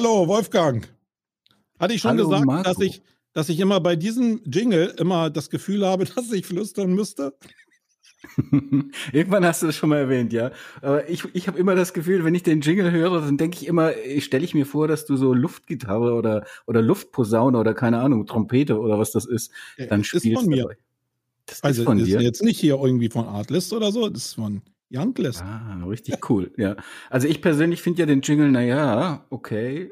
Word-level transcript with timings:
Hallo, 0.00 0.26
Wolfgang. 0.28 0.88
Hatte 1.78 1.92
ich 1.92 2.00
schon 2.00 2.12
Hallo, 2.12 2.24
gesagt, 2.30 2.46
Marco. 2.46 2.62
dass 2.62 2.80
ich, 2.80 3.02
dass 3.34 3.50
ich 3.50 3.60
immer 3.60 3.80
bei 3.80 3.96
diesem 3.96 4.40
Jingle 4.46 4.94
immer 4.96 5.28
das 5.28 5.50
Gefühl 5.50 5.86
habe, 5.86 6.04
dass 6.16 6.32
ich 6.32 6.46
flüstern 6.46 6.94
müsste? 6.94 7.34
Irgendwann 9.12 9.44
hast 9.44 9.60
du 9.60 9.66
das 9.66 9.76
schon 9.76 9.90
mal 9.90 9.98
erwähnt, 9.98 10.32
ja. 10.32 10.52
Aber 10.80 11.06
ich, 11.10 11.24
ich 11.34 11.48
habe 11.48 11.58
immer 11.58 11.74
das 11.74 11.92
Gefühl, 11.92 12.24
wenn 12.24 12.34
ich 12.34 12.42
den 12.42 12.62
Jingle 12.62 12.90
höre, 12.90 13.20
dann 13.20 13.36
denke 13.36 13.58
ich 13.58 13.66
immer, 13.66 13.92
stelle 14.20 14.42
ich 14.42 14.54
mir 14.54 14.64
vor, 14.64 14.88
dass 14.88 15.04
du 15.04 15.16
so 15.16 15.34
Luftgitarre 15.34 16.14
oder, 16.14 16.46
oder 16.66 16.80
Luftposaune 16.80 17.58
oder 17.58 17.74
keine 17.74 18.00
Ahnung, 18.00 18.24
Trompete 18.26 18.78
oder 18.80 18.98
was 18.98 19.10
das 19.10 19.26
ist, 19.26 19.52
dann 19.76 20.00
ist 20.00 20.06
spielst. 20.06 20.32
von 20.32 20.46
mir. 20.46 20.62
dabei. 20.62 20.78
Das 21.44 21.62
Also 21.62 21.82
ist 21.82 21.84
von 21.84 21.98
ist 21.98 22.06
dir. 22.06 22.22
jetzt 22.22 22.42
nicht 22.42 22.58
hier 22.58 22.76
irgendwie 22.82 23.10
von 23.10 23.26
Artlist 23.26 23.74
oder 23.74 23.92
so, 23.92 24.08
das 24.08 24.28
ist 24.28 24.34
von 24.36 24.62
Younglist. 24.92 25.42
Ah, 25.42 25.82
richtig 25.86 26.28
cool, 26.30 26.52
ja. 26.56 26.76
Also 27.10 27.28
ich 27.28 27.40
persönlich 27.42 27.80
finde 27.82 28.00
ja 28.00 28.06
den 28.06 28.22
Jingle, 28.22 28.50
na 28.50 28.62
ja, 28.62 29.24
okay. 29.30 29.90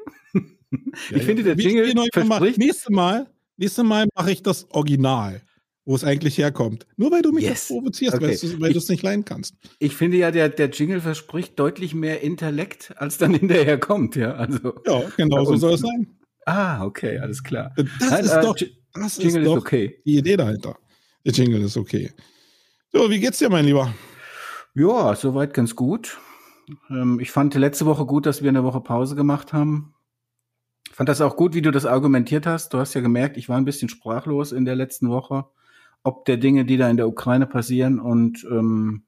ich 1.11 1.23
finde, 1.23 1.43
der 1.43 1.55
Jingle 1.55 1.93
verspricht, 2.13 2.57
Nächstes 2.57 2.89
Mal, 2.89 3.27
nächstes 3.57 3.83
Mal 3.83 4.07
mache 4.15 4.31
ich 4.31 4.43
das 4.43 4.69
Original, 4.71 5.41
wo 5.85 5.95
es 5.95 6.03
eigentlich 6.03 6.37
herkommt. 6.37 6.85
Nur 6.97 7.11
weil 7.11 7.21
du 7.21 7.31
mich 7.31 7.45
Yes. 7.45 7.67
provozierst, 7.67 8.15
Okay. 8.17 8.37
weil 8.59 8.73
du 8.73 8.77
es 8.77 8.89
nicht 8.89 9.01
leiden 9.03 9.25
kannst. 9.25 9.55
ich 9.79 9.95
finde 9.95 10.17
ja, 10.17 10.31
der, 10.31 10.49
der 10.49 10.69
Jingle 10.69 11.01
verspricht 11.01 11.57
deutlich 11.57 11.95
mehr 11.95 12.21
Intellekt, 12.21 12.93
als 12.97 13.17
dann 13.17 13.33
hinterher 13.39 13.79
kommt, 13.79 14.15
ja. 14.15 14.33
Also, 14.35 14.75
Ja, 14.85 15.01
genau 15.17 15.45
so 15.45 15.55
soll 15.55 15.73
es 15.75 15.81
sein. 15.81 16.07
ah, 16.45 16.83
okay, 16.85 17.17
alles 17.19 17.41
klar. 17.43 17.73
Das 17.75 17.87
Nein, 18.11 18.25
ist 18.25 18.31
äh, 18.33 18.41
doch, 18.41 18.55
das 18.93 19.17
ist 19.17 19.23
Jingle 19.23 19.41
ist 19.43 19.47
doch 19.47 19.57
okay. 19.57 20.01
die 20.05 20.17
Idee 20.17 20.35
dahinter. 20.37 20.77
Der 21.25 21.31
Jingle 21.33 21.61
ist 21.61 21.77
okay. 21.77 22.11
So, 22.91 23.09
wie 23.09 23.19
geht's 23.19 23.37
dir, 23.39 23.49
mein 23.49 23.65
Lieber? 23.65 23.93
Ja, 24.79 25.13
soweit 25.13 25.53
ganz 25.53 25.75
gut. 25.75 26.19
Ähm, 26.89 27.19
ich 27.19 27.31
fand 27.31 27.53
letzte 27.53 27.85
Woche 27.85 28.05
gut, 28.05 28.25
dass 28.25 28.43
wir 28.43 28.47
eine 28.47 28.63
Woche 28.63 28.79
Pause 28.79 29.13
gemacht 29.13 29.51
haben. 29.51 29.93
Fand 30.93 31.09
das 31.09 31.19
auch 31.19 31.35
gut, 31.35 31.53
wie 31.53 31.61
du 31.61 31.69
das 31.69 31.85
argumentiert 31.85 32.45
hast. 32.45 32.73
Du 32.73 32.77
hast 32.77 32.93
ja 32.93 33.01
gemerkt, 33.01 33.35
ich 33.35 33.49
war 33.49 33.57
ein 33.57 33.65
bisschen 33.65 33.89
sprachlos 33.89 34.53
in 34.53 34.63
der 34.63 34.77
letzten 34.77 35.09
Woche, 35.09 35.47
ob 36.01 36.23
der 36.23 36.37
Dinge, 36.37 36.63
die 36.63 36.77
da 36.77 36.89
in 36.89 36.95
der 36.95 37.09
Ukraine 37.09 37.45
passieren. 37.45 37.99
Und 37.99 38.47
ähm, 38.49 39.03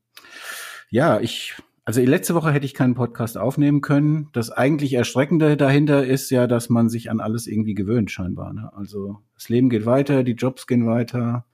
ja, 0.90 1.22
ich, 1.22 1.56
also 1.86 2.02
letzte 2.02 2.36
Woche 2.36 2.52
hätte 2.52 2.66
ich 2.66 2.74
keinen 2.74 2.96
Podcast 2.96 3.38
aufnehmen 3.38 3.80
können. 3.80 4.28
Das 4.34 4.52
eigentlich 4.52 4.92
Erschreckende 4.92 5.56
dahinter 5.56 6.06
ist 6.06 6.32
ja, 6.32 6.48
dass 6.48 6.68
man 6.68 6.90
sich 6.90 7.10
an 7.10 7.22
alles 7.22 7.48
irgendwie 7.48 7.76
gewöhnt, 7.76 8.12
scheinbar. 8.12 8.52
Ne? 8.52 8.70
Also 8.76 9.22
das 9.36 9.48
Leben 9.48 9.70
geht 9.70 9.86
weiter, 9.86 10.26
die 10.26 10.34
Jobs 10.34 10.68
gehen 10.68 10.86
weiter. 10.86 11.46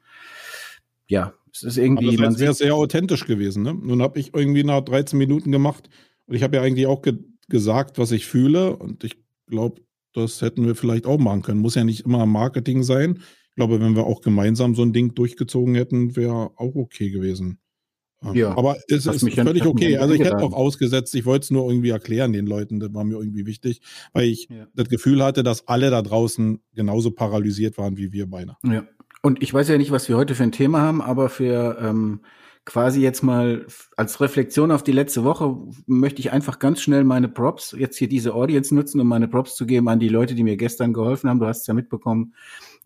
Ja, 1.05 1.33
es 1.63 1.63
ist 1.63 1.77
Aber 1.77 1.85
irgendwie, 1.85 2.15
das 2.15 2.19
man 2.19 2.39
wäre 2.39 2.53
sehr 2.53 2.75
authentisch 2.75 3.25
gewesen. 3.25 3.63
Ne? 3.63 3.73
Nun 3.73 4.01
habe 4.01 4.19
ich 4.19 4.33
irgendwie 4.33 4.63
nach 4.63 4.81
13 4.81 5.17
Minuten 5.17 5.51
gemacht 5.51 5.89
und 6.25 6.35
ich 6.35 6.43
habe 6.43 6.57
ja 6.57 6.63
eigentlich 6.63 6.87
auch 6.87 7.01
ge 7.01 7.17
gesagt, 7.49 7.97
was 7.97 8.11
ich 8.11 8.25
fühle. 8.25 8.75
Und 8.75 9.05
ich 9.05 9.17
glaube, 9.47 9.81
das 10.13 10.41
hätten 10.41 10.65
wir 10.65 10.75
vielleicht 10.75 11.05
auch 11.05 11.17
machen 11.17 11.43
können. 11.43 11.61
Muss 11.61 11.75
ja 11.75 11.85
nicht 11.85 12.01
immer 12.05 12.25
Marketing 12.25 12.83
sein. 12.83 13.19
Ich 13.49 13.55
glaube, 13.55 13.79
wenn 13.79 13.95
wir 13.95 14.05
auch 14.05 14.21
gemeinsam 14.21 14.75
so 14.75 14.81
ein 14.83 14.91
Ding 14.91 15.15
durchgezogen 15.15 15.73
hätten, 15.75 16.15
wäre 16.15 16.51
auch 16.57 16.75
okay 16.75 17.09
gewesen. 17.09 17.59
Ähm, 18.23 18.35
Ja, 18.35 18.57
aber 18.57 18.77
es 18.87 19.05
ist 19.05 19.33
völlig 19.33 19.65
okay. 19.65 19.97
Also 19.97 20.13
ich 20.13 20.21
hätte 20.21 20.37
auch 20.39 20.53
ausgesetzt, 20.53 21.13
ich 21.15 21.25
wollte 21.25 21.43
es 21.45 21.51
nur 21.51 21.69
irgendwie 21.69 21.89
erklären 21.89 22.33
den 22.33 22.47
Leuten, 22.47 22.79
das 22.79 22.93
war 22.93 23.03
mir 23.03 23.17
irgendwie 23.17 23.45
wichtig, 23.45 23.81
weil 24.13 24.25
ich 24.27 24.47
Ja. 24.49 24.67
das 24.73 24.89
Gefühl 24.89 25.23
hatte, 25.23 25.43
dass 25.43 25.67
alle 25.67 25.89
da 25.89 26.01
draußen 26.01 26.59
genauso 26.73 27.11
paralysiert 27.11 27.77
waren 27.77 27.97
wie 27.97 28.11
wir 28.11 28.27
beide. 28.29 28.55
Ja. 28.63 28.87
Und 29.27 29.43
ich 29.43 29.53
weiß 29.53 29.67
ja 29.67 29.77
nicht, 29.77 29.91
was 29.91 30.07
wir 30.07 30.15
heute 30.15 30.35
für 30.35 30.43
ein 30.43 30.53
Thema 30.53 30.79
haben, 30.79 31.01
aber 31.01 31.27
für 31.27 31.77
ähm, 31.81 32.21
quasi 32.63 33.01
jetzt 33.01 33.23
mal 33.23 33.67
als 33.97 34.21
Reflexion 34.21 34.71
auf 34.71 34.85
die 34.85 34.93
letzte 34.93 35.25
Woche 35.25 35.53
möchte 35.85 36.21
ich 36.21 36.31
einfach 36.31 36.59
ganz 36.59 36.79
schnell 36.79 37.03
meine 37.03 37.27
Props, 37.27 37.75
jetzt 37.77 37.97
hier 37.97 38.07
diese 38.07 38.33
Audience 38.33 38.73
nutzen, 38.73 39.01
um 39.01 39.07
meine 39.09 39.27
Props 39.27 39.57
zu 39.57 39.65
geben 39.65 39.89
an 39.89 39.99
die 39.99 40.07
Leute, 40.07 40.33
die 40.33 40.43
mir 40.43 40.55
gestern 40.55 40.93
geholfen 40.93 41.29
haben. 41.29 41.41
Du 41.41 41.45
hast 41.45 41.59
es 41.59 41.67
ja 41.67 41.73
mitbekommen. 41.73 42.35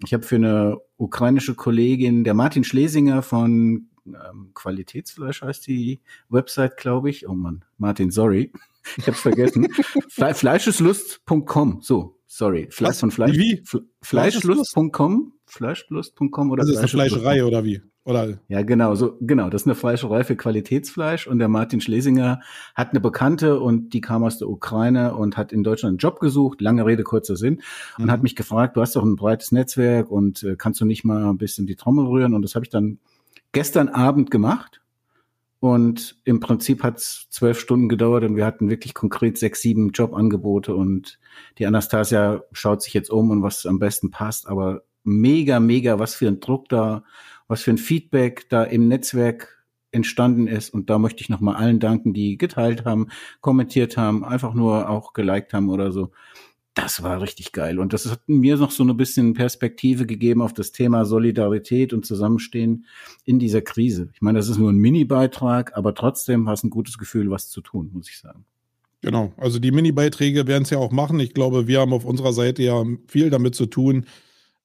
Ich 0.04 0.16
habe 0.16 0.24
für 0.24 0.38
eine 0.38 0.80
ukrainische 0.98 1.54
Kollegin, 1.54 2.24
der 2.24 2.34
Martin 2.34 2.64
Schlesinger 2.64 3.22
von 3.22 3.90
ähm, 4.08 4.50
Qualitätsfleisch 4.56 5.44
heißt 5.44 5.68
die 5.68 6.02
Website, 6.30 6.76
glaube 6.76 7.12
ich. 7.12 7.30
Oh 7.30 7.36
Mann, 7.36 7.64
Martin, 7.78 8.10
sorry. 8.10 8.52
Ich 8.98 9.06
habe 9.06 9.12
es 9.12 9.22
vergessen. 9.22 9.68
Fle 10.10 10.34
Fleischeslust.com. 10.34 11.82
So, 11.84 12.18
sorry. 12.32 12.68
Fle 12.72 12.88
Was? 12.88 13.00
von 13.00 13.12
Fleisch. 13.12 13.38
Wie? 13.38 13.62
Fle 13.66 13.82
Fleischlust.com. 14.02 15.34
Fleischlust.com 15.46 16.52
oder 16.52 16.62
Das 16.64 16.72
ist 16.72 16.78
eine. 16.80 16.88
Fleischerei 16.88 17.44
oder 17.44 17.64
wie? 17.64 17.82
Oder 18.04 18.40
Ja, 18.48 18.64
genau, 18.64 18.96
so, 18.96 19.18
genau. 19.22 19.50
Das 19.52 19.62
ist 19.62 19.68
eine 19.68 19.76
Fleischerei 19.76 20.24
für 20.24 20.36
Qualitätsfleisch 20.36 21.28
und 21.28 21.38
der 21.38 21.50
Martin 21.50 21.82
Schlesinger 21.82 22.40
hat 22.74 22.92
eine 22.92 23.00
Bekannte 23.00 23.60
und 23.60 23.94
die 23.94 24.02
kam 24.02 24.24
aus 24.24 24.40
der 24.40 24.50
Ukraine 24.50 25.14
und 25.16 25.38
hat 25.38 25.52
in 25.54 25.64
Deutschland 25.64 25.92
einen 25.92 25.98
Job 26.00 26.20
gesucht, 26.20 26.62
lange 26.62 26.84
Rede, 26.86 27.04
kurzer 27.04 27.36
Sinn, 27.36 27.62
und 28.00 28.06
Mhm. 28.06 28.12
hat 28.12 28.24
mich 28.24 28.36
gefragt, 28.36 28.76
du 28.76 28.82
hast 28.82 28.96
doch 28.96 29.04
ein 29.04 29.16
breites 29.18 29.52
Netzwerk 29.52 30.10
und 30.10 30.42
äh, 30.42 30.56
kannst 30.56 30.82
du 30.82 30.86
nicht 30.86 31.04
mal 31.04 31.24
ein 31.26 31.38
bisschen 31.38 31.68
die 31.68 31.76
Trommel 31.76 32.08
rühren? 32.08 32.34
Und 32.34 32.42
das 32.42 32.56
habe 32.56 32.66
ich 32.66 32.72
dann 32.72 32.98
gestern 33.52 33.88
Abend 33.90 34.32
gemacht. 34.32 34.81
Und 35.62 36.20
im 36.24 36.40
Prinzip 36.40 36.82
hat 36.82 36.98
es 36.98 37.28
zwölf 37.30 37.60
Stunden 37.60 37.88
gedauert 37.88 38.24
und 38.24 38.36
wir 38.36 38.48
hatten 38.48 38.72
wirklich 38.72 38.96
konkret 38.96 39.38
sechs, 39.38 39.62
sieben 39.62 39.92
Jobangebote 39.92 40.74
und 40.74 41.20
die 41.60 41.68
Anastasia 41.68 42.42
schaut 42.52 42.82
sich 42.82 42.96
jetzt 42.96 43.12
um 43.12 43.30
und 43.30 43.44
was 43.44 43.68
am 43.68 43.78
besten 43.78 44.10
passt, 44.10 44.48
aber 44.48 44.82
mega, 45.04 45.60
mega, 45.60 46.00
was 46.00 46.16
für 46.16 46.28
ein 46.28 46.40
Druck 46.40 46.68
da, 46.70 47.04
was 47.48 47.62
für 47.62 47.70
ein 47.70 47.78
Feedback 47.78 48.50
da 48.50 48.64
im 48.64 48.88
Netzwerk 48.88 49.64
entstanden 49.92 50.48
ist. 50.48 50.74
Und 50.74 50.90
da 50.90 50.98
möchte 50.98 51.22
ich 51.22 51.30
nochmal 51.30 51.58
allen 51.58 51.80
danken, 51.80 52.12
die 52.12 52.40
geteilt 52.40 52.84
haben, 52.86 53.10
kommentiert 53.42 53.98
haben, 53.98 54.26
einfach 54.26 54.56
nur 54.56 54.90
auch 54.90 55.14
geliked 55.14 55.54
haben 55.54 55.70
oder 55.70 55.92
so. 55.92 56.12
Das 56.74 57.04
war 57.04 57.22
richtig 57.22 57.52
geil. 57.52 57.80
Und 57.80 57.92
das 57.92 58.10
hat 58.10 58.22
mir 58.28 58.56
noch 58.56 58.72
so 58.72 58.84
ein 58.84 58.96
bisschen 58.96 59.34
Perspektive 59.34 60.06
gegeben 60.06 60.42
auf 60.42 60.54
das 60.54 60.72
Thema 60.72 61.04
Solidarität 61.04 61.92
und 61.92 62.06
Zusammenstehen 62.06 62.86
in 63.26 63.40
dieser 63.40 63.62
Krise. 63.62 64.10
Ich 64.14 64.22
meine, 64.22 64.40
das 64.40 64.48
ist 64.48 64.58
nur 64.58 64.72
ein 64.72 64.78
Mini-Beitrag, 64.78 65.76
aber 65.76 65.94
trotzdem 65.94 66.46
war 66.46 66.54
es 66.54 66.64
ein 66.64 66.70
gutes 66.70 66.98
Gefühl, 66.98 67.30
was 67.30 67.50
zu 67.50 67.60
tun, 67.60 67.90
muss 67.92 68.10
ich 68.10 68.20
sagen. 68.20 68.46
Genau, 69.02 69.34
also 69.36 69.60
die 69.60 69.72
Mini-Beiträge 69.72 70.48
werden 70.48 70.64
es 70.64 70.70
ja 70.70 70.78
auch 70.78 70.92
machen. 70.92 71.20
Ich 71.20 71.34
glaube, 71.34 71.68
wir 71.68 71.82
haben 71.82 71.92
auf 71.92 72.06
unserer 72.06 72.34
Seite 72.34 72.64
ja 72.64 72.86
viel 73.08 73.30
damit 73.30 73.56
zu 73.56 73.66
tun, 73.66 74.06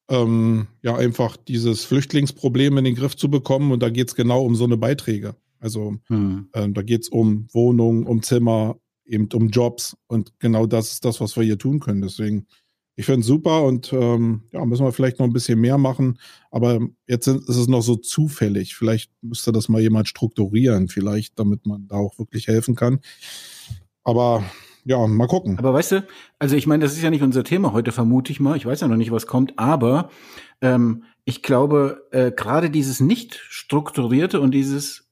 ähm, 0.08 0.68
ja, 0.82 0.94
einfach 0.94 1.36
dieses 1.36 1.84
Flüchtlingsproblem 1.84 2.78
in 2.78 2.84
den 2.84 2.94
Griff 2.94 3.16
zu 3.16 3.28
bekommen. 3.28 3.72
Und 3.72 3.82
da 3.82 3.90
geht 3.90 4.08
es 4.08 4.14
genau 4.14 4.44
um 4.44 4.54
so 4.54 4.64
eine 4.64 4.76
Beiträge. 4.76 5.34
Also 5.58 5.96
Hm. 6.06 6.50
ähm, 6.54 6.74
da 6.74 6.82
geht 6.82 7.02
es 7.02 7.08
um 7.08 7.48
Wohnungen, 7.52 8.06
um 8.06 8.22
Zimmer, 8.22 8.78
eben 9.06 9.28
um 9.32 9.48
Jobs. 9.48 9.96
Und 10.06 10.38
genau 10.38 10.66
das 10.66 10.92
ist 10.92 11.04
das, 11.04 11.20
was 11.20 11.36
wir 11.36 11.44
hier 11.44 11.58
tun 11.58 11.80
können. 11.80 12.02
Deswegen, 12.02 12.46
ich 12.96 13.06
finde 13.06 13.20
es 13.20 13.26
super 13.26 13.64
und 13.64 13.92
ähm, 13.92 14.42
ja, 14.52 14.64
müssen 14.64 14.84
wir 14.84 14.92
vielleicht 14.92 15.18
noch 15.18 15.26
ein 15.26 15.32
bisschen 15.32 15.60
mehr 15.60 15.78
machen. 15.78 16.18
Aber 16.50 16.80
jetzt 17.06 17.26
ist 17.26 17.48
es 17.48 17.68
noch 17.68 17.82
so 17.82 17.96
zufällig. 17.96 18.74
Vielleicht 18.74 19.10
müsste 19.22 19.52
das 19.52 19.68
mal 19.68 19.80
jemand 19.80 20.08
strukturieren, 20.08 20.88
vielleicht, 20.88 21.38
damit 21.38 21.66
man 21.66 21.88
da 21.88 21.96
auch 21.96 22.18
wirklich 22.18 22.48
helfen 22.48 22.74
kann. 22.74 23.00
Aber 24.04 24.44
ja, 24.84 25.04
mal 25.06 25.26
gucken. 25.26 25.58
Aber 25.58 25.74
weißt 25.74 25.92
du, 25.92 26.06
also 26.38 26.54
ich 26.54 26.68
meine, 26.68 26.84
das 26.84 26.92
ist 26.92 27.02
ja 27.02 27.10
nicht 27.10 27.22
unser 27.22 27.42
Thema 27.42 27.72
heute, 27.72 27.90
vermute 27.90 28.30
ich 28.30 28.38
mal. 28.38 28.56
Ich 28.56 28.66
weiß 28.66 28.80
ja 28.80 28.88
noch 28.88 28.97
nicht, 28.97 29.10
was 29.10 29.26
kommt, 29.26 29.59
aber 29.59 30.10
ähm, 30.60 31.02
ich 31.24 31.42
glaube, 31.42 32.06
äh, 32.12 32.30
gerade 32.30 32.70
dieses 32.70 33.00
nicht 33.00 33.34
strukturierte 33.48 34.41
und 34.41 34.52
dieses 34.52 35.05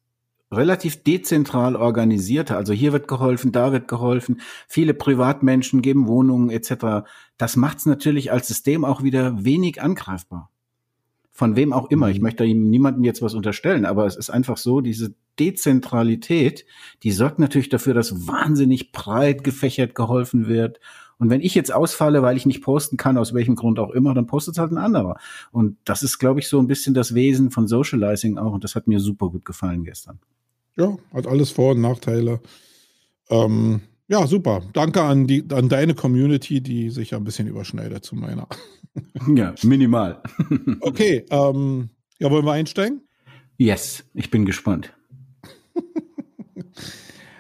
relativ 0.57 1.03
dezentral 1.03 1.77
organisierte, 1.77 2.57
also 2.57 2.73
hier 2.73 2.93
wird 2.93 3.09
geholfen, 3.09 3.53
da 3.53 3.73
wird 3.73 3.89
geholfen, 3.89 4.41
viele 4.69 4.95
Privatmenschen 4.95 5.83
geben 5.83 6.07
Wohnungen 6.07 6.51
etc., 6.51 7.07
das 7.37 7.57
macht 7.57 7.79
es 7.79 7.87
natürlich 7.87 8.33
als 8.33 8.49
System 8.49 8.85
auch 8.85 9.03
wieder 9.03 9.45
wenig 9.45 9.83
angreifbar. 9.83 10.51
Von 11.33 11.57
wem 11.57 11.73
auch 11.73 11.91
immer. 11.91 12.11
Ich 12.11 12.19
Mhm. 12.19 12.23
möchte 12.23 12.45
ihm 12.45 12.71
niemandem 12.71 13.03
jetzt 13.03 13.21
was 13.21 13.35
unterstellen, 13.35 13.87
aber 13.87 14.07
es 14.07 14.15
ist 14.15 14.31
einfach 14.31 14.57
so, 14.57 14.81
diese 14.81 15.15
Dezentralität, 15.41 16.65
die 17.03 17.11
sorgt 17.11 17.41
natürlich 17.41 17.69
dafür, 17.69 17.93
dass 17.93 18.29
wahnsinnig 18.29 18.93
breit 18.93 19.43
gefächert 19.43 19.97
geholfen 19.97 20.47
wird. 20.47 20.79
Und 21.19 21.31
wenn 21.31 21.41
ich 21.41 21.55
jetzt 21.55 21.73
ausfalle, 21.73 22.23
weil 22.23 22.37
ich 22.37 22.47
nicht 22.47 22.63
posten 22.63 22.97
kann, 22.97 23.19
aus 23.19 23.35
welchem 23.35 23.57
Grund 23.57 23.79
auch 23.79 23.91
immer, 23.91 24.15
dann 24.15 24.27
postet 24.27 24.59
halt 24.59 24.73
ein 24.73 24.79
anderer. 24.79 25.17
Und 25.53 25.77
das 25.85 26.03
ist, 26.03 26.19
glaube 26.19 26.41
ich, 26.41 26.49
so 26.49 26.59
ein 26.59 26.67
bisschen 26.67 26.95
das 26.95 27.15
Wesen 27.15 27.51
von 27.51 27.67
Socializing 27.67 28.39
auch. 28.39 28.53
Und 28.53 28.63
das 28.65 28.75
hat 28.75 28.87
mir 28.87 29.01
super 29.01 29.31
gut 29.31 29.45
gefallen 29.45 29.85
gestern. 29.85 30.21
Ja, 30.77 30.97
hat 31.13 31.27
alles 31.27 31.51
Vor- 31.51 31.73
und 31.73 31.81
Nachteile. 31.81 32.41
Ähm, 33.31 33.81
ja, 34.09 34.27
super. 34.27 34.63
Danke 34.73 35.03
an, 35.03 35.27
die, 35.27 35.45
an 35.51 35.69
deine 35.69 35.95
Community, 35.95 36.61
die 36.61 36.91
sich 36.91 37.11
ja 37.11 37.19
ein 37.19 37.25
bisschen 37.25 37.49
überschneidet 37.49 38.05
zu 38.05 38.17
meiner. 38.17 38.49
Ja, 39.35 39.57
minimal. 39.65 40.23
Okay, 40.81 41.25
ähm, 41.29 41.91
ja, 42.21 42.31
wollen 42.31 42.45
wir 42.45 42.53
einsteigen? 42.53 43.01
Yes, 43.59 44.05
ich 44.15 44.31
bin 44.31 44.45
gespannt. 44.45 44.95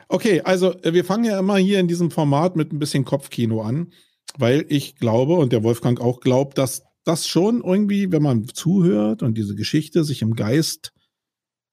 Okay, 0.08 0.42
also 0.42 0.72
äh, 0.82 0.92
wir 0.92 1.04
fangen 1.04 1.24
ja 1.24 1.38
immer 1.38 1.56
hier 1.56 1.80
in 1.80 1.88
diesem 1.88 2.10
Format 2.12 2.54
mit 2.54 2.72
ein 2.72 2.78
bisschen 2.78 3.04
Kopfkino 3.04 3.62
an, 3.62 3.92
weil 4.38 4.64
ich 4.68 4.94
glaube 4.94 5.34
und 5.34 5.52
der 5.52 5.64
Wolfgang 5.64 6.00
auch 6.00 6.20
glaubt, 6.20 6.56
dass 6.58 6.84
das 7.04 7.26
schon 7.26 7.62
irgendwie, 7.62 8.12
wenn 8.12 8.22
man 8.22 8.46
zuhört 8.46 9.24
und 9.24 9.36
diese 9.36 9.56
Geschichte 9.56 10.04
sich 10.04 10.22
im 10.22 10.36
Geist 10.36 10.92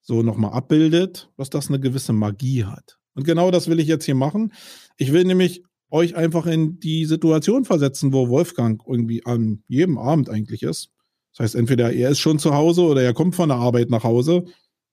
so 0.02 0.24
nochmal 0.24 0.54
abbildet, 0.54 1.30
dass 1.38 1.50
das 1.50 1.70
eine 1.70 1.80
gewisse 1.80 2.14
Magie 2.14 2.66
hat. 2.66 2.98
Und 3.14 3.24
genau 3.24 3.52
das 3.52 3.68
will 3.68 3.80
ich 3.80 3.88
jetzt 3.88 4.06
hier 4.06 4.16
machen. 4.16 4.54
Ich 4.98 5.12
will 5.12 5.24
nämlich 5.24 5.64
euch 5.90 6.16
einfach 6.16 6.46
in 6.46 6.80
die 6.80 7.06
Situation 7.06 7.66
versetzen, 7.66 8.14
wo 8.14 8.30
Wolfgang 8.30 8.82
irgendwie 8.88 9.26
an 9.26 9.64
jedem 9.68 9.98
Abend 9.98 10.30
eigentlich 10.30 10.64
ist. 10.64 10.90
Das 11.34 11.44
heißt, 11.44 11.56
entweder 11.56 11.92
er 11.92 12.10
ist 12.10 12.20
schon 12.20 12.40
zu 12.40 12.54
Hause 12.54 12.84
oder 12.84 13.02
er 13.04 13.14
kommt 13.14 13.36
von 13.36 13.50
der 13.50 13.58
Arbeit 13.58 13.90
nach 13.90 14.04
Hause. 14.04 14.46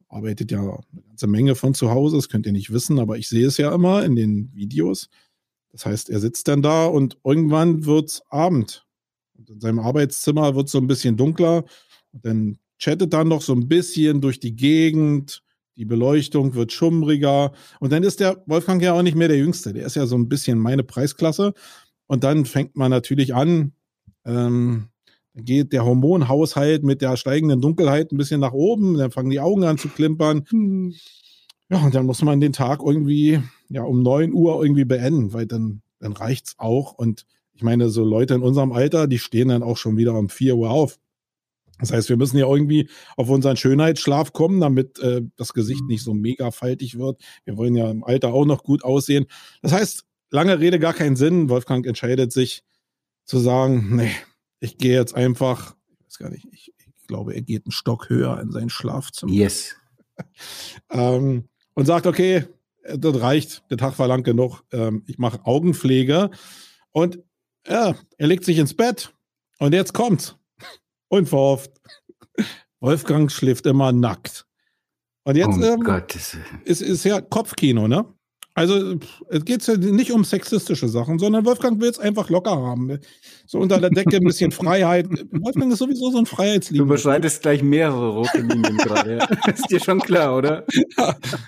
Arbeitet 0.09 0.51
ja 0.51 0.61
eine 0.61 1.03
ganze 1.09 1.27
Menge 1.27 1.55
von 1.55 1.75
zu 1.75 1.91
Hause, 1.91 2.17
das 2.17 2.29
könnt 2.29 2.47
ihr 2.47 2.53
nicht 2.53 2.73
wissen, 2.73 2.99
aber 2.99 3.19
ich 3.19 3.29
sehe 3.29 3.47
es 3.47 3.59
ja 3.59 3.73
immer 3.75 4.05
in 4.05 4.17
den 4.17 4.51
Videos. 4.55 5.09
Das 5.71 5.85
heißt, 5.87 6.11
er 6.11 6.21
sitzt 6.21 6.49
dann 6.49 6.63
da 6.63 6.87
und 6.87 7.19
irgendwann 7.25 7.85
wird's 7.85 8.23
Abend. 8.31 8.87
Und 9.37 9.51
in 9.51 9.61
seinem 9.61 9.79
Arbeitszimmer 9.79 10.55
wird 10.55 10.69
so 10.69 10.79
ein 10.79 10.87
bisschen 10.87 11.17
dunkler. 11.17 11.65
Und 12.13 12.25
dann 12.25 12.59
chattet 12.79 13.13
dann 13.13 13.29
noch 13.29 13.43
so 13.43 13.53
ein 13.53 13.69
bisschen 13.69 14.21
durch 14.21 14.41
die 14.41 14.57
Gegend. 14.57 15.43
Die 15.77 15.85
Beleuchtung 15.85 16.55
wird 16.55 16.73
schummriger. 16.73 17.53
Und 17.79 17.93
dann 17.93 18.03
ist 18.03 18.21
der 18.21 18.43
Wolfgang 18.47 18.83
ja 18.83 18.95
auch 18.95 19.03
nicht 19.03 19.17
mehr 19.17 19.29
der 19.29 19.39
Jüngste. 19.39 19.73
Der 19.73 19.87
ist 19.87 19.97
ja 19.97 20.07
so 20.07 20.17
ein 20.17 20.29
bisschen 20.29 20.59
meine 20.59 20.83
Preisklasse. 20.83 21.55
Und 22.07 22.25
dann 22.25 22.47
fängt 22.47 22.75
man 22.77 22.91
natürlich 22.91 23.35
an, 23.35 23.73
ähm, 24.25 24.89
geht 25.35 25.73
der 25.73 25.85
Hormonhaushalt 25.85 26.83
mit 26.83 27.01
der 27.01 27.17
steigenden 27.17 27.61
Dunkelheit 27.61 28.11
ein 28.11 28.17
bisschen 28.17 28.41
nach 28.41 28.53
oben. 28.53 28.97
Dann 28.97 29.13
fangen 29.13 29.31
die 29.31 29.41
Augen 29.41 29.65
an 29.65 29.79
zu 29.79 29.89
klimpern. 29.89 30.45
Hm. 30.49 30.95
Ja, 31.71 31.85
und 31.85 31.95
dann 31.95 32.07
muss 32.07 32.23
man 32.23 32.41
den 32.41 32.53
Tag 32.53 32.81
irgendwie 32.85 33.41
ja 33.69 33.83
um 33.83 34.03
neun 34.03 34.33
Uhr 34.33 34.61
irgendwie 34.63 34.87
beenden, 34.87 35.33
weil 35.33 35.47
dann, 35.47 35.83
dann 36.01 36.13
reicht's 36.13 36.55
auch. 36.59 36.95
Und 36.95 37.25
ich 37.53 37.63
meine, 37.63 37.91
so 37.91 38.05
Leute 38.05 38.35
in 38.35 38.43
unserem 38.43 38.73
Alter, 38.73 39.07
die 39.07 39.19
stehen 39.19 39.49
dann 39.49 39.63
auch 39.63 39.77
schon 39.77 39.97
wieder 39.97 40.19
um 40.19 40.29
vier 40.29 40.57
Uhr 40.57 40.71
auf. 40.71 40.99
Das 41.79 41.93
heißt, 41.93 42.09
wir 42.09 42.17
müssen 42.17 42.39
ja 42.39 42.47
irgendwie 42.47 42.89
auf 43.17 43.29
unseren 43.29 43.57
Schönheitsschlaf 43.57 44.33
kommen, 44.33 44.61
damit 44.61 44.99
äh, 44.99 45.23
das 45.37 45.53
Gesicht 45.53 45.85
nicht 45.87 46.03
so 46.03 46.15
mega 46.15 46.51
faltig 46.51 46.99
wird. 46.99 47.21
Wir 47.45 47.57
wollen 47.57 47.75
ja 47.75 47.91
im 47.91 48.05
Alter 48.05 48.33
auch 48.33 48.45
noch 48.45 48.63
gut 48.63 48.85
aussehen. 48.85 49.27
Das 49.63 49.73
heißt, 49.73 50.05
lange 50.31 50.59
Rede, 50.59 50.79
gar 50.79 50.95
keinen 50.95 51.17
Sinn. 51.17 51.49
Wolfgang 51.49 51.87
entscheidet 51.87 52.33
sich 52.33 52.65
zu 53.25 53.39
sagen, 53.39 53.97
nee, 53.97 54.11
ich 54.61 54.79
gehe 54.79 54.95
jetzt 54.95 55.15
einfach, 55.15 55.77
ich 55.91 56.07
weiß 56.07 56.19
gar 56.19 56.31
nicht, 56.31 56.47
ich, 56.53 56.73
ich 56.77 57.07
glaube, 57.07 57.35
er 57.35 57.43
geht 57.43 57.67
einen 57.67 57.73
Stock 57.73 58.09
höher 58.09 58.41
in 58.41 58.51
sein 58.51 58.71
Schlafzimmer. 58.71 59.33
Yes. 59.33 59.77
ähm, 60.91 61.49
und 61.75 61.87
sagt, 61.87 62.07
okay, 62.07 62.45
das 62.97 63.21
reicht, 63.21 63.71
der 63.71 63.77
Tag 63.77 63.99
war 63.99 64.09
lang 64.09 64.23
genug. 64.23 64.63
Ähm, 64.73 65.05
ich 65.07 65.19
mache 65.19 65.45
Augenpflege. 65.45 66.31
Und 66.91 67.21
ja, 67.67 67.95
er 68.17 68.27
legt 68.27 68.45
sich 68.45 68.59
ins 68.59 68.75
Bett. 68.75 69.13
Und 69.59 69.75
jetzt 69.75 69.93
kommt's. 69.93 70.38
Unverhofft. 71.09 71.73
Wolfgang 72.81 73.31
schläft 73.31 73.67
immer 73.67 73.93
nackt. 73.93 74.47
Und 75.25 75.37
jetzt 75.37 75.59
oh 75.59 75.63
ähm, 75.63 76.03
ist, 76.65 76.81
ist 76.81 77.05
ja 77.05 77.21
Kopfkino, 77.21 77.89
ne? 77.89 78.07
Also 78.59 78.97
es 79.29 79.45
geht 79.45 79.65
ja 79.69 79.77
nicht 79.77 80.11
um 80.11 80.25
sexistische 80.25 80.89
Sachen, 80.89 81.21
sondern 81.21 81.45
Wolfgang 81.45 81.81
will 81.81 81.91
es 81.91 82.01
einfach 82.01 82.29
locker 82.29 82.57
haben. 82.57 82.99
So 83.47 83.59
unter 83.61 83.79
der 83.79 83.91
Decke 83.91 84.17
ein 84.17 84.25
bisschen 84.25 84.51
Freiheit. 84.51 85.09
Wolfgang 85.31 85.73
ist 85.73 85.79
sowieso 85.79 86.11
so 86.11 86.19
ein 86.19 86.27
Freiheitsliebe. 86.27 86.85
Du 86.85 86.91
beschreitest 86.91 87.43
gleich 87.43 87.63
mehrere 87.63 88.09
rote 88.09 88.39
Linien 88.39 88.77
gerade. 88.79 89.19
Ist 89.55 89.71
dir 89.71 89.79
schon 89.79 90.01
klar, 90.01 90.37
oder? 90.37 90.65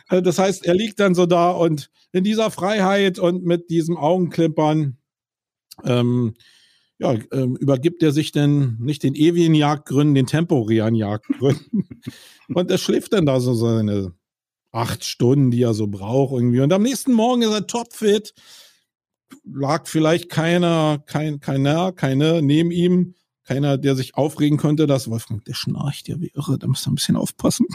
Ja, 0.08 0.20
das 0.20 0.38
heißt, 0.38 0.64
er 0.64 0.74
liegt 0.74 1.00
dann 1.00 1.16
so 1.16 1.26
da 1.26 1.50
und 1.50 1.90
in 2.12 2.22
dieser 2.22 2.52
Freiheit 2.52 3.18
und 3.18 3.44
mit 3.44 3.70
diesem 3.70 3.96
Augenklimpern 3.96 4.96
ähm, 5.84 6.34
ja, 7.00 7.16
ähm, 7.32 7.56
übergibt 7.56 8.02
er 8.02 8.12
sich 8.12 8.30
denn 8.30 8.76
nicht 8.78 9.02
den 9.02 9.14
ewigen 9.14 9.54
Jagdgründen, 9.54 10.14
den 10.14 10.26
temporären 10.26 10.94
Jagdgründen. 10.94 11.88
und 12.54 12.70
er 12.70 12.76
schläft 12.76 13.14
dann 13.14 13.24
da 13.24 13.40
so 13.40 13.54
seine 13.54 14.12
acht 14.70 15.04
Stunden, 15.04 15.50
die 15.50 15.62
er 15.62 15.72
so 15.72 15.86
braucht 15.86 16.34
irgendwie. 16.34 16.60
Und 16.60 16.72
am 16.74 16.82
nächsten 16.82 17.14
Morgen 17.14 17.40
ist 17.40 17.52
er 17.52 17.66
topfit. 17.66 18.34
Lag 19.44 19.86
vielleicht 19.86 20.28
keiner, 20.28 21.02
kein, 21.06 21.40
keiner, 21.40 21.92
keine 21.92 22.42
neben 22.42 22.70
ihm, 22.70 23.14
keiner, 23.44 23.78
der 23.78 23.96
sich 23.96 24.16
aufregen 24.16 24.58
könnte, 24.58 24.86
dass 24.86 25.08
Wolfgang, 25.08 25.42
der 25.46 25.54
schnarcht 25.54 26.06
ja 26.06 26.20
wie 26.20 26.32
irre, 26.34 26.58
da 26.58 26.66
muss 26.66 26.86
er 26.86 26.92
ein 26.92 26.96
bisschen 26.96 27.16
aufpassen. 27.16 27.66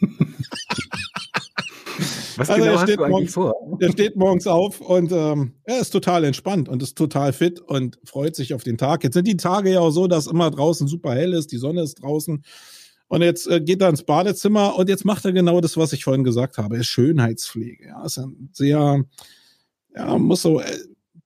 Was 2.40 2.48
also 2.48 2.64
genau 2.64 2.78
er 2.78 2.86
steht, 2.86 2.98
morgens, 2.98 3.36
er 3.80 3.92
steht 3.92 4.16
morgens 4.16 4.46
auf 4.46 4.80
und 4.80 5.12
ähm, 5.12 5.52
er 5.64 5.80
ist 5.80 5.90
total 5.90 6.24
entspannt 6.24 6.70
und 6.70 6.82
ist 6.82 6.96
total 6.96 7.34
fit 7.34 7.60
und 7.60 7.98
freut 8.04 8.34
sich 8.34 8.54
auf 8.54 8.62
den 8.62 8.78
Tag. 8.78 9.04
Jetzt 9.04 9.12
sind 9.12 9.28
die 9.28 9.36
Tage 9.36 9.72
ja 9.72 9.80
auch 9.80 9.90
so, 9.90 10.06
dass 10.06 10.26
immer 10.26 10.50
draußen 10.50 10.88
super 10.88 11.14
hell 11.14 11.34
ist, 11.34 11.52
die 11.52 11.58
Sonne 11.58 11.82
ist 11.82 11.96
draußen. 12.02 12.42
Und 13.08 13.22
jetzt 13.22 13.46
äh, 13.46 13.60
geht 13.60 13.82
er 13.82 13.90
ins 13.90 14.04
Badezimmer 14.04 14.74
und 14.78 14.88
jetzt 14.88 15.04
macht 15.04 15.26
er 15.26 15.32
genau 15.32 15.60
das, 15.60 15.76
was 15.76 15.92
ich 15.92 16.04
vorhin 16.04 16.24
gesagt 16.24 16.56
habe. 16.56 16.76
Er 16.76 16.80
ist 16.80 16.86
Schönheitspflege. 16.86 17.88
Ja, 17.88 18.06
ist 18.06 18.16
ein 18.16 18.48
sehr, 18.54 19.04
ja, 19.94 20.18
muss 20.18 20.40
so, 20.40 20.60
äh, 20.60 20.64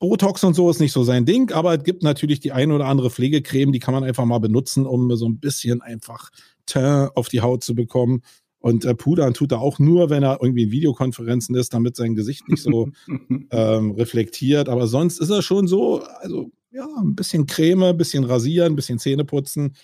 Botox 0.01 0.43
und 0.43 0.55
so 0.55 0.69
ist 0.69 0.81
nicht 0.81 0.93
so 0.93 1.05
sein 1.05 1.27
Ding, 1.27 1.53
aber 1.53 1.77
es 1.77 1.85
gibt 1.85 2.03
natürlich 2.03 2.41
die 2.41 2.51
ein 2.51 2.73
oder 2.73 2.87
andere 2.87 3.11
Pflegecreme, 3.11 3.71
die 3.71 3.79
kann 3.79 3.95
man 3.95 4.03
einfach 4.03 4.25
mal 4.25 4.41
benutzen, 4.41 4.85
um 4.85 5.15
so 5.15 5.29
ein 5.29 5.39
bisschen 5.39 5.81
einfach 5.81 6.31
Teint 6.67 7.17
auf 7.17 7.29
die 7.29 7.41
Haut 7.41 7.63
zu 7.63 7.77
bekommen. 7.77 8.23
Und 8.65 8.87
äh, 8.87 8.95
pudern 8.95 9.35
tut 9.35 9.53
er 9.53 9.61
auch 9.61 9.79
nur, 9.79 10.09
wenn 10.09 10.23
er 10.23 10.39
irgendwie 10.41 10.63
in 10.63 10.71
Videokonferenzen 10.71 11.55
ist, 11.55 11.75
damit 11.75 11.97
sein 11.97 12.15
Gesicht 12.15 12.49
nicht 12.49 12.63
so 12.63 12.89
ähm, 13.51 13.91
reflektiert. 13.91 14.71
Aber 14.71 14.87
sonst 14.87 15.21
ist 15.21 15.29
er 15.29 15.43
schon 15.43 15.67
so, 15.67 16.01
also 16.21 16.51
ja, 16.71 16.89
ein 16.99 17.15
bisschen 17.15 17.45
Creme, 17.45 17.83
ein 17.83 17.99
bisschen 17.99 18.25
rasieren, 18.25 18.73
ein 18.73 18.77
bisschen 18.77 18.99
Zähne 18.99 19.27
putzen 19.27 19.75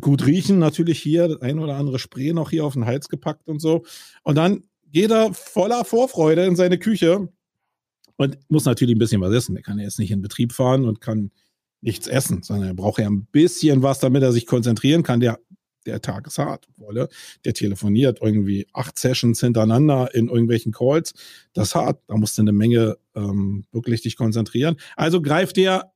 gut 0.00 0.26
riechen 0.26 0.58
natürlich 0.58 1.00
hier, 1.00 1.28
das 1.28 1.40
ein 1.40 1.58
oder 1.58 1.76
andere 1.76 1.98
Spray 1.98 2.32
noch 2.32 2.50
hier 2.50 2.64
auf 2.64 2.74
den 2.74 2.84
Hals 2.84 3.08
gepackt 3.08 3.48
und 3.48 3.60
so. 3.60 3.84
Und 4.22 4.36
dann 4.36 4.62
geht 4.92 5.10
er 5.10 5.34
voller 5.34 5.84
Vorfreude 5.84 6.44
in 6.44 6.56
seine 6.56 6.78
Küche 6.78 7.28
und 8.16 8.38
muss 8.48 8.64
natürlich 8.64 8.94
ein 8.94 8.98
bisschen 8.98 9.20
was 9.20 9.34
essen. 9.34 9.56
Er 9.56 9.62
kann 9.62 9.78
jetzt 9.78 9.98
nicht 9.98 10.10
in 10.10 10.22
Betrieb 10.22 10.52
fahren 10.52 10.84
und 10.84 11.00
kann 11.00 11.30
nichts 11.80 12.06
essen, 12.06 12.42
sondern 12.42 12.68
er 12.68 12.74
braucht 12.74 12.98
ja 12.98 13.06
ein 13.06 13.26
bisschen 13.26 13.82
was, 13.82 13.98
damit 13.98 14.22
er 14.22 14.32
sich 14.32 14.46
konzentrieren 14.46 15.02
kann. 15.02 15.20
Der, 15.20 15.38
der 15.86 16.00
Tag 16.00 16.26
ist 16.26 16.38
hart, 16.38 16.66
wolle. 16.76 17.08
Der 17.44 17.54
telefoniert 17.54 18.18
irgendwie 18.22 18.66
acht 18.72 18.98
Sessions 18.98 19.40
hintereinander 19.40 20.14
in 20.14 20.28
irgendwelchen 20.28 20.72
Calls. 20.72 21.14
Das 21.52 21.68
ist 21.68 21.74
hart. 21.74 22.00
Da 22.06 22.16
musst 22.16 22.38
du 22.38 22.42
eine 22.42 22.52
Menge 22.52 22.96
ähm, 23.14 23.64
wirklich 23.72 24.02
dich 24.02 24.16
konzentrieren. 24.16 24.76
Also 24.96 25.20
greift 25.22 25.58
er 25.58 25.92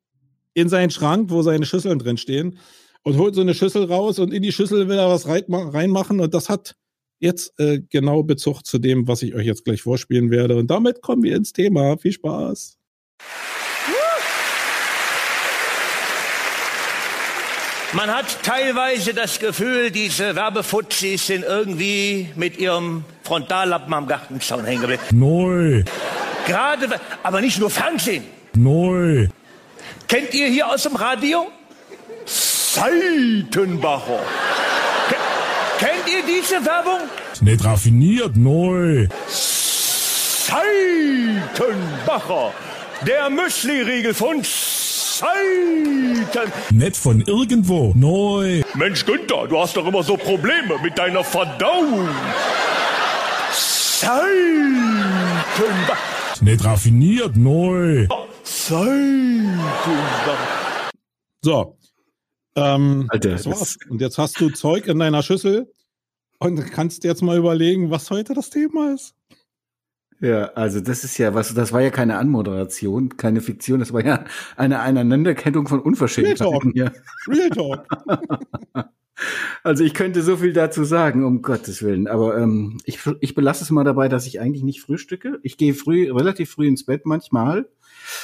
in 0.55 0.69
seinen 0.69 0.91
Schrank, 0.91 1.31
wo 1.31 1.43
seine 1.43 1.67
Schüsseln 1.67 1.99
drin 1.99 2.17
stehen 2.17 2.59
und 3.03 3.17
holt 3.17 3.35
so 3.35 3.41
eine 3.41 3.55
Schüssel 3.55 3.85
raus 3.85 4.19
und 4.19 4.33
in 4.33 4.43
die 4.43 4.53
Schüssel 4.53 4.89
will 4.89 4.99
er 4.99 5.09
was 5.09 5.27
reinmachen 5.29 6.21
und 6.21 6.35
das 6.35 6.49
hat 6.49 6.75
jetzt 7.21 7.59
äh, 7.59 7.81
genau 7.91 8.23
Bezug 8.23 8.65
zu 8.65 8.79
dem, 8.79 9.09
was 9.09 9.23
ich 9.23 9.35
euch 9.35 9.47
jetzt 9.47 9.65
gleich 9.65 9.83
vorspielen 9.83 10.31
werde. 10.31 10.57
Und 10.57 10.71
damit 10.71 11.03
kommen 11.03 11.23
wir 11.23 11.37
ins 11.37 11.53
Thema. 11.53 11.99
Viel 11.99 12.13
Spaß. 12.13 12.79
Man 17.93 18.15
hat 18.15 18.43
teilweise 18.43 19.15
das 19.15 19.39
Gefühl, 19.39 19.91
diese 19.91 20.37
Werbefuzis 20.37 21.27
sind 21.27 21.43
irgendwie 21.43 22.29
mit 22.35 22.59
ihrem 22.59 23.05
Frontallappen 23.23 23.95
am 23.95 24.07
Gartenzaun 24.07 24.67
hängen 24.67 24.83
geblieben. 24.83 25.03
Neu. 25.13 25.85
Gerade, 26.47 27.01
aber 27.23 27.41
nicht 27.41 27.59
nur 27.59 27.71
Fernsehen. 27.71 28.25
Neu. 28.55 29.29
Kennt 30.07 30.35
ihr 30.35 30.49
hier 30.49 30.69
aus 30.69 30.83
dem 30.83 30.97
Radio? 30.97 31.51
Seitenbacher. 32.27 34.21
Kennt 35.79 36.07
ihr 36.13 36.23
diese 36.27 36.63
Werbung? 36.65 37.01
Nicht 37.41 37.65
raffiniert, 37.65 38.37
neu. 38.37 39.07
Seitenbacher. 40.47 42.53
Der 43.07 43.31
Müsli-Riegel 43.31 44.13
von 44.13 44.43
Seiten. 45.19 46.53
Nicht 46.71 46.97
von 46.97 47.21
irgendwo, 47.23 47.93
neu. 47.97 48.63
Mensch, 48.75 49.05
Günther, 49.05 49.49
du 49.49 49.59
hast 49.59 49.77
doch 49.77 49.85
immer 49.85 50.05
so 50.05 50.17
Probleme 50.17 50.79
mit 50.81 50.97
deiner 50.97 51.25
Verdauung. 51.25 52.09
Seitenbacher. 53.51 54.85
Nicht 56.41 56.65
raffiniert, 56.65 57.37
neu. 57.37 58.07
Seitenbacher. 58.45 59.99
So, 61.43 61.77
ähm, 62.55 63.07
Alter, 63.09 63.31
das 63.31 63.47
war's. 63.47 63.77
Und 63.89 64.01
jetzt 64.01 64.19
hast 64.19 64.41
du 64.41 64.51
Zeug 64.51 64.87
in 64.87 65.01
deiner 65.01 65.25
Schüssel 65.25 65.69
und 66.39 66.65
kannst 66.71 67.03
jetzt 67.03 67.23
mal 67.23 67.37
überlegen, 67.37 67.91
was 67.91 68.09
heute 68.11 68.35
das 68.35 68.51
Thema 68.51 68.95
ist. 68.95 69.17
Ja, 70.21 70.47
also 70.55 70.81
das 70.81 71.05
ist 71.05 71.17
ja 71.19 71.35
was, 71.35 71.55
das 71.55 71.73
war 71.73 71.81
ja 71.81 71.91
keine 71.91 72.19
Anmoderation, 72.19 73.17
keine 73.17 73.41
Fiktion, 73.41 73.79
das 73.79 73.93
war 73.93 74.05
ja 74.05 74.25
eine 74.57 74.81
Aneinanderkettung 74.81 75.69
von 75.69 75.81
Unverschämtheiten. 75.81 76.73
Real 76.73 76.91
Talk. 76.91 77.03
Real 77.29 77.51
Talk. 77.51 78.89
also 79.63 79.85
ich 79.85 79.95
könnte 79.95 80.23
so 80.23 80.37
viel 80.37 80.53
dazu 80.53 80.83
sagen, 80.83 81.25
um 81.25 81.43
Gottes 81.43 81.83
Willen. 81.83 82.09
Aber 82.09 82.37
ähm, 82.37 82.79
ich, 82.85 82.99
ich 83.21 83.37
belasse 83.37 83.63
es 83.63 83.71
mal 83.71 83.85
dabei, 83.85 84.09
dass 84.09 84.27
ich 84.27 84.41
eigentlich 84.41 84.65
nicht 84.65 84.81
frühstücke. 84.81 85.39
Ich 85.43 85.57
gehe 85.57 85.75
früh, 85.75 86.11
relativ 86.13 86.51
früh 86.51 86.67
ins 86.67 86.85
Bett 86.85 87.07
manchmal. 87.07 87.69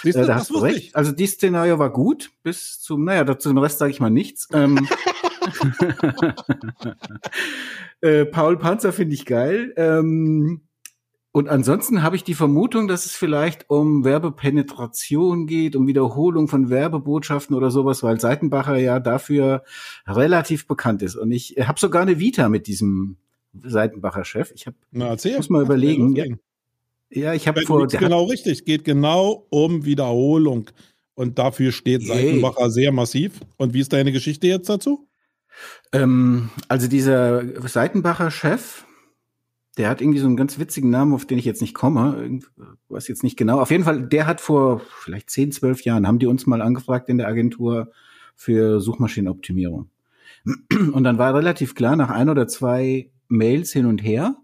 Siehst 0.03 0.19
du, 0.19 0.23
äh, 0.23 0.27
da 0.27 0.35
hast 0.35 0.51
du 0.51 0.59
recht. 0.59 0.79
Ich. 0.79 0.97
Also 0.97 1.13
die 1.13 1.27
Szenario 1.27 1.79
war 1.79 1.91
gut, 1.91 2.31
bis 2.43 2.81
zum, 2.81 3.05
naja, 3.05 3.23
dazu 3.23 3.51
den 3.51 3.59
Rest 3.59 3.79
sage 3.79 3.93
ich 3.93 4.01
mal 4.01 4.11
nichts. 4.11 4.49
Ähm, 4.53 4.89
äh, 8.01 8.25
Paul 8.25 8.59
Panzer 8.59 8.93
finde 8.93 9.15
ich 9.15 9.27
geil. 9.27 9.73
Ähm, 9.77 10.63
Und 11.37 11.49
ansonsten 11.49 12.05
habe 12.05 12.15
ich 12.15 12.23
die 12.23 12.35
Vermutung, 12.35 12.87
dass 12.87 13.07
es 13.07 13.17
vielleicht 13.17 13.69
um 13.69 14.05
Werbepenetration 14.05 15.49
geht, 15.49 15.75
um 15.75 15.89
Wiederholung 15.89 16.47
von 16.47 16.71
Werbebotschaften 16.71 17.57
oder 17.57 17.73
sowas, 17.73 18.05
weil 18.05 18.21
Seitenbacher 18.21 18.77
ja 18.77 19.01
dafür 19.01 19.65
relativ 20.07 20.69
bekannt 20.69 21.03
ist. 21.03 21.17
Und 21.17 21.33
ich 21.33 21.57
habe 21.61 21.81
sogar 21.81 22.03
eine 22.03 22.21
Vita 22.21 22.49
mit 22.49 22.69
diesem 22.69 23.17
Seitenbacher 23.53 24.25
Chef. 24.25 24.53
Ich 24.55 24.69
habe, 24.69 24.77
muss 24.93 25.51
mal 25.51 25.65
überlegen. 25.65 26.15
Ja, 26.15 26.25
ja, 27.11 27.35
ich 27.35 27.49
habe 27.49 27.63
vor. 27.63 27.89
Genau 27.89 28.27
richtig, 28.27 28.65
geht 28.65 28.85
genau 28.85 29.49
um 29.51 29.85
Wiederholung. 29.85 30.71
Und 31.15 31.41
dafür 31.41 31.73
steht 31.73 32.03
hey. 32.03 32.07
Seitenbacher 32.07 32.71
sehr 32.71 32.93
massiv. 32.93 33.41
Und 33.57 33.75
wie 33.75 33.81
ist 33.81 33.93
deine 33.93 34.13
Geschichte 34.13 34.47
jetzt 34.47 34.69
dazu? 34.69 35.09
Ähm, 35.91 36.51
also 36.69 36.87
dieser 36.87 37.43
Seitenbacher 37.69 38.31
Chef, 38.31 38.84
der 39.77 39.89
hat 39.89 40.01
irgendwie 40.01 40.21
so 40.21 40.27
einen 40.27 40.37
ganz 40.37 40.59
witzigen 40.59 40.91
Namen, 40.91 41.15
auf 41.15 41.27
den 41.27 41.39
ich 41.39 41.45
jetzt 41.45 41.61
nicht 41.61 41.75
komme. 41.75 42.41
weiß 42.89 43.09
jetzt 43.09 43.25
nicht 43.25 43.37
genau. 43.37 43.61
Auf 43.61 43.71
jeden 43.71 43.85
Fall, 43.85 44.07
der 44.07 44.27
hat 44.27 44.41
vor 44.41 44.81
vielleicht 45.01 45.31
10, 45.31 45.53
12 45.53 45.83
Jahren, 45.83 46.07
haben 46.07 46.19
die 46.19 46.27
uns 46.27 46.47
mal 46.47 46.63
angefragt 46.63 47.09
in 47.09 47.19
der 47.19 47.29
Agentur 47.29 47.91
für 48.37 48.81
Suchmaschinenoptimierung. 48.81 49.91
Und 50.71 51.05
dann 51.05 51.19
war 51.19 51.35
relativ 51.35 51.75
klar, 51.75 51.97
nach 51.97 52.11
ein 52.11 52.29
oder 52.29 52.47
zwei 52.47 53.11
Mails 53.29 53.73
hin 53.73 53.87
und 53.87 54.03
her, 54.03 54.37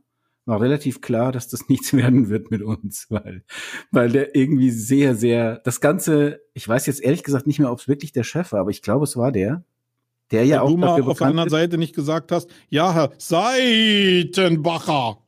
war 0.47 0.61
relativ 0.61 1.01
klar, 1.01 1.31
dass 1.33 1.49
das 1.49 1.69
nichts 1.69 1.93
werden 1.95 2.29
wird 2.29 2.51
mit 2.51 2.63
uns, 2.63 3.07
weil, 3.11 3.45
weil 3.91 4.11
der 4.11 4.35
irgendwie 4.35 4.71
sehr, 4.71 5.15
sehr, 5.15 5.61
das 5.65 5.81
Ganze, 5.81 6.41
ich 6.55 6.67
weiß 6.67 6.87
jetzt 6.87 7.03
ehrlich 7.03 7.23
gesagt 7.23 7.47
nicht 7.47 7.59
mehr, 7.59 7.71
ob 7.71 7.79
es 7.79 7.89
wirklich 7.89 8.13
der 8.13 8.25
Chef 8.25 8.53
war, 8.53 8.61
aber 8.61 8.71
ich 8.71 8.83
glaube, 8.83 9.05
es 9.05 9.17
war 9.17 9.33
der, 9.33 9.65
der 10.31 10.45
ja, 10.45 10.57
ja 10.57 10.63
auch 10.63 10.71
du 10.71 10.77
mal 10.77 11.03
auf 11.03 11.19
der 11.19 11.27
anderen 11.27 11.51
Seite 11.51 11.79
nicht 11.79 11.95
gesagt 11.95 12.33
hast, 12.33 12.51
ja, 12.69 12.93
Herr 12.93 13.11
Seitenbacher. 13.19 15.19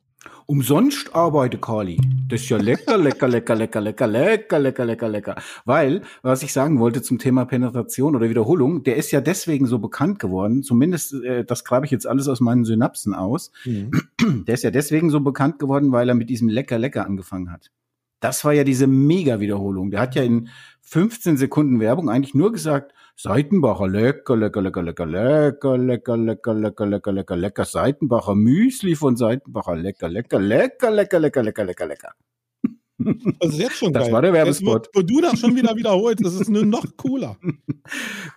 Umsonst 0.47 1.15
arbeite, 1.15 1.57
Carly. 1.57 1.99
Das 2.29 2.43
ist 2.43 2.49
ja 2.49 2.57
lecker, 2.57 2.99
lecker, 2.99 3.29
lecker, 3.29 3.55
lecker, 3.55 3.81
lecker, 3.81 4.07
lecker, 4.07 4.59
lecker, 4.59 4.85
lecker, 4.85 5.09
lecker. 5.09 5.37
Weil, 5.65 6.03
was 6.23 6.43
ich 6.43 6.53
sagen 6.53 6.81
wollte 6.81 7.01
zum 7.01 7.19
Thema 7.19 7.45
Penetration 7.45 8.17
oder 8.17 8.29
Wiederholung, 8.29 8.83
der 8.83 8.97
ist 8.97 9.13
ja 9.13 9.21
deswegen 9.21 9.67
so 9.67 9.79
bekannt 9.79 10.19
geworden, 10.19 10.63
zumindest, 10.63 11.15
äh, 11.15 11.45
das 11.45 11.65
grabe 11.65 11.87
ich 11.87 11.93
jetzt 11.93 12.07
alles 12.07 12.29
aus 12.29 12.41
meinen 12.41 12.65
Synapsen 12.65 13.15
aus, 13.15 13.53
mhm. 13.65 13.91
der 14.47 14.55
ist 14.55 14.65
ja 14.65 14.71
deswegen 14.71 15.11
so 15.11 15.21
bekannt 15.21 15.59
geworden, 15.59 15.93
weil 15.93 16.09
er 16.09 16.15
mit 16.15 16.29
diesem 16.29 16.49
lecker, 16.49 16.79
lecker 16.79 17.07
angefangen 17.07 17.53
hat. 17.53 17.71
Das 18.21 18.45
war 18.45 18.53
ja 18.53 18.65
diese 18.65 18.87
Mega-Wiederholung. 18.87 19.91
Der 19.91 20.01
hat 20.01 20.15
ja 20.15 20.23
in 20.23 20.49
15 20.83 21.37
Sekunden 21.37 21.81
Werbung 21.81 22.11
eigentlich 22.11 22.35
nur 22.35 22.53
gesagt, 22.53 22.93
Seitenbacher, 23.15 23.89
lecker, 23.89 24.37
lecker, 24.37 24.63
lecker, 24.63 24.83
lecker, 24.83 25.07
lecker, 25.07 25.77
lecker, 25.79 26.17
lecker, 26.17 26.55
lecker, 26.55 26.87
lecker, 26.87 27.13
lecker, 27.13 27.37
lecker, 27.37 27.65
Seitenbacher, 27.65 28.35
Müsli 28.35 28.97
von 28.97 29.17
Seitenbacher, 29.17 29.77
lecker, 29.77 30.09
lecker, 30.09 30.41
lecker, 30.41 30.91
lecker, 30.91 31.21
lecker, 31.21 31.43
lecker, 31.43 31.65
lecker, 31.65 31.87
lecker. 31.87 32.13
Das 32.99 33.53
ist 33.53 33.59
jetzt 33.59 33.77
schon 33.77 33.93
geil. 33.93 34.05
Das 34.05 34.13
war 34.13 34.23
der 34.23 34.33
Werbespot. 34.33 34.89
Wo 34.95 35.03
du 35.03 35.21
das 35.21 35.39
schon 35.39 35.57
wieder 35.57 35.75
wiederholst, 35.77 36.25
das 36.25 36.35
ist 36.35 36.49
nur 36.49 36.65
noch 36.65 36.85
cooler. 36.97 37.37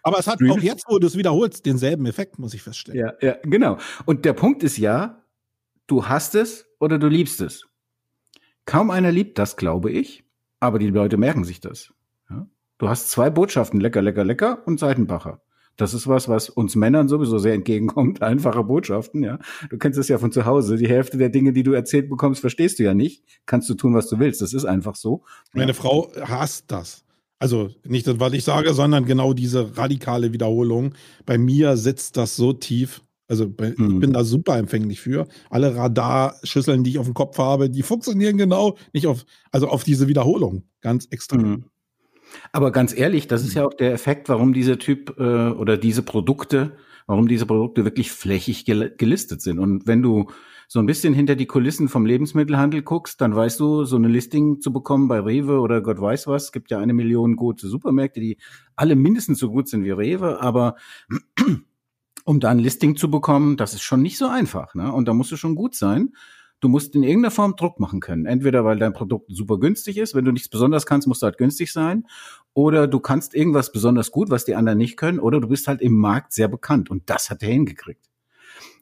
Aber 0.04 0.20
es 0.20 0.28
hat 0.28 0.40
auch 0.50 0.60
jetzt, 0.60 0.86
wo 0.88 0.98
du 1.00 1.08
es 1.08 1.18
wiederholst, 1.18 1.66
denselben 1.66 2.06
Effekt, 2.06 2.40
muss 2.40 2.54
ich 2.54 2.62
feststellen. 2.62 3.00
Ja, 3.00 3.14
ja, 3.22 3.38
genau. 3.44 3.78
Und 4.06 4.26
der 4.26 4.34
Punkt 4.34 4.64
ist 4.64 4.78
ja, 4.78 5.24
du 5.88 6.08
hast 6.08 6.36
es 6.36 6.66
oder 6.80 6.98
du 6.98 7.08
liebst 7.08 7.42
es. 7.42 7.66
Kaum 8.66 8.90
einer 8.90 9.12
liebt 9.12 9.38
das, 9.38 9.58
glaube 9.58 9.92
ich, 9.92 10.24
aber 10.60 10.80
die 10.80 10.90
Leute 10.90 11.18
merken 11.18 11.44
sich 11.44 11.60
das. 11.60 11.94
Du 12.78 12.90
hast 12.90 13.10
zwei 13.10 13.30
Botschaften, 13.30 13.80
lecker, 13.80 14.02
lecker, 14.02 14.24
lecker 14.24 14.60
und 14.66 14.80
Seitenbacher. 14.80 15.42
Das 15.78 15.94
ist 15.94 16.08
was, 16.08 16.30
was 16.30 16.50
uns 16.50 16.76
Männern 16.76 17.10
sowieso 17.10 17.38
sehr 17.38 17.54
entgegenkommt. 17.54 18.22
Einfache 18.22 18.64
Botschaften, 18.64 19.24
ja. 19.24 19.40
Du 19.70 19.78
kennst 19.78 20.00
es 20.00 20.08
ja 20.08 20.18
von 20.18 20.32
zu 20.32 20.46
Hause. 20.46 20.78
Die 20.78 20.88
Hälfte 20.88 21.18
der 21.18 21.30
Dinge, 21.30 21.54
die 21.54 21.64
du 21.64 21.74
erzählt 21.74 22.10
bekommst, 22.10 22.42
verstehst 22.42 22.80
du 22.80 22.84
ja 22.84 22.94
nicht. 22.94 23.24
Kannst 23.46 23.70
du 23.70 23.74
tun, 23.74 23.94
was 23.94 24.08
du 24.08 24.20
willst. 24.20 24.42
Das 24.42 24.54
ist 24.54 24.66
einfach 24.66 24.96
so. 24.96 25.24
Meine 25.54 25.72
ja. 25.72 25.74
Frau 25.74 26.12
hasst 26.22 26.66
das. 26.72 27.04
Also 27.40 27.70
nicht 27.84 28.08
das, 28.08 28.20
was 28.20 28.34
ich 28.34 28.46
sage, 28.46 28.74
sondern 28.74 29.06
genau 29.06 29.34
diese 29.34 29.78
radikale 29.78 30.32
Wiederholung. 30.32 30.94
Bei 31.26 31.38
mir 31.38 31.76
sitzt 31.76 32.16
das 32.16 32.36
so 32.36 32.54
tief. 32.54 33.02
Also 33.28 33.50
bei, 33.50 33.74
mhm. 33.76 33.96
ich 33.96 34.00
bin 34.00 34.14
da 34.14 34.24
super 34.24 34.58
empfänglich 34.58 35.02
für. 35.02 35.28
Alle 35.50 35.76
Radarschüsseln, 35.76 36.84
die 36.84 36.92
ich 36.92 37.00
auf 37.00 37.06
dem 37.06 37.14
Kopf 37.14 37.38
habe, 37.38 37.70
die 37.70 37.84
funktionieren 37.84 38.38
genau 38.38 38.78
nicht 38.94 39.08
auf, 39.08 39.26
also 39.52 39.68
auf 39.68 39.84
diese 39.84 40.08
Wiederholung. 40.08 40.64
Ganz 40.80 41.08
extrem. 41.10 41.42
Mhm. 41.42 41.66
Aber 42.52 42.72
ganz 42.72 42.98
ehrlich, 42.98 43.28
das 43.28 43.44
ist 43.44 43.54
ja 43.54 43.66
auch 43.66 43.74
der 43.74 43.94
Effekt, 43.94 44.30
warum 44.30 44.54
dieser 44.54 44.80
Typ 44.80 45.20
äh, 45.20 45.50
oder 45.50 45.78
diese 45.78 46.04
Produkte, 46.04 46.78
warum 47.08 47.28
diese 47.28 47.46
Produkte 47.46 47.86
wirklich 47.86 48.12
flächig 48.12 48.66
gel 48.66 48.94
gelistet 48.98 49.42
sind. 49.42 49.60
Und 49.60 49.88
wenn 49.88 50.02
du 50.02 50.28
so 50.68 50.80
ein 50.80 50.86
bisschen 50.86 51.14
hinter 51.14 51.36
die 51.36 51.46
Kulissen 51.46 51.90
vom 51.90 52.06
Lebensmittelhandel 52.06 52.82
guckst, 52.82 53.22
dann 53.22 53.36
weißt 53.36 53.60
du, 53.60 53.84
so 53.84 53.96
eine 53.96 54.08
Listing 54.08 54.62
zu 54.62 54.74
bekommen 54.74 55.08
bei 55.08 55.20
Rewe 55.20 55.60
oder 55.60 55.82
Gott 55.82 56.02
weiß 56.02 56.28
was. 56.28 56.46
Es 56.46 56.52
gibt 56.52 56.72
ja 56.72 56.80
eine 56.80 56.94
Million 56.94 57.36
gute 57.36 57.68
Supermärkte, 57.68 58.20
die 58.20 58.38
alle 58.76 58.96
mindestens 58.96 59.40
so 59.40 59.50
gut 59.52 59.68
sind 59.68 59.84
wie 59.84 59.92
Rewe, 59.92 60.42
aber 60.42 60.76
um 62.26 62.40
da 62.40 62.50
ein 62.50 62.60
Listing 62.60 62.96
zu 62.96 63.12
bekommen, 63.12 63.58
das 63.58 63.74
ist 63.74 63.84
schon 63.84 64.02
nicht 64.02 64.18
so 64.18 64.28
einfach. 64.28 64.74
Ne? 64.74 64.92
Und 64.92 65.08
da 65.08 65.14
musst 65.14 65.32
du 65.32 65.38
schon 65.38 65.56
gut 65.56 65.76
sein. 65.76 66.14
Du 66.66 66.70
musst 66.70 66.96
in 66.96 67.04
irgendeiner 67.04 67.30
Form 67.30 67.56
Druck 67.56 67.80
machen 67.80 68.00
können. 68.00 68.26
Entweder 68.26 68.66
weil 68.66 68.80
dein 68.80 68.92
Produkt 68.92 69.28
super 69.30 69.60
günstig 69.60 70.00
ist, 70.00 70.16
wenn 70.16 70.26
du 70.26 70.32
nichts 70.32 70.50
besonders 70.50 70.88
kannst, 70.88 71.08
musst 71.08 71.22
du 71.22 71.26
halt 71.26 71.38
günstig 71.38 71.72
sein. 71.72 72.08
Oder 72.56 72.88
du 72.88 73.00
kannst 73.00 73.36
irgendwas 73.36 73.72
besonders 73.72 74.10
gut, 74.10 74.32
was 74.32 74.46
die 74.46 74.56
anderen 74.56 74.80
nicht 74.80 74.98
können. 74.98 75.20
Oder 75.20 75.40
du 75.40 75.48
bist 75.48 75.68
halt 75.68 75.80
im 75.80 75.94
Markt 75.96 76.34
sehr 76.34 76.48
bekannt. 76.48 76.90
Und 76.90 77.08
das 77.08 77.30
hat 77.30 77.44
er 77.44 77.50
hingekriegt. 77.50 78.10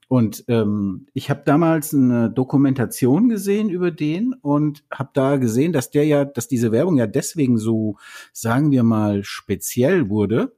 Und 0.07 0.45
ähm, 0.47 1.07
ich 1.13 1.29
habe 1.29 1.41
damals 1.45 1.93
eine 1.93 2.29
Dokumentation 2.29 3.27
gesehen 3.27 3.69
über 3.69 3.91
den 3.91 4.33
und 4.33 4.85
habe 4.89 5.09
da 5.13 5.35
gesehen, 5.35 5.73
dass 5.73 5.91
der 5.91 6.05
ja, 6.05 6.23
dass 6.23 6.47
diese 6.47 6.71
Werbung 6.71 6.95
ja 6.95 7.05
deswegen 7.05 7.57
so, 7.57 7.97
sagen 8.31 8.71
wir 8.71 8.83
mal, 8.83 9.25
speziell 9.25 10.07
wurde, 10.07 10.55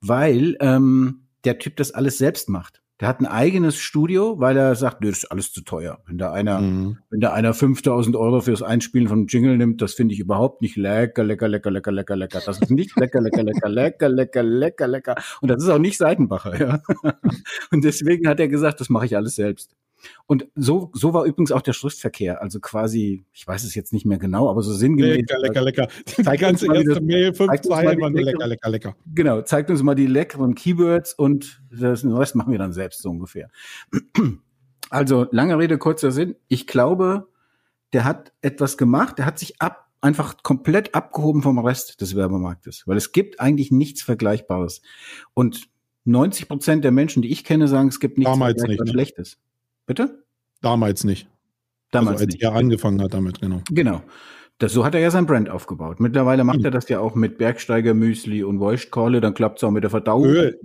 weil 0.00 0.56
ähm, 0.60 1.26
der 1.44 1.58
Typ 1.58 1.76
das 1.76 1.92
alles 1.92 2.16
selbst 2.16 2.48
macht. 2.48 2.81
Der 3.02 3.08
hat 3.08 3.18
ein 3.18 3.26
eigenes 3.26 3.78
Studio, 3.78 4.38
weil 4.38 4.56
er 4.56 4.76
sagt, 4.76 5.00
nee, 5.00 5.08
das 5.08 5.24
ist 5.24 5.32
alles 5.32 5.52
zu 5.52 5.62
teuer. 5.62 5.98
Wenn 6.06 6.18
da 6.18 6.30
einer, 6.30 6.60
mhm. 6.60 6.98
wenn 7.10 7.18
da 7.18 7.32
einer 7.32 7.52
5000 7.52 8.14
Euro 8.14 8.40
fürs 8.42 8.62
Einspielen 8.62 9.08
von 9.08 9.26
Jingle 9.26 9.56
nimmt, 9.56 9.82
das 9.82 9.94
finde 9.94 10.14
ich 10.14 10.20
überhaupt 10.20 10.62
nicht 10.62 10.76
lecker, 10.76 11.24
lecker, 11.24 11.48
lecker, 11.48 11.72
lecker, 11.72 11.90
lecker, 11.90 12.14
lecker. 12.14 12.40
Das 12.46 12.60
ist 12.60 12.70
nicht 12.70 12.96
lecker, 12.96 13.20
lecker, 13.20 13.42
lecker, 13.42 13.68
lecker, 13.68 14.08
lecker, 14.08 14.42
lecker, 14.44 14.86
lecker. 14.86 15.14
Und 15.40 15.48
das 15.48 15.64
ist 15.64 15.68
auch 15.68 15.80
nicht 15.80 15.98
Seitenbacher, 15.98 16.60
ja. 16.60 16.80
Und 17.72 17.82
deswegen 17.82 18.28
hat 18.28 18.38
er 18.38 18.46
gesagt, 18.46 18.80
das 18.80 18.88
mache 18.88 19.06
ich 19.06 19.16
alles 19.16 19.34
selbst. 19.34 19.74
Und 20.26 20.48
so, 20.54 20.90
so 20.92 21.14
war 21.14 21.24
übrigens 21.24 21.52
auch 21.52 21.62
der 21.62 21.72
Schriftverkehr. 21.72 22.42
Also 22.42 22.60
quasi, 22.60 23.24
ich 23.32 23.46
weiß 23.46 23.64
es 23.64 23.74
jetzt 23.74 23.92
nicht 23.92 24.06
mehr 24.06 24.18
genau, 24.18 24.48
aber 24.50 24.62
so 24.62 24.72
sinngemäß. 24.72 25.16
Lecker, 25.16 25.38
lecker, 25.38 25.62
lecker. 25.62 25.88
Die 26.18 26.38
ganze 26.38 26.66
erste 26.66 27.00
Mail, 27.00 27.34
fünf 27.34 27.60
Zeilen 27.62 28.00
waren 28.00 28.14
lecker, 28.14 28.46
lecker, 28.46 28.70
lecker. 28.70 28.96
Genau, 29.14 29.42
zeigt 29.42 29.70
uns 29.70 29.82
mal 29.82 29.94
die 29.94 30.06
leckeren 30.06 30.54
Keywords 30.54 31.14
und 31.14 31.62
das, 31.70 32.02
den 32.02 32.12
Rest 32.12 32.34
machen 32.34 32.52
wir 32.52 32.58
dann 32.58 32.72
selbst 32.72 33.02
so 33.02 33.10
ungefähr. 33.10 33.48
Also, 34.90 35.26
lange 35.30 35.56
Rede, 35.56 35.78
kurzer 35.78 36.10
Sinn. 36.10 36.36
Ich 36.48 36.66
glaube, 36.66 37.26
der 37.94 38.04
hat 38.04 38.34
etwas 38.42 38.76
gemacht, 38.76 39.16
der 39.16 39.24
hat 39.24 39.38
sich 39.38 39.58
ab, 39.58 39.88
einfach 40.02 40.42
komplett 40.42 40.94
abgehoben 40.94 41.40
vom 41.40 41.58
Rest 41.58 42.02
des 42.02 42.14
Werbemarktes, 42.14 42.82
weil 42.86 42.98
es 42.98 43.12
gibt 43.12 43.40
eigentlich 43.40 43.70
nichts 43.70 44.02
Vergleichbares. 44.02 44.82
Und 45.32 45.70
90 46.04 46.48
Prozent 46.48 46.84
der 46.84 46.90
Menschen, 46.90 47.22
die 47.22 47.30
ich 47.30 47.44
kenne, 47.44 47.68
sagen, 47.68 47.88
es 47.88 48.00
gibt 48.00 48.18
nichts 48.18 48.32
Damals 48.32 48.60
Vergleichbares 48.60 48.84
nicht? 48.84 48.92
Schlechtes. 48.92 49.38
Bitte? 49.86 50.24
Damals 50.60 51.04
nicht. 51.04 51.28
Damals 51.90 52.14
also, 52.14 52.24
als 52.24 52.34
nicht. 52.34 52.42
er 52.42 52.52
angefangen 52.54 53.02
hat 53.02 53.14
damit, 53.14 53.40
genau. 53.40 53.60
Genau. 53.70 54.02
Das, 54.58 54.72
so 54.72 54.84
hat 54.84 54.94
er 54.94 55.00
ja 55.00 55.10
sein 55.10 55.26
Brand 55.26 55.50
aufgebaut. 55.50 56.00
Mittlerweile 56.00 56.44
macht 56.44 56.60
mhm. 56.60 56.66
er 56.66 56.70
das 56.70 56.88
ja 56.88 57.00
auch 57.00 57.14
mit 57.14 57.38
Bergsteiger 57.38 57.94
Müsli 57.94 58.44
und 58.44 58.60
Voiced-Calle, 58.60 59.20
dann 59.20 59.34
klappt 59.34 59.58
es 59.58 59.64
auch 59.64 59.70
mit 59.70 59.82
der 59.82 59.90
Verdauung. 59.90 60.24
Öl. 60.24 60.58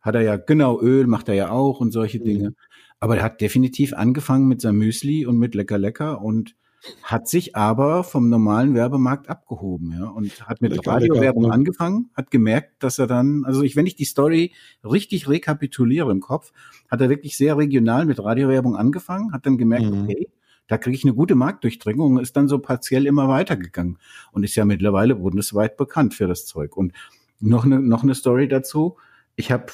Hat 0.00 0.14
er 0.14 0.22
ja, 0.22 0.36
genau, 0.36 0.80
Öl 0.80 1.06
macht 1.06 1.28
er 1.28 1.34
ja 1.34 1.50
auch 1.50 1.80
und 1.80 1.90
solche 1.90 2.20
mhm. 2.20 2.24
Dinge. 2.24 2.54
Aber 3.00 3.16
er 3.16 3.24
hat 3.24 3.40
definitiv 3.40 3.92
angefangen 3.92 4.48
mit 4.48 4.60
seinem 4.60 4.78
Müsli 4.78 5.26
und 5.26 5.38
mit 5.38 5.54
Lecker 5.54 5.78
Lecker 5.78 6.22
und 6.22 6.54
hat 7.02 7.28
sich 7.28 7.56
aber 7.56 8.04
vom 8.04 8.28
normalen 8.28 8.74
Werbemarkt 8.74 9.28
abgehoben, 9.28 9.92
ja, 9.98 10.06
und 10.06 10.48
hat 10.48 10.60
mit 10.60 10.86
Radiowerbung 10.86 11.44
ja. 11.44 11.50
angefangen, 11.50 12.10
hat 12.14 12.30
gemerkt, 12.30 12.82
dass 12.82 12.98
er 12.98 13.06
dann, 13.06 13.44
also 13.44 13.62
ich, 13.62 13.76
wenn 13.76 13.86
ich 13.86 13.96
die 13.96 14.04
Story 14.04 14.54
richtig 14.84 15.28
rekapituliere 15.28 16.10
im 16.10 16.20
Kopf, 16.20 16.52
hat 16.90 17.00
er 17.00 17.08
wirklich 17.08 17.36
sehr 17.36 17.56
regional 17.56 18.06
mit 18.06 18.22
Radiowerbung 18.22 18.76
angefangen, 18.76 19.32
hat 19.32 19.46
dann 19.46 19.58
gemerkt, 19.58 19.90
mhm. 19.90 20.04
okay, 20.04 20.28
da 20.68 20.76
kriege 20.76 20.96
ich 20.96 21.04
eine 21.04 21.14
gute 21.14 21.34
Marktdurchdringung 21.34 22.16
und 22.16 22.22
ist 22.22 22.36
dann 22.36 22.46
so 22.46 22.58
partiell 22.58 23.06
immer 23.06 23.26
weitergegangen 23.28 23.98
und 24.32 24.44
ist 24.44 24.54
ja 24.54 24.64
mittlerweile 24.64 25.16
bundesweit 25.16 25.76
bekannt 25.76 26.14
für 26.14 26.26
das 26.26 26.46
Zeug. 26.46 26.76
Und 26.76 26.92
noch 27.40 27.64
eine, 27.64 27.80
noch 27.80 28.02
eine 28.02 28.14
Story 28.14 28.48
dazu. 28.48 28.96
Ich 29.34 29.50
habe 29.50 29.66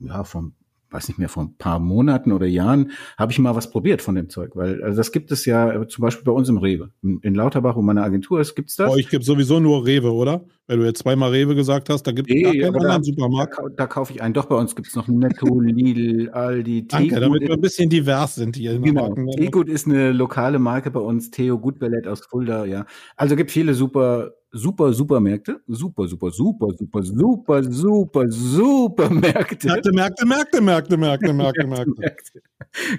ja 0.00 0.24
vor 0.24 0.52
weiß 0.90 1.08
nicht 1.08 1.18
mehr, 1.18 1.28
vor 1.28 1.42
ein 1.44 1.54
paar 1.58 1.78
Monaten 1.78 2.32
oder 2.32 2.46
Jahren 2.46 2.92
habe 3.16 3.32
ich 3.32 3.38
mal 3.38 3.54
was 3.54 3.70
probiert 3.70 4.00
von 4.02 4.14
dem 4.14 4.28
Zeug, 4.28 4.56
weil 4.56 4.82
also 4.82 4.96
das 4.96 5.12
gibt 5.12 5.30
es 5.30 5.44
ja 5.44 5.72
äh, 5.82 5.86
zum 5.88 6.02
Beispiel 6.02 6.24
bei 6.24 6.32
uns 6.32 6.48
im 6.48 6.56
Rewe. 6.58 6.90
In, 7.02 7.18
in 7.22 7.34
Lauterbach, 7.34 7.76
wo 7.76 7.82
meine 7.82 8.02
Agentur 8.02 8.40
ist, 8.40 8.54
gibt's 8.54 8.76
das. 8.76 8.90
Oh, 8.92 8.96
ich 8.96 9.08
gibt 9.08 9.24
sowieso 9.24 9.60
nur 9.60 9.84
Rewe, 9.86 10.12
oder? 10.12 10.44
Weil 10.66 10.78
du 10.78 10.84
jetzt 10.84 10.98
zweimal 11.00 11.30
Rewe 11.30 11.54
gesagt 11.54 11.88
hast, 11.88 12.02
da 12.02 12.12
gibt 12.12 12.28
es 12.30 12.34
Nee, 12.34 12.42
gar 12.42 12.52
keinen 12.52 12.76
anderen 12.76 13.00
da, 13.00 13.04
Supermarkt. 13.04 13.58
da, 13.58 13.62
da 13.74 13.86
kaufe 13.86 14.12
ich 14.12 14.20
einen. 14.22 14.34
Doch, 14.34 14.46
bei 14.46 14.54
uns 14.56 14.76
gibt's 14.76 14.94
noch 14.94 15.08
Netto, 15.08 15.60
Lidl, 15.60 16.28
Aldi, 16.30 16.86
Danke, 16.88 17.20
damit 17.20 17.42
wir 17.42 17.52
ein 17.52 17.60
bisschen 17.60 17.88
divers 17.88 18.34
sind 18.34 18.56
hier. 18.56 18.72
in 18.72 18.82
Genau. 18.82 19.08
Marken- 19.08 19.30
Teegut 19.30 19.68
ist 19.68 19.86
eine 19.86 20.12
lokale 20.12 20.58
Marke 20.58 20.90
bei 20.90 21.00
uns. 21.00 21.30
Theo 21.30 21.58
Gutballett 21.58 22.06
aus 22.06 22.20
Fulda, 22.26 22.64
ja. 22.66 22.84
Also 23.16 23.34
gibt 23.36 23.50
viele 23.50 23.72
super, 23.74 24.32
super, 24.52 24.92
super 24.92 25.20
Märkte. 25.20 25.60
Super, 25.66 26.08
super, 26.08 26.30
super, 26.30 26.72
super, 26.72 27.02
super, 27.02 27.62
super, 27.62 28.30
super 28.30 29.10
Märkte. 29.10 29.68
Märkte, 29.68 29.92
Märkte, 29.92 30.26
Märkte, 30.26 30.60
Märkte, 30.60 30.96
Märkte, 31.32 31.66
Märkte, 31.66 31.92
Märkte. 31.96 32.42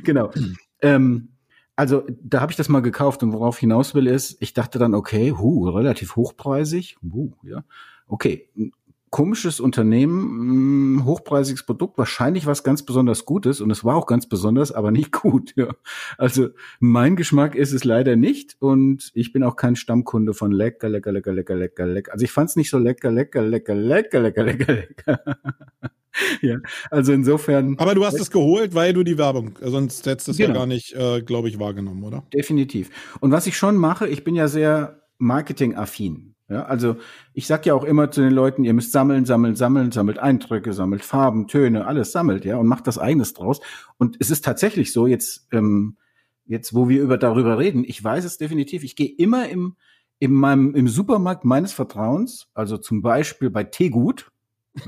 genau. 0.03 0.31
Ähm, 0.81 1.29
also 1.75 2.03
da 2.21 2.41
habe 2.41 2.51
ich 2.51 2.57
das 2.57 2.67
mal 2.67 2.81
gekauft 2.81 3.23
und 3.23 3.31
worauf 3.31 3.55
ich 3.55 3.61
hinaus 3.61 3.95
will 3.95 4.07
ist, 4.07 4.37
ich 4.41 4.53
dachte 4.53 4.79
dann, 4.79 4.93
okay, 4.93 5.31
hu, 5.31 5.69
relativ 5.69 6.17
hochpreisig, 6.17 6.97
hu, 7.01 7.31
ja, 7.43 7.63
okay, 8.07 8.49
komisches 9.11 9.59
Unternehmen, 9.59 10.95
mh, 10.97 11.05
hochpreisiges 11.05 11.63
Produkt, 11.65 11.97
wahrscheinlich 11.97 12.45
was 12.45 12.63
ganz 12.63 12.83
besonders 12.83 13.25
Gutes 13.25 13.61
und 13.61 13.71
es 13.71 13.83
war 13.83 13.95
auch 13.95 14.05
ganz 14.05 14.27
besonders, 14.29 14.71
aber 14.71 14.91
nicht 14.91 15.11
gut. 15.21 15.53
Ja. 15.55 15.73
Also 16.17 16.49
mein 16.79 17.15
Geschmack 17.15 17.55
ist 17.55 17.73
es 17.73 17.83
leider 17.83 18.15
nicht 18.15 18.55
und 18.59 19.11
ich 19.13 19.31
bin 19.33 19.43
auch 19.43 19.55
kein 19.55 19.75
Stammkunde 19.75 20.33
von 20.33 20.51
lecker, 20.51 20.89
lecker, 20.89 21.11
lecker, 21.11 21.33
lecker, 21.33 21.55
lecker, 21.55 21.85
lecker. 21.85 22.11
Also 22.13 22.23
ich 22.25 22.31
fand 22.31 22.49
es 22.49 22.55
nicht 22.55 22.69
so 22.69 22.77
lecker, 22.77 23.11
lecker, 23.11 23.41
lecker, 23.41 23.75
lecker, 23.75 24.19
lecker, 24.19 24.43
lecker, 24.43 24.73
lecker. 24.73 25.19
ja, 26.41 26.57
also 26.91 27.13
insofern. 27.13 27.77
Aber 27.79 27.95
du 27.95 28.05
hast 28.05 28.19
es 28.19 28.31
geholt, 28.31 28.75
weil 28.75 28.93
du 28.93 29.03
die 29.03 29.17
Werbung, 29.17 29.57
sonst 29.61 30.05
hättest 30.05 30.27
du 30.27 30.31
es 30.31 30.37
ja 30.37 30.47
Genau. 30.47 30.59
gar 30.59 30.65
nicht, 30.67 30.93
äh, 30.93 31.21
glaube 31.21 31.49
ich, 31.49 31.59
wahrgenommen, 31.59 32.03
oder? 32.03 32.23
Definitiv. 32.33 32.89
Und 33.19 33.31
was 33.31 33.47
ich 33.47 33.57
schon 33.57 33.75
mache, 33.77 34.07
ich 34.07 34.23
bin 34.23 34.35
ja 34.35 34.47
sehr 34.47 35.03
marketingaffin. 35.17 36.35
Ja, 36.49 36.63
also 36.63 36.97
ich 37.33 37.45
sag 37.45 37.67
ja 37.67 37.75
auch 37.75 37.83
immer 37.83 38.09
zu 38.09 38.21
den 38.21 38.33
Leuten, 38.33 38.63
ihr 38.63 38.73
müsst 38.73 38.91
sammeln, 38.91 39.25
sammeln, 39.25 39.55
sammeln, 39.55 39.91
sammelt 39.91 40.17
Eindrücke, 40.17 40.73
sammelt 40.73 41.05
Farben, 41.05 41.47
Töne, 41.47 41.85
alles 41.85 42.11
sammelt, 42.11 42.43
ja, 42.43 42.57
und 42.57 42.65
macht 42.65 42.87
das 42.87 42.97
eigenes 42.97 43.33
draus. 43.33 43.61
Und 43.97 44.17
es 44.19 44.31
ist 44.31 44.43
tatsächlich 44.43 44.91
so, 44.91 45.05
jetzt, 45.05 45.47
ähm, 45.51 45.97
jetzt, 46.45 46.73
wo 46.73 46.89
wir 46.89 47.03
über 47.03 47.19
darüber 47.19 47.59
reden, 47.59 47.83
ich 47.85 48.03
weiß 48.03 48.25
es 48.25 48.37
definitiv, 48.37 48.83
ich 48.83 48.95
gehe 48.95 49.13
immer 49.15 49.47
im, 49.47 49.75
in 50.17 50.31
meinem, 50.31 50.73
im 50.73 50.87
Supermarkt 50.87 51.45
meines 51.45 51.71
Vertrauens, 51.71 52.47
also 52.55 52.77
zum 52.77 53.03
Beispiel 53.03 53.51
bei 53.51 53.63
Teegut, 53.63 54.31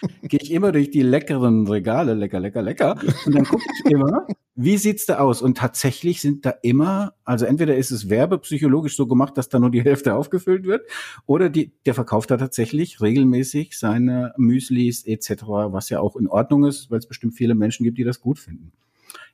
gehe 0.22 0.40
ich 0.40 0.52
immer 0.52 0.72
durch 0.72 0.90
die 0.90 1.02
leckeren 1.02 1.66
Regale, 1.66 2.14
lecker, 2.14 2.40
lecker, 2.40 2.62
lecker, 2.62 2.98
und 3.24 3.34
dann 3.34 3.44
gucke 3.44 3.62
ich 3.84 3.90
immer, 3.90 4.26
wie 4.54 4.78
sieht's 4.78 5.06
da 5.06 5.18
aus? 5.18 5.42
Und 5.42 5.58
tatsächlich 5.58 6.20
sind 6.20 6.46
da 6.46 6.54
immer, 6.62 7.14
also 7.24 7.44
entweder 7.44 7.76
ist 7.76 7.90
es 7.90 8.08
werbepsychologisch 8.08 8.96
so 8.96 9.06
gemacht, 9.06 9.36
dass 9.36 9.48
da 9.48 9.58
nur 9.58 9.70
die 9.70 9.82
Hälfte 9.82 10.14
aufgefüllt 10.16 10.64
wird, 10.64 10.86
oder 11.26 11.48
die, 11.48 11.72
der 11.84 11.94
verkauft 11.94 12.30
da 12.30 12.36
tatsächlich 12.36 13.00
regelmäßig 13.00 13.78
seine 13.78 14.32
Müslis 14.36 15.04
etc., 15.04 15.44
was 15.46 15.90
ja 15.90 16.00
auch 16.00 16.16
in 16.16 16.26
Ordnung 16.26 16.64
ist, 16.64 16.90
weil 16.90 16.98
es 16.98 17.06
bestimmt 17.06 17.34
viele 17.34 17.54
Menschen 17.54 17.84
gibt, 17.84 17.98
die 17.98 18.04
das 18.04 18.20
gut 18.20 18.38
finden. 18.38 18.72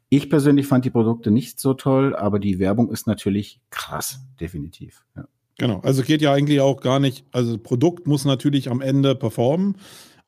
Ich 0.09 0.29
persönlich 0.29 0.67
fand 0.67 0.85
die 0.85 0.91
Produkte 0.91 1.31
nicht 1.31 1.59
so 1.59 1.73
toll, 1.73 2.15
aber 2.15 2.39
die 2.39 2.59
Werbung 2.59 2.91
ist 2.91 3.07
natürlich 3.07 3.61
krass, 3.71 4.21
definitiv. 4.39 5.05
Ja. 5.17 5.25
Genau. 5.59 5.81
Also 5.81 6.03
geht 6.03 6.23
ja 6.23 6.33
eigentlich 6.33 6.61
auch 6.61 6.81
gar 6.81 6.99
nicht, 6.99 7.25
also 7.31 7.59
Produkt 7.59 8.07
muss 8.07 8.25
natürlich 8.25 8.71
am 8.71 8.81
Ende 8.81 9.15
performen, 9.15 9.77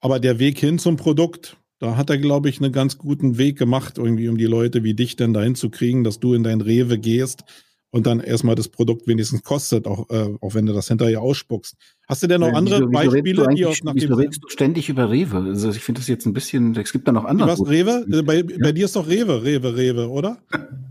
aber 0.05 0.21
der 0.21 0.39
Weg 0.39 0.59
hin 0.59 0.79
zum 0.79 0.97
Produkt, 0.99 1.57
da 1.79 1.97
hat 1.97 2.11
er, 2.11 2.19
glaube 2.19 2.51
ich, 2.51 2.61
einen 2.61 2.73
ganz 2.73 2.99
guten 2.99 3.39
Weg 3.39 3.57
gemacht, 3.57 3.97
irgendwie, 3.97 4.29
um 4.29 4.37
die 4.37 4.45
Leute 4.45 4.85
wie 4.85 4.93
dich 4.93 5.17
denn 5.17 5.33
dahin 5.33 5.55
zu 5.55 5.71
kriegen, 5.71 6.05
dass 6.05 6.21
du 6.21 6.35
in 6.35 6.43
dein 6.43 6.61
Rewe 6.61 6.99
gehst 6.99 7.45
und 7.91 8.07
dann 8.07 8.21
erstmal 8.21 8.55
das 8.55 8.69
Produkt 8.69 9.07
wenigstens 9.07 9.43
kostet, 9.43 9.87
auch, 9.87 10.11
äh, 10.11 10.29
auch 10.43 10.53
wenn 10.53 10.67
du 10.67 10.75
das 10.75 10.89
hinterher 10.89 11.23
ausspuckst. 11.23 11.77
Hast 12.07 12.23
du 12.23 12.27
denn 12.27 12.41
noch 12.41 12.49
Äh, 12.49 12.53
andere 12.57 12.77
wieso, 12.81 12.91
wieso 12.91 13.11
Beispiele, 13.11 13.43
du 13.45 13.55
die 13.55 13.65
aus 13.67 13.83
nach 13.83 13.95
Wieso 13.95 14.09
dem 14.09 14.17
redest 14.17 14.45
du 14.45 14.49
ständig 14.49 14.89
über 14.91 15.11
Rewe? 15.11 15.39
Also 15.39 15.71
ich 15.71 15.81
finde 15.81 16.01
das 16.01 16.09
jetzt 16.09 16.27
ein 16.27 16.35
bisschen, 16.35 16.77
es 16.77 16.93
gibt 16.93 17.09
da 17.09 17.13
noch 17.13 17.25
andere. 17.25 17.49
was, 17.49 17.67
Rewe? 17.67 18.05
Äh, 18.13 18.23
Bei, 18.23 18.43
bei 18.43 18.73
dir 18.73 18.85
ist 18.85 18.95
doch 18.97 19.09
Rewe, 19.09 19.43
Rewe, 19.43 19.77
Rewe, 19.77 20.09
oder? 20.11 20.37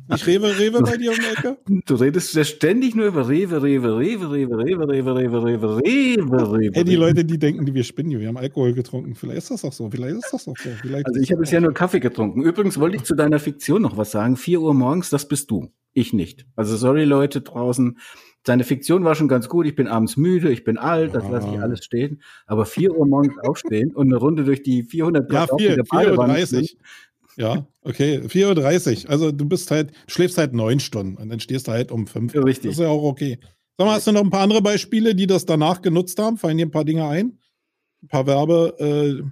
Nicht 0.09 0.25
Rewe, 0.27 0.57
Rewe 0.59 0.81
bei 0.81 0.97
dir 0.97 1.11
um 1.11 1.17
die 1.17 1.37
Ecke? 1.37 1.57
Du 1.85 1.95
redest 1.95 2.33
ja 2.33 2.43
ständig 2.43 2.95
nur 2.95 3.05
über 3.05 3.29
Rewe, 3.29 3.61
Rewe, 3.61 3.97
Rewe, 3.97 4.27
Rewe, 4.27 4.57
Rewe, 4.57 4.87
Rewe, 4.89 5.15
Rewe, 5.15 5.45
Rewe, 5.45 5.77
Rewe, 5.77 6.51
Rewe. 6.51 6.71
Ey, 6.75 6.83
die 6.83 6.95
Leute, 6.95 7.23
die 7.23 7.37
denken, 7.37 7.73
wir 7.73 7.83
spinnen, 7.83 8.19
wir 8.19 8.27
haben 8.27 8.37
Alkohol 8.37 8.73
getrunken. 8.73 9.15
Vielleicht 9.15 9.37
ist 9.37 9.51
das 9.51 9.63
auch 9.63 9.73
so, 9.73 9.89
vielleicht 9.89 10.15
ist 10.15 10.33
das 10.33 10.47
auch 10.47 10.57
so. 10.57 10.69
Vielleicht 10.81 11.05
Also 11.05 11.19
ich 11.21 11.31
habe 11.31 11.41
bisher 11.41 11.61
nur 11.61 11.73
Kaffee 11.73 11.99
getrunken. 11.99 12.41
Übrigens 12.41 12.79
wollte 12.79 12.97
ich 12.97 13.03
zu 13.03 13.15
deiner 13.15 13.39
Fiktion 13.39 13.81
noch 13.83 13.97
was 13.97 14.11
sagen. 14.11 14.35
4 14.35 14.59
Uhr 14.61 14.73
morgens, 14.73 15.09
das 15.09 15.27
bist 15.27 15.51
du. 15.51 15.69
Ich 15.93 16.11
nicht. 16.11 16.47
Also 16.55 16.75
sorry 16.75 17.03
Leute 17.05 17.41
draußen. 17.41 17.97
Seine 18.45 18.63
Fiktion 18.63 19.03
war 19.05 19.15
schon 19.15 19.27
ganz 19.29 19.47
gut. 19.47 19.65
Ich 19.65 19.75
bin 19.75 19.87
abends 19.87 20.17
müde, 20.17 20.51
ich 20.51 20.63
bin 20.63 20.77
alt, 20.77 21.15
das 21.15 21.23
Ja. 21.23 21.29
lasse 21.29 21.47
ich 21.49 21.59
alles 21.59 21.83
stehen. 21.85 22.21
Aber 22.45 22.65
4 22.65 22.93
Uhr 22.97 23.05
morgens 23.07 23.37
aufstehen 23.39 23.93
und 23.95 24.07
eine 24.07 24.17
Runde 24.17 24.43
durch 24.43 24.63
die 24.63 24.83
400 24.83 25.31
Ja, 25.31 25.45
Grad 25.45 25.47
4, 25.49 25.53
aufregende 25.55 25.83
Badewanne 25.83 26.33
4.30 26.33 26.61
Uhr. 26.61 26.79
Ja, 27.35 27.67
okay, 27.81 28.19
4.30 28.27 29.05
Uhr. 29.05 29.09
Also 29.09 29.31
du 29.31 29.45
bist 29.45 29.71
halt, 29.71 29.91
schläfst 30.07 30.37
halt 30.37 30.53
neun 30.53 30.79
Stunden 30.79 31.15
und 31.17 31.29
dann 31.29 31.39
stehst 31.39 31.67
du 31.67 31.71
halt 31.71 31.91
um 31.91 32.05
fünf. 32.05 32.33
Ja, 32.33 32.41
richtig. 32.41 32.71
Das 32.71 32.79
ist 32.79 32.83
ja 32.83 32.89
auch 32.89 33.03
okay. 33.03 33.39
Sag 33.77 33.87
mal, 33.87 33.95
hast 33.95 34.05
du 34.07 34.11
noch 34.11 34.21
ein 34.23 34.29
paar 34.29 34.41
andere 34.41 34.61
Beispiele, 34.61 35.15
die 35.15 35.25
das 35.25 35.45
danach 35.45 35.81
genutzt 35.81 36.19
haben? 36.19 36.37
Fallen 36.37 36.57
dir 36.57 36.65
ein 36.67 36.71
paar 36.71 36.85
Dinge 36.85 37.07
ein? 37.07 37.39
Ein 38.03 38.07
paar 38.07 38.27
Werbe. 38.27 38.75
Äh, 38.77 39.23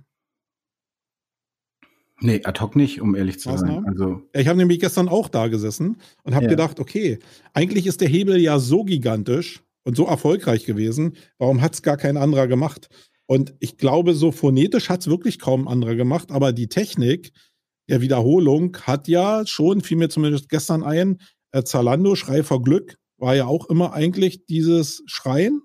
Nee, 2.22 2.42
ad 2.44 2.60
hoc 2.62 2.76
nicht, 2.76 3.02
um 3.02 3.16
ehrlich 3.16 3.40
zu 3.40 3.50
sein. 3.50 3.76
Maßnahmen? 3.76 3.86
Also 3.88 4.22
ich 4.34 4.48
habe 4.48 4.58
nämlich 4.58 4.80
gestern 4.80 5.10
auch 5.10 5.28
da 5.28 5.48
gesessen 5.48 5.98
und 6.24 6.36
habe 6.36 6.46
Ja. 6.46 6.52
gedacht, 6.52 6.80
okay, 6.80 7.20
eigentlich 7.54 7.88
ist 7.88 8.02
der 8.02 8.08
Hebel 8.08 8.38
ja 8.38 8.60
so 8.60 8.84
gigantisch 8.84 9.62
und 9.84 9.98
so 9.98 10.06
erfolgreich 10.06 10.66
gewesen. 10.66 11.16
Warum 11.40 11.62
hat 11.62 11.74
es 11.74 11.82
gar 11.82 11.98
kein 11.98 12.18
anderer 12.18 12.48
gemacht? 12.48 12.90
Und 13.26 13.56
ich 13.60 13.78
glaube, 13.78 14.14
so 14.14 14.32
phonetisch 14.32 14.90
hat 14.90 15.02
es 15.02 15.08
wirklich 15.08 15.40
kaum 15.40 15.68
ein 15.68 15.72
anderer 15.74 15.96
gemacht, 15.96 16.32
aber 16.32 16.52
die 16.54 16.68
Technik 16.68 17.32
der 17.90 18.02
Wiederholung 18.02 18.78
hat 18.84 19.08
ja 19.08 19.44
schon, 19.48 19.82
fiel 19.82 19.98
mir 19.98 20.10
zumindest 20.10 20.50
gestern 20.50 20.84
ein, 20.84 21.18
äh, 21.52 21.64
Zalando, 21.64 22.16
Schrei 22.16 22.44
vor 22.44 22.62
Glück, 22.62 22.98
war 23.18 23.36
ja 23.36 23.46
auch 23.48 23.70
immer 23.70 23.94
eigentlich 23.94 24.46
dieses 24.46 25.02
Schreien, 25.08 25.62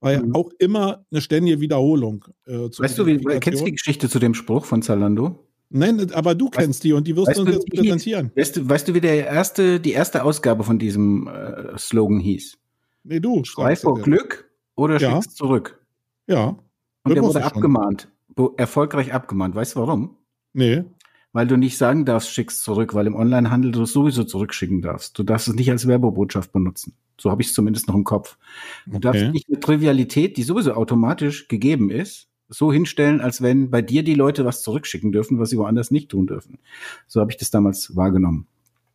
war 0.00 0.12
ja 0.12 0.22
Mhm. 0.22 0.34
auch 0.34 0.50
immer 0.58 1.04
eine 1.10 1.20
ständige 1.20 1.60
Wiederholung. 1.60 2.24
Äh, 2.46 2.68
weißt 2.78 2.98
du, 2.98 3.06
wie, 3.06 3.18
kennst 3.40 3.60
du 3.60 3.64
die 3.64 3.72
Geschichte 3.72 4.08
zu 4.08 4.18
dem 4.18 4.34
Spruch 4.34 4.64
von 4.64 4.82
Zalando? 4.82 5.45
Nein, 5.70 6.12
aber 6.12 6.34
du 6.34 6.48
kennst 6.48 6.84
die 6.84 6.92
und 6.92 7.06
die 7.06 7.16
wirst 7.16 7.28
weißt 7.28 7.38
du 7.38 7.42
uns 7.42 7.54
jetzt 7.54 7.68
präsentieren. 7.70 8.30
Weißt 8.36 8.56
du, 8.56 8.68
weißt 8.68 8.88
du, 8.88 8.94
wie 8.94 9.00
der 9.00 9.26
erste, 9.26 9.80
die 9.80 9.92
erste 9.92 10.22
Ausgabe 10.22 10.62
von 10.64 10.78
diesem 10.78 11.26
äh, 11.26 11.76
Slogan 11.76 12.20
hieß? 12.20 12.56
Nee, 13.04 13.20
du. 13.20 13.42
Schrei 13.44 13.74
vor 13.76 14.00
Glück 14.00 14.48
oder 14.76 14.98
Ja. 15.00 15.20
schick's 15.20 15.34
zurück. 15.34 15.80
Ja. 16.26 16.56
Und 17.04 17.14
der 17.14 17.22
wurde 17.22 17.44
abgemahnt. 17.44 18.08
Erfolgreich 18.56 19.12
abgemahnt. 19.14 19.54
Weißt 19.54 19.74
du 19.76 19.80
warum? 19.80 20.16
Nee. 20.52 20.84
Weil 21.32 21.46
du 21.46 21.56
nicht 21.56 21.76
sagen 21.78 22.04
darfst, 22.04 22.30
schick's 22.30 22.62
zurück, 22.62 22.94
weil 22.94 23.06
im 23.06 23.14
Onlinehandel 23.14 23.70
du 23.72 23.82
es 23.82 23.92
sowieso 23.92 24.24
zurückschicken 24.24 24.82
darfst. 24.82 25.18
Du 25.18 25.22
darfst 25.22 25.48
es 25.48 25.54
nicht 25.54 25.70
als 25.70 25.86
Werbebotschaft 25.86 26.52
benutzen. 26.52 26.94
So 27.20 27.30
habe 27.30 27.42
ich 27.42 27.48
es 27.48 27.54
zumindest 27.54 27.88
noch 27.88 27.94
im 27.94 28.04
Kopf. 28.04 28.38
Du 28.86 28.98
darfst 28.98 29.22
Okay. 29.22 29.32
nicht 29.32 29.48
eine 29.48 29.60
Trivialität, 29.60 30.36
die 30.36 30.42
sowieso 30.42 30.72
automatisch 30.74 31.48
gegeben 31.48 31.90
ist, 31.90 32.28
so 32.48 32.72
hinstellen, 32.72 33.20
als 33.20 33.42
wenn 33.42 33.70
bei 33.70 33.82
dir 33.82 34.02
die 34.02 34.14
Leute 34.14 34.44
was 34.44 34.62
zurückschicken 34.62 35.12
dürfen, 35.12 35.38
was 35.38 35.50
sie 35.50 35.58
woanders 35.58 35.90
nicht 35.90 36.10
tun 36.10 36.26
dürfen. 36.26 36.58
So 37.06 37.20
habe 37.20 37.30
ich 37.30 37.36
das 37.36 37.50
damals 37.50 37.96
wahrgenommen. 37.96 38.46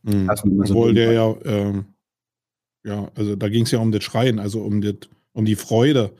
Mhm. 0.03 0.29
Also 0.29 0.47
Obwohl 0.47 0.93
der 0.93 1.11
ja, 1.11 1.35
ähm, 1.43 1.85
ja, 2.83 3.11
also 3.15 3.35
da 3.35 3.49
ging 3.49 3.63
es 3.63 3.71
ja 3.71 3.79
um 3.79 3.91
das 3.91 4.03
Schreien, 4.03 4.39
also 4.39 4.61
um, 4.61 4.81
das, 4.81 4.95
um 5.33 5.45
die 5.45 5.55
Freude. 5.55 6.11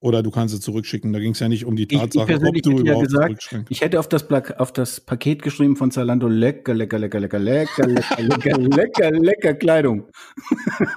Oder 0.00 0.22
du 0.22 0.30
kannst 0.30 0.54
es 0.54 0.60
zurückschicken. 0.60 1.12
Da 1.14 1.18
ging 1.18 1.32
es 1.32 1.38
ja 1.40 1.48
nicht 1.48 1.64
um 1.64 1.74
die 1.74 1.84
Ich- 1.84 1.92
ich 1.94 1.98
Tatsache, 1.98 2.34
ob 2.34 2.40
du 2.40 2.48
hätte 2.48 2.70
ja 2.70 2.80
überhaupt 2.80 3.06
gesagt. 3.06 3.56
Ich 3.70 3.80
hätte 3.80 3.98
auf 3.98 4.08
das, 4.08 4.26
auf 4.58 4.72
das 4.72 5.00
Paket 5.00 5.42
geschrieben 5.42 5.74
von 5.76 5.90
Zalando 5.90 6.28
lecker, 6.28 6.74
lecker, 6.74 6.98
lecker, 6.98 7.18
lecker, 7.18 7.38
lecker, 7.38 7.86
lecker, 7.86 8.18
lecker, 8.22 8.58
lecker, 8.76 9.10
lecker 9.10 9.54
Kleidung. 9.54 10.04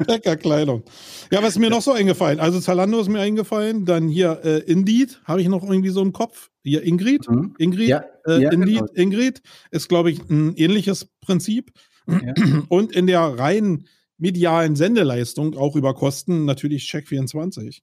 Lecker 0.06 0.36
Kleidung. 0.36 0.84
Ja, 1.32 1.42
was 1.42 1.52
ist 1.52 1.60
mir 1.60 1.70
noch 1.70 1.82
so 1.82 1.94
eingefallen? 1.94 2.40
Also 2.42 2.60
Zalando 2.60 3.00
ist 3.00 3.08
mir 3.10 3.22
eingefallen. 3.22 3.86
Dann 3.86 4.10
hier 4.10 4.42
äh, 4.44 4.60
Indeed 4.70 5.22
habe 5.24 5.42
ich 5.42 5.48
noch 5.48 5.64
irgendwie 5.64 5.90
so 5.90 6.02
im 6.02 6.12
Kopf. 6.12 6.50
Hier 6.64 6.84
Ingrid. 6.84 7.30
Mhm. 7.30 7.56
Ingrid. 7.58 7.88
Ja, 7.88 8.04
äh, 8.28 8.42
ja, 8.42 8.52
Indeed, 8.52 8.80
genau. 8.80 8.92
Ingrid 8.96 9.42
ist, 9.72 9.88
glaube 9.88 10.12
ich, 10.12 10.20
ein 10.30 10.56
ähnliches 10.56 11.08
Prinzip. 11.22 11.72
Ja. 12.08 12.34
Und 12.70 12.92
in 12.94 13.08
der 13.08 13.22
reinen 13.22 13.88
medialen 14.18 14.76
Sendeleistung, 14.76 15.56
auch 15.56 15.78
über 15.78 15.94
Kosten, 15.94 16.44
natürlich 16.44 16.84
Check24, 16.92 17.80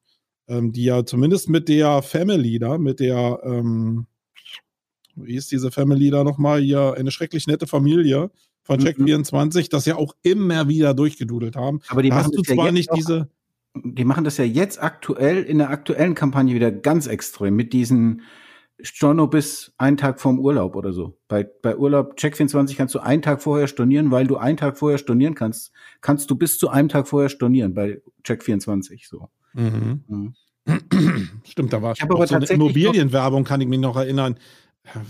ähm, 0.48 0.72
die 0.72 0.84
ja 0.84 1.04
zumindest 1.04 1.48
mit 1.48 1.68
der 1.68 2.02
Family 2.02 2.58
da, 2.58 2.78
mit 2.78 3.00
der, 3.00 3.40
ähm, 3.44 4.06
wie 5.14 5.36
ist 5.36 5.50
diese 5.50 5.70
Family 5.70 6.10
da 6.10 6.24
nochmal, 6.24 6.60
hier 6.60 6.94
eine 6.96 7.10
schrecklich 7.10 7.46
nette 7.46 7.66
Familie 7.66 8.30
von 8.62 8.80
Mhm. 8.80 8.86
Check24, 8.86 9.70
das 9.70 9.86
ja 9.86 9.96
auch 9.96 10.14
immer 10.22 10.68
wieder 10.68 10.94
durchgedudelt 10.94 11.56
haben. 11.56 11.80
Aber 11.88 12.02
die 12.02 12.10
Da 12.10 12.16
machen 12.16 12.26
hast 12.26 12.34
du 12.34 12.42
das 12.42 12.48
ja 12.48 12.54
zwar 12.54 12.66
jetzt 12.66 12.74
nicht 12.74 12.90
diese, 12.94 13.28
die 13.84 14.04
machen 14.04 14.24
das 14.24 14.36
ja 14.38 14.44
jetzt 14.44 14.82
aktuell 14.82 15.42
in 15.42 15.58
der 15.58 15.70
aktuellen 15.70 16.14
Kampagne 16.14 16.54
wieder 16.54 16.70
ganz 16.72 17.06
extrem 17.06 17.54
mit 17.54 17.72
diesen 17.72 18.22
Storno 18.80 19.26
bis 19.26 19.72
einen 19.78 19.96
Tag 19.96 20.20
vorm 20.20 20.38
Urlaub 20.38 20.76
oder 20.76 20.92
so. 20.92 21.18
Bei, 21.28 21.44
bei 21.44 21.76
Urlaub 21.76 22.14
Check24 22.18 22.76
kannst 22.76 22.94
du 22.94 22.98
einen 22.98 23.22
Tag 23.22 23.42
vorher 23.42 23.68
stornieren, 23.68 24.10
weil 24.10 24.26
du 24.26 24.36
einen 24.36 24.58
Tag 24.58 24.76
vorher 24.76 24.98
stornieren 24.98 25.34
kannst. 25.34 25.72
Kannst 26.02 26.30
du 26.30 26.36
bis 26.36 26.58
zu 26.58 26.68
einem 26.68 26.88
Tag 26.88 27.08
vorher 27.08 27.30
stornieren 27.30 27.72
bei 27.72 28.02
Check24 28.24 29.08
so. 29.08 29.28
Mhm. 29.56 30.04
Mhm. 30.06 30.34
Stimmt, 31.44 31.72
da 31.72 31.82
war 31.82 31.92
ich 31.92 32.02
aber 32.02 32.26
so 32.26 32.34
eine 32.34 32.46
Immobilienwerbung, 32.46 33.44
kann 33.44 33.60
ich 33.60 33.68
mich 33.68 33.78
noch 33.78 33.96
erinnern. 33.96 34.36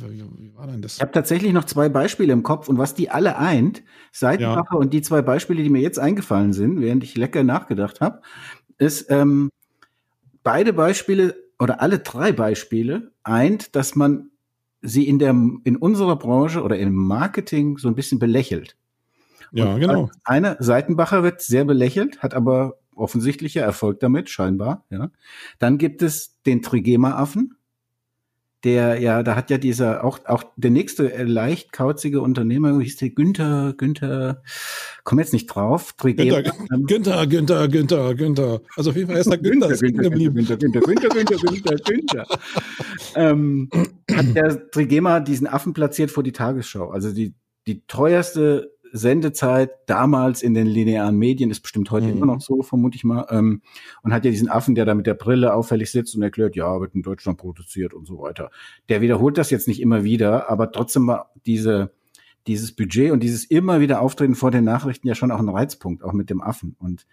Wie, 0.08 0.22
wie 0.38 0.54
war 0.54 0.66
denn 0.66 0.80
das? 0.80 0.96
Ich 0.96 1.02
habe 1.02 1.12
tatsächlich 1.12 1.52
noch 1.52 1.64
zwei 1.64 1.88
Beispiele 1.88 2.32
im 2.32 2.42
Kopf 2.42 2.68
und 2.68 2.78
was 2.78 2.94
die 2.94 3.10
alle 3.10 3.36
eint, 3.36 3.82
Seitenbacher 4.12 4.74
ja. 4.74 4.78
und 4.78 4.92
die 4.92 5.02
zwei 5.02 5.20
Beispiele, 5.20 5.62
die 5.62 5.68
mir 5.68 5.82
jetzt 5.82 5.98
eingefallen 5.98 6.52
sind, 6.52 6.80
während 6.80 7.04
ich 7.04 7.16
lecker 7.16 7.42
nachgedacht 7.42 8.00
habe, 8.00 8.22
ist 8.78 9.10
ähm, 9.10 9.50
beide 10.42 10.72
Beispiele 10.72 11.34
oder 11.58 11.80
alle 11.80 11.98
drei 11.98 12.32
Beispiele 12.32 13.10
eint, 13.22 13.76
dass 13.76 13.96
man 13.96 14.30
sie 14.80 15.06
in 15.08 15.18
der 15.18 15.30
in 15.30 15.76
unserer 15.76 16.16
Branche 16.16 16.62
oder 16.62 16.78
im 16.78 16.94
Marketing 16.94 17.76
so 17.78 17.88
ein 17.88 17.94
bisschen 17.94 18.18
belächelt. 18.18 18.76
Ja, 19.52 19.74
und 19.74 19.80
genau. 19.80 20.10
Eine 20.24 20.56
Seitenbacher 20.60 21.22
wird 21.22 21.42
sehr 21.42 21.64
belächelt, 21.64 22.22
hat 22.22 22.34
aber 22.34 22.78
offensichtlicher 22.96 23.62
Erfolg 23.62 24.00
damit, 24.00 24.30
scheinbar. 24.30 24.84
Ja. 24.90 25.10
Dann 25.58 25.78
gibt 25.78 26.02
es 26.02 26.36
den 26.44 26.62
Trigema-Affen, 26.62 27.56
der 28.64 29.00
ja, 29.00 29.22
da 29.22 29.36
hat 29.36 29.50
ja 29.50 29.58
dieser 29.58 30.02
auch 30.02 30.18
auch 30.26 30.42
der 30.56 30.70
nächste 30.70 31.12
äh, 31.12 31.22
leicht 31.22 31.72
kauzige 31.72 32.20
Unternehmer, 32.20 32.78
wie 32.78 32.84
hieß 32.84 32.96
der 32.96 33.10
Günther, 33.10 33.74
Günther, 33.76 34.42
komm 35.04 35.20
jetzt 35.20 35.32
nicht 35.32 35.46
drauf. 35.46 35.92
Trigema, 35.92 36.40
Günther, 36.40 37.26
Günther, 37.26 37.26
Günther, 37.26 37.68
Günther, 37.68 38.14
Günther. 38.14 38.60
Also 38.76 38.90
auf 38.90 38.96
jeden 38.96 39.08
Fall 39.08 39.20
ist 39.20 39.30
da 39.30 39.36
Günther, 39.36 39.68
Günther, 39.68 40.10
Günther, 40.10 40.56
Günther, 40.56 40.56
Günther, 40.56 40.80
Günther, 40.80 41.08
Günther, 41.10 41.36
Günther, 41.36 41.76
Günther. 41.76 42.26
ähm, 43.14 43.68
hat 44.10 44.34
der 44.34 44.70
Trigema 44.70 45.20
diesen 45.20 45.46
Affen 45.46 45.72
platziert 45.72 46.10
vor 46.10 46.24
die 46.24 46.32
Tagesschau. 46.32 46.90
Also 46.90 47.12
die 47.12 47.34
die 47.66 47.84
teuerste 47.86 48.75
Sendezeit 48.92 49.70
damals 49.86 50.42
in 50.42 50.54
den 50.54 50.66
linearen 50.66 51.16
Medien, 51.16 51.50
ist 51.50 51.60
bestimmt 51.60 51.90
heute 51.90 52.06
mhm. 52.06 52.12
immer 52.12 52.26
noch 52.26 52.40
so, 52.40 52.62
vermute 52.62 52.96
ich 52.96 53.04
mal, 53.04 53.26
ähm, 53.30 53.62
und 54.02 54.12
hat 54.12 54.24
ja 54.24 54.30
diesen 54.30 54.48
Affen, 54.48 54.74
der 54.74 54.84
da 54.84 54.94
mit 54.94 55.06
der 55.06 55.14
Brille 55.14 55.54
auffällig 55.54 55.90
sitzt 55.90 56.16
und 56.16 56.22
erklärt, 56.22 56.56
ja, 56.56 56.80
wird 56.80 56.94
in 56.94 57.02
Deutschland 57.02 57.38
produziert 57.38 57.94
und 57.94 58.06
so 58.06 58.20
weiter. 58.20 58.50
Der 58.88 59.00
wiederholt 59.00 59.38
das 59.38 59.50
jetzt 59.50 59.68
nicht 59.68 59.80
immer 59.80 60.04
wieder, 60.04 60.50
aber 60.50 60.72
trotzdem 60.72 61.06
war 61.06 61.32
diese, 61.46 61.92
dieses 62.46 62.72
Budget 62.72 63.12
und 63.12 63.22
dieses 63.22 63.44
immer 63.44 63.80
wieder 63.80 64.00
Auftreten 64.00 64.34
vor 64.34 64.50
den 64.50 64.64
Nachrichten 64.64 65.08
ja 65.08 65.14
schon 65.14 65.30
auch 65.30 65.40
ein 65.40 65.48
Reizpunkt, 65.48 66.04
auch 66.04 66.12
mit 66.12 66.30
dem 66.30 66.40
Affen. 66.40 66.76
Und 66.78 67.06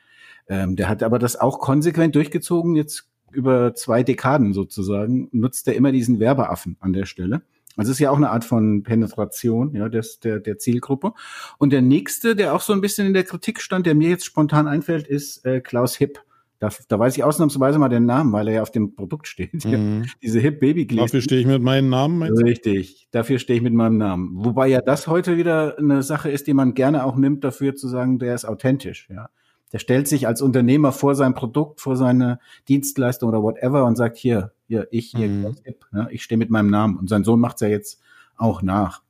ähm, 0.47 0.75
der 0.75 0.89
hat 0.89 1.03
aber 1.03 1.19
das 1.19 1.35
auch 1.35 1.59
konsequent 1.59 2.15
durchgezogen, 2.15 2.75
jetzt 2.75 3.09
über 3.31 3.73
zwei 3.73 4.03
Dekaden 4.03 4.53
sozusagen, 4.53 5.27
nutzt 5.31 5.67
er 5.67 5.75
immer 5.75 5.91
diesen 5.91 6.19
Werbeaffen 6.19 6.77
an 6.79 6.93
der 6.93 7.05
Stelle. 7.05 7.41
Also 7.75 7.91
es 7.91 7.97
ist 7.97 7.99
ja 7.99 8.11
auch 8.11 8.17
eine 8.17 8.29
Art 8.29 8.43
von 8.43 8.83
Penetration 8.83 9.75
ja, 9.75 9.89
des, 9.89 10.19
der, 10.19 10.39
der 10.39 10.57
Zielgruppe. 10.59 11.13
Und 11.57 11.71
der 11.71 11.81
nächste, 11.81 12.35
der 12.35 12.53
auch 12.53 12.61
so 12.61 12.73
ein 12.73 12.81
bisschen 12.81 13.07
in 13.07 13.13
der 13.13 13.23
Kritik 13.23 13.61
stand, 13.61 13.85
der 13.85 13.95
mir 13.95 14.09
jetzt 14.09 14.25
spontan 14.25 14.67
einfällt, 14.67 15.07
ist 15.07 15.45
äh, 15.45 15.59
Klaus 15.61 15.95
Hipp. 15.95 16.19
Da, 16.59 16.69
da 16.87 16.97
weiß 16.97 17.17
ich 17.17 17.25
ausnahmsweise 17.25 17.77
mal 17.77 17.89
den 17.89 18.05
Namen, 18.05 18.31
weil 18.31 18.47
er 18.47 18.53
ja 18.53 18.61
auf 18.61 18.71
dem 18.71 18.95
Produkt 18.95 19.27
steht. 19.27 19.65
Mhm. 19.73 20.05
Diese 20.21 20.39
Hip 20.39 20.59
Baby 20.59 20.85
Gläser. 20.85 21.05
Dafür 21.05 21.21
stehe 21.21 21.41
ich 21.41 21.47
mit 21.47 21.61
meinem 21.61 21.89
Namen. 21.89 22.21
Richtig, 22.21 23.07
dafür 23.11 23.39
stehe 23.39 23.57
ich 23.57 23.63
mit 23.63 23.73
meinem 23.73 23.97
Namen. 23.97 24.31
Wobei 24.35 24.67
ja 24.67 24.81
das 24.81 25.07
heute 25.07 25.35
wieder 25.37 25.77
eine 25.77 26.03
Sache 26.03 26.29
ist, 26.29 26.47
die 26.47 26.53
man 26.53 26.73
gerne 26.73 27.05
auch 27.05 27.15
nimmt, 27.15 27.43
dafür 27.43 27.75
zu 27.75 27.87
sagen, 27.87 28.19
der 28.19 28.35
ist 28.35 28.45
authentisch. 28.45 29.07
Ja, 29.09 29.29
der 29.73 29.79
stellt 29.79 30.07
sich 30.07 30.27
als 30.27 30.41
Unternehmer 30.41 30.91
vor 30.91 31.15
sein 31.15 31.33
Produkt, 31.33 31.81
vor 31.81 31.97
seine 31.97 32.39
Dienstleistung 32.69 33.27
oder 33.27 33.41
whatever 33.41 33.85
und 33.85 33.97
sagt 33.97 34.17
hier, 34.17 34.51
hier, 34.67 34.87
ich, 34.91 35.13
hier, 35.15 35.27
mhm. 35.27 35.55
ja, 35.91 36.07
ich 36.11 36.23
stehe 36.23 36.37
mit 36.37 36.51
meinem 36.51 36.69
Namen. 36.69 36.95
Und 36.95 37.09
sein 37.09 37.23
Sohn 37.23 37.39
macht 37.39 37.55
es 37.55 37.61
ja 37.61 37.67
jetzt 37.67 37.99
auch 38.37 38.61
nach. 38.61 39.01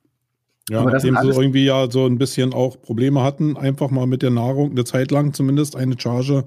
Ja, 0.70 0.80
Aber 0.80 0.92
nachdem 0.92 1.16
sie 1.20 1.28
irgendwie 1.28 1.66
ja 1.66 1.90
so 1.90 2.06
ein 2.06 2.16
bisschen 2.16 2.54
auch 2.54 2.80
Probleme 2.80 3.22
hatten, 3.22 3.58
einfach 3.58 3.90
mal 3.90 4.06
mit 4.06 4.22
der 4.22 4.30
Nahrung, 4.30 4.70
eine 4.70 4.84
Zeit 4.84 5.10
lang 5.10 5.34
zumindest, 5.34 5.76
eine 5.76 6.00
Charge, 6.00 6.46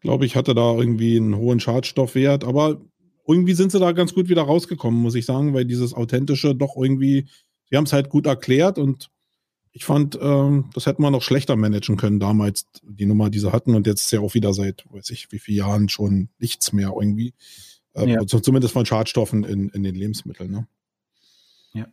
glaube 0.00 0.26
ich, 0.26 0.34
hatte 0.34 0.54
da 0.54 0.74
irgendwie 0.74 1.16
einen 1.16 1.36
hohen 1.36 1.60
Schadstoffwert. 1.60 2.42
Aber 2.42 2.80
irgendwie 3.26 3.54
sind 3.54 3.70
sie 3.70 3.78
da 3.78 3.92
ganz 3.92 4.14
gut 4.14 4.28
wieder 4.28 4.42
rausgekommen, 4.42 5.00
muss 5.00 5.14
ich 5.14 5.26
sagen, 5.26 5.54
weil 5.54 5.64
dieses 5.64 5.94
Authentische 5.94 6.56
doch 6.56 6.76
irgendwie, 6.76 7.28
sie 7.70 7.76
haben 7.76 7.84
es 7.84 7.92
halt 7.92 8.08
gut 8.08 8.26
erklärt 8.26 8.78
und 8.78 9.10
ich 9.76 9.84
fand, 9.84 10.16
ähm, 10.22 10.70
das 10.72 10.86
hätten 10.86 11.02
wir 11.02 11.10
noch 11.10 11.20
schlechter 11.20 11.56
managen 11.56 11.96
können 11.96 12.20
damals, 12.20 12.68
die 12.84 13.06
Nummer, 13.06 13.28
die 13.28 13.40
sie 13.40 13.52
hatten. 13.52 13.74
Und 13.74 13.88
jetzt 13.88 14.04
ist 14.04 14.12
ja 14.12 14.20
auch 14.20 14.34
wieder 14.34 14.54
seit, 14.54 14.84
weiß 14.90 15.10
ich, 15.10 15.32
wie 15.32 15.40
vielen 15.40 15.58
Jahren 15.58 15.88
schon 15.88 16.28
nichts 16.38 16.72
mehr 16.72 16.92
irgendwie. 16.96 17.34
Äh, 17.94 18.08
ja. 18.08 18.24
Zumindest 18.24 18.72
von 18.72 18.86
Schadstoffen 18.86 19.42
in, 19.42 19.70
in 19.70 19.82
den 19.82 19.96
Lebensmitteln. 19.96 20.52
Ne? 20.52 20.68
Ja. 21.72 21.88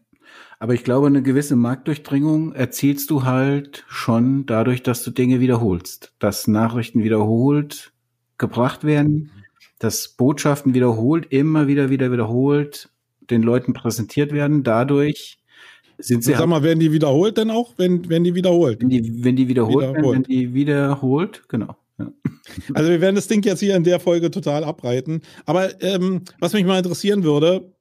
Aber 0.60 0.76
ich 0.76 0.84
glaube, 0.84 1.08
eine 1.08 1.24
gewisse 1.24 1.56
Marktdurchdringung 1.56 2.54
erzielst 2.54 3.10
du 3.10 3.24
halt 3.24 3.84
schon 3.88 4.46
dadurch, 4.46 4.84
dass 4.84 5.04
du 5.04 5.10
Dinge 5.10 5.39
wiederholst. 5.39 6.13
Dass 6.20 6.48
Nachrichten 6.48 7.04
wiederholt 7.04 7.94
gebracht 8.38 8.84
werden, 8.84 9.32
dass 9.80 10.10
Botschaften 10.10 10.76
wiederholt, 10.76 11.32
immer 11.32 11.67
wieder, 11.67 11.89
wieder 11.89 12.12
wiederholt 12.12 12.89
den 13.32 13.41
Leuten 13.41 13.74
präsentiert 13.74 14.34
werden. 14.34 14.62
Dadurch 14.62 15.40
sind 16.02 16.24
sie. 16.24 16.34
Sag 16.34 16.48
mal, 16.48 16.64
werden 16.64 16.80
die 16.80 16.92
wiederholt 16.92 17.38
denn 17.38 17.50
auch? 17.50 17.74
Wenn, 17.78 18.10
wenn 18.10 18.24
die 18.24 18.36
wiederholt? 18.36 18.82
Wenn 18.82 18.90
die, 18.90 19.24
wenn 19.24 19.36
die 19.36 19.48
wiederholt, 19.48 19.90
wiederholt. 19.90 20.04
Werden, 20.04 20.14
wenn 20.14 20.24
die 20.24 20.54
wiederholt, 20.54 21.44
genau. 21.48 21.76
Ja. 22.00 22.12
Also 22.74 22.90
wir 22.90 23.00
werden 23.00 23.16
das 23.16 23.28
Ding 23.28 23.44
jetzt 23.46 23.60
hier 23.60 23.76
in 23.76 23.84
der 23.84 24.00
Folge 24.00 24.30
total 24.30 24.64
abreiten. 24.64 25.22
Aber 25.46 25.82
ähm, 25.82 26.22
was 26.40 26.54
mich 26.54 26.66
mal 26.66 26.78
interessieren 26.78 27.24
würde, 27.24 27.74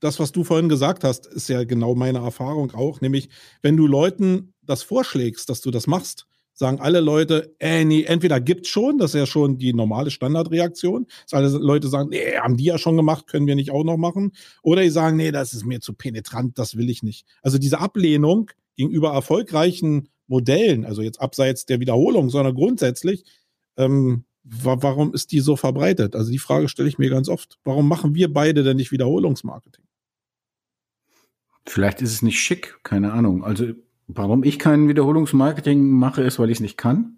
das, 0.00 0.18
was 0.18 0.32
du 0.32 0.44
vorhin 0.44 0.68
gesagt 0.68 1.04
hast, 1.04 1.26
ist 1.26 1.48
ja 1.48 1.64
genau 1.64 1.94
meine 1.94 2.18
Erfahrung 2.18 2.72
auch, 2.72 3.00
nämlich 3.00 3.28
wenn 3.62 3.76
du 3.76 3.86
Leuten 3.86 4.54
das 4.62 4.82
vorschlägst, 4.82 5.48
dass 5.48 5.60
du 5.60 5.70
das 5.70 5.86
machst, 5.86 6.26
sagen 6.56 6.80
alle 6.80 7.00
Leute, 7.00 7.54
äh, 7.58 7.84
nee, 7.84 8.04
entweder 8.04 8.40
gibt's 8.40 8.68
schon, 8.68 8.98
das 8.98 9.14
ist 9.14 9.18
ja 9.18 9.26
schon 9.26 9.58
die 9.58 9.74
normale 9.74 10.10
Standardreaktion, 10.10 11.06
dass 11.28 11.34
alle 11.34 11.48
Leute 11.48 11.88
sagen, 11.88 12.08
nee, 12.08 12.36
haben 12.36 12.56
die 12.56 12.64
ja 12.64 12.78
schon 12.78 12.96
gemacht, 12.96 13.26
können 13.26 13.46
wir 13.46 13.54
nicht 13.54 13.70
auch 13.70 13.84
noch 13.84 13.98
machen. 13.98 14.32
Oder 14.62 14.82
die 14.82 14.90
sagen, 14.90 15.16
nee, 15.16 15.30
das 15.30 15.52
ist 15.52 15.66
mir 15.66 15.80
zu 15.80 15.92
penetrant, 15.92 16.58
das 16.58 16.76
will 16.76 16.88
ich 16.88 17.02
nicht. 17.02 17.26
Also 17.42 17.58
diese 17.58 17.78
Ablehnung 17.78 18.50
gegenüber 18.74 19.12
erfolgreichen 19.12 20.08
Modellen, 20.28 20.86
also 20.86 21.02
jetzt 21.02 21.20
abseits 21.20 21.66
der 21.66 21.78
Wiederholung, 21.78 22.30
sondern 22.30 22.54
grundsätzlich, 22.54 23.24
ähm, 23.76 24.24
wa 24.42 24.78
warum 24.80 25.12
ist 25.12 25.32
die 25.32 25.40
so 25.40 25.56
verbreitet? 25.56 26.16
Also 26.16 26.30
die 26.30 26.38
Frage 26.38 26.68
stelle 26.68 26.88
ich 26.88 26.98
mir 26.98 27.10
ganz 27.10 27.28
oft. 27.28 27.58
Warum 27.64 27.86
machen 27.86 28.14
wir 28.14 28.32
beide 28.32 28.62
denn 28.62 28.78
nicht 28.78 28.92
Wiederholungsmarketing? 28.92 29.84
Vielleicht 31.66 32.00
ist 32.00 32.12
es 32.12 32.22
nicht 32.22 32.40
schick, 32.40 32.78
keine 32.82 33.12
Ahnung. 33.12 33.44
Also 33.44 33.74
Warum 34.08 34.44
ich 34.44 34.58
kein 34.58 34.88
Wiederholungsmarketing 34.88 35.90
mache, 35.90 36.22
ist, 36.22 36.38
weil 36.38 36.50
ich 36.50 36.58
es 36.58 36.60
nicht 36.60 36.76
kann, 36.76 37.16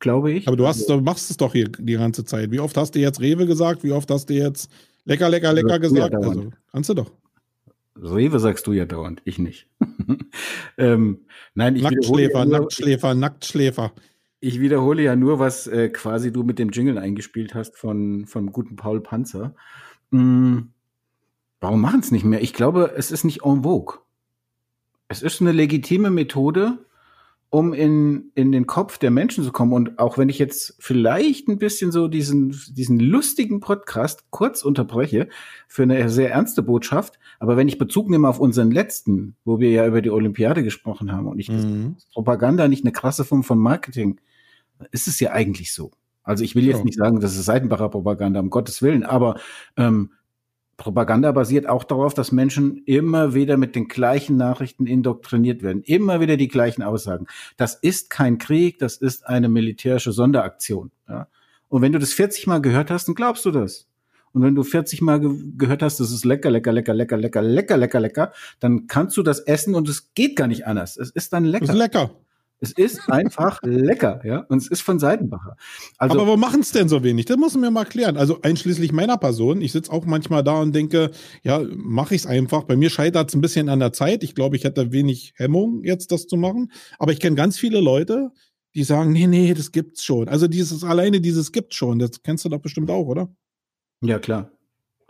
glaube 0.00 0.32
ich. 0.32 0.48
Aber 0.48 0.56
du, 0.56 0.66
hast, 0.66 0.88
du 0.88 1.00
machst 1.00 1.30
es 1.30 1.36
doch 1.36 1.52
hier 1.52 1.68
die 1.68 1.94
ganze 1.94 2.24
Zeit. 2.24 2.50
Wie 2.50 2.60
oft 2.60 2.76
hast 2.76 2.94
du 2.94 2.98
jetzt 2.98 3.20
Rewe 3.20 3.46
gesagt? 3.46 3.84
Wie 3.84 3.92
oft 3.92 4.10
hast 4.10 4.28
du 4.30 4.34
jetzt 4.34 4.70
lecker, 5.04 5.28
lecker, 5.28 5.52
lecker 5.52 5.78
gesagt? 5.78 6.12
Ja 6.12 6.18
also, 6.18 6.50
kannst 6.72 6.90
du 6.90 6.94
doch. 6.94 7.12
Rewe 7.96 8.40
sagst 8.40 8.66
du 8.66 8.72
ja 8.72 8.84
dauernd, 8.84 9.22
ich 9.24 9.38
nicht. 9.38 9.68
ähm, 10.78 11.20
nein, 11.54 11.76
ich 11.76 11.82
Nacktschläfer, 11.82 12.40
ja 12.40 12.44
nur, 12.44 12.58
Nacktschläfer, 12.58 13.14
Nacktschläfer. 13.14 13.92
Ich 14.40 14.60
wiederhole 14.60 15.02
ja 15.02 15.14
nur, 15.14 15.38
was 15.38 15.68
äh, 15.68 15.88
quasi 15.88 16.32
du 16.32 16.42
mit 16.42 16.58
dem 16.58 16.70
Jingle 16.70 16.98
eingespielt 16.98 17.54
hast 17.54 17.76
von 17.76 18.26
vom 18.26 18.50
guten 18.50 18.74
Paul 18.74 19.00
Panzer. 19.00 19.54
Hm, 20.10 20.72
warum 21.60 21.80
machen 21.80 22.00
es 22.00 22.10
nicht 22.10 22.24
mehr? 22.24 22.42
Ich 22.42 22.52
glaube, 22.52 22.92
es 22.96 23.12
ist 23.12 23.24
nicht 23.24 23.44
en 23.44 23.62
vogue. 23.62 24.03
Es 25.14 25.22
ist 25.22 25.40
eine 25.40 25.52
legitime 25.52 26.10
Methode, 26.10 26.78
um 27.48 27.72
in, 27.72 28.32
in 28.34 28.50
den 28.50 28.66
Kopf 28.66 28.98
der 28.98 29.12
Menschen 29.12 29.44
zu 29.44 29.52
kommen. 29.52 29.72
Und 29.72 30.00
auch 30.00 30.18
wenn 30.18 30.28
ich 30.28 30.40
jetzt 30.40 30.74
vielleicht 30.80 31.46
ein 31.46 31.58
bisschen 31.58 31.92
so 31.92 32.08
diesen, 32.08 32.50
diesen 32.72 32.98
lustigen 32.98 33.60
Podcast 33.60 34.24
kurz 34.30 34.64
unterbreche 34.64 35.28
für 35.68 35.84
eine 35.84 36.10
sehr 36.10 36.32
ernste 36.32 36.64
Botschaft, 36.64 37.20
aber 37.38 37.56
wenn 37.56 37.68
ich 37.68 37.78
Bezug 37.78 38.10
nehme 38.10 38.28
auf 38.28 38.40
unseren 38.40 38.72
letzten, 38.72 39.36
wo 39.44 39.60
wir 39.60 39.70
ja 39.70 39.86
über 39.86 40.02
die 40.02 40.10
Olympiade 40.10 40.64
gesprochen 40.64 41.12
haben 41.12 41.28
und 41.28 41.38
ich 41.38 41.48
mhm. 41.48 41.94
Propaganda 42.12 42.66
nicht 42.66 42.82
eine 42.82 42.90
krasse 42.90 43.24
Form 43.24 43.44
von 43.44 43.60
Marketing, 43.60 44.20
ist 44.90 45.06
es 45.06 45.20
ja 45.20 45.30
eigentlich 45.30 45.72
so. 45.72 45.92
Also 46.24 46.42
ich 46.42 46.56
will 46.56 46.64
jetzt 46.64 46.78
ja. 46.78 46.84
nicht 46.84 46.98
sagen, 46.98 47.20
das 47.20 47.36
ist 47.36 47.44
Seitenbacher 47.44 47.88
Propaganda, 47.88 48.40
um 48.40 48.50
Gottes 48.50 48.82
Willen, 48.82 49.04
aber 49.04 49.38
ähm, 49.76 50.10
Propaganda 50.76 51.32
basiert 51.32 51.68
auch 51.68 51.84
darauf, 51.84 52.14
dass 52.14 52.32
Menschen 52.32 52.82
immer 52.84 53.34
wieder 53.34 53.56
mit 53.56 53.76
den 53.76 53.88
gleichen 53.88 54.36
Nachrichten 54.36 54.86
indoktriniert 54.86 55.62
werden, 55.62 55.82
immer 55.82 56.20
wieder 56.20 56.36
die 56.36 56.48
gleichen 56.48 56.82
Aussagen. 56.82 57.26
Das 57.56 57.74
ist 57.74 58.10
kein 58.10 58.38
Krieg, 58.38 58.78
das 58.78 58.96
ist 58.96 59.26
eine 59.26 59.48
militärische 59.48 60.12
Sonderaktion. 60.12 60.90
Ja? 61.08 61.28
Und 61.68 61.82
wenn 61.82 61.92
du 61.92 61.98
das 61.98 62.12
40 62.12 62.46
Mal 62.46 62.60
gehört 62.60 62.90
hast, 62.90 63.08
dann 63.08 63.14
glaubst 63.14 63.44
du 63.44 63.50
das. 63.50 63.86
Und 64.32 64.42
wenn 64.42 64.56
du 64.56 64.64
40 64.64 65.00
Mal 65.00 65.20
ge 65.20 65.30
gehört 65.56 65.82
hast, 65.82 66.00
das 66.00 66.10
ist 66.10 66.24
lecker, 66.24 66.50
lecker, 66.50 66.72
lecker, 66.72 66.92
lecker, 66.92 67.16
lecker, 67.16 67.40
lecker, 67.42 67.76
lecker, 67.76 68.00
lecker, 68.00 68.32
dann 68.58 68.88
kannst 68.88 69.16
du 69.16 69.22
das 69.22 69.38
essen 69.40 69.76
und 69.76 69.88
es 69.88 70.12
geht 70.14 70.34
gar 70.34 70.48
nicht 70.48 70.66
anders. 70.66 70.96
Es 70.96 71.10
ist 71.10 71.32
dann 71.32 71.44
lecker. 71.44 71.64
Es 71.64 71.70
ist 71.70 71.76
lecker. 71.76 72.10
Es 72.60 72.72
ist 72.72 73.10
einfach 73.10 73.60
lecker, 73.62 74.20
ja. 74.24 74.40
Und 74.48 74.58
es 74.58 74.68
ist 74.68 74.80
von 74.80 74.98
Seidenbacher. 74.98 75.56
Also, 75.98 76.14
Aber 76.14 76.26
warum 76.26 76.40
machen 76.40 76.60
es 76.60 76.72
denn 76.72 76.88
so 76.88 77.02
wenig? 77.02 77.26
Das 77.26 77.36
muss 77.36 77.54
man 77.54 77.62
mir 77.62 77.70
mal 77.70 77.84
klären. 77.84 78.16
Also 78.16 78.40
einschließlich 78.40 78.92
meiner 78.92 79.18
Person. 79.18 79.60
Ich 79.60 79.72
sitze 79.72 79.92
auch 79.92 80.06
manchmal 80.06 80.42
da 80.42 80.60
und 80.60 80.74
denke, 80.74 81.10
ja, 81.42 81.60
mache 81.74 82.14
ich 82.14 82.22
es 82.22 82.26
einfach. 82.26 82.64
Bei 82.64 82.76
mir 82.76 82.90
scheitert 82.90 83.28
es 83.28 83.34
ein 83.34 83.40
bisschen 83.40 83.68
an 83.68 83.80
der 83.80 83.92
Zeit. 83.92 84.22
Ich 84.22 84.34
glaube, 84.34 84.56
ich 84.56 84.64
hätte 84.64 84.92
wenig 84.92 85.34
Hemmung, 85.36 85.82
jetzt 85.84 86.12
das 86.12 86.26
zu 86.26 86.36
machen. 86.36 86.72
Aber 86.98 87.12
ich 87.12 87.20
kenne 87.20 87.36
ganz 87.36 87.58
viele 87.58 87.80
Leute, 87.80 88.30
die 88.74 88.84
sagen, 88.84 89.12
nee, 89.12 89.26
nee, 89.26 89.52
das 89.52 89.72
gibt's 89.72 90.04
schon. 90.04 90.28
Also 90.28 90.48
dieses 90.48 90.84
alleine 90.84 91.20
dieses 91.20 91.52
gibt's 91.52 91.76
schon. 91.76 91.98
Das 91.98 92.22
kennst 92.22 92.44
du 92.44 92.48
doch 92.48 92.60
bestimmt 92.60 92.90
auch, 92.90 93.06
oder? 93.06 93.28
Ja, 94.00 94.18
klar. 94.18 94.50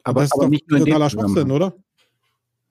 Aber, 0.03 0.21
das 0.21 0.29
ist 0.29 0.35
aber 0.35 0.45
doch 0.45 0.51
nicht 0.51 0.71
nur 0.71 0.81
totaler 0.81 1.11
Schwachsinn, 1.11 1.51
oder? 1.51 1.75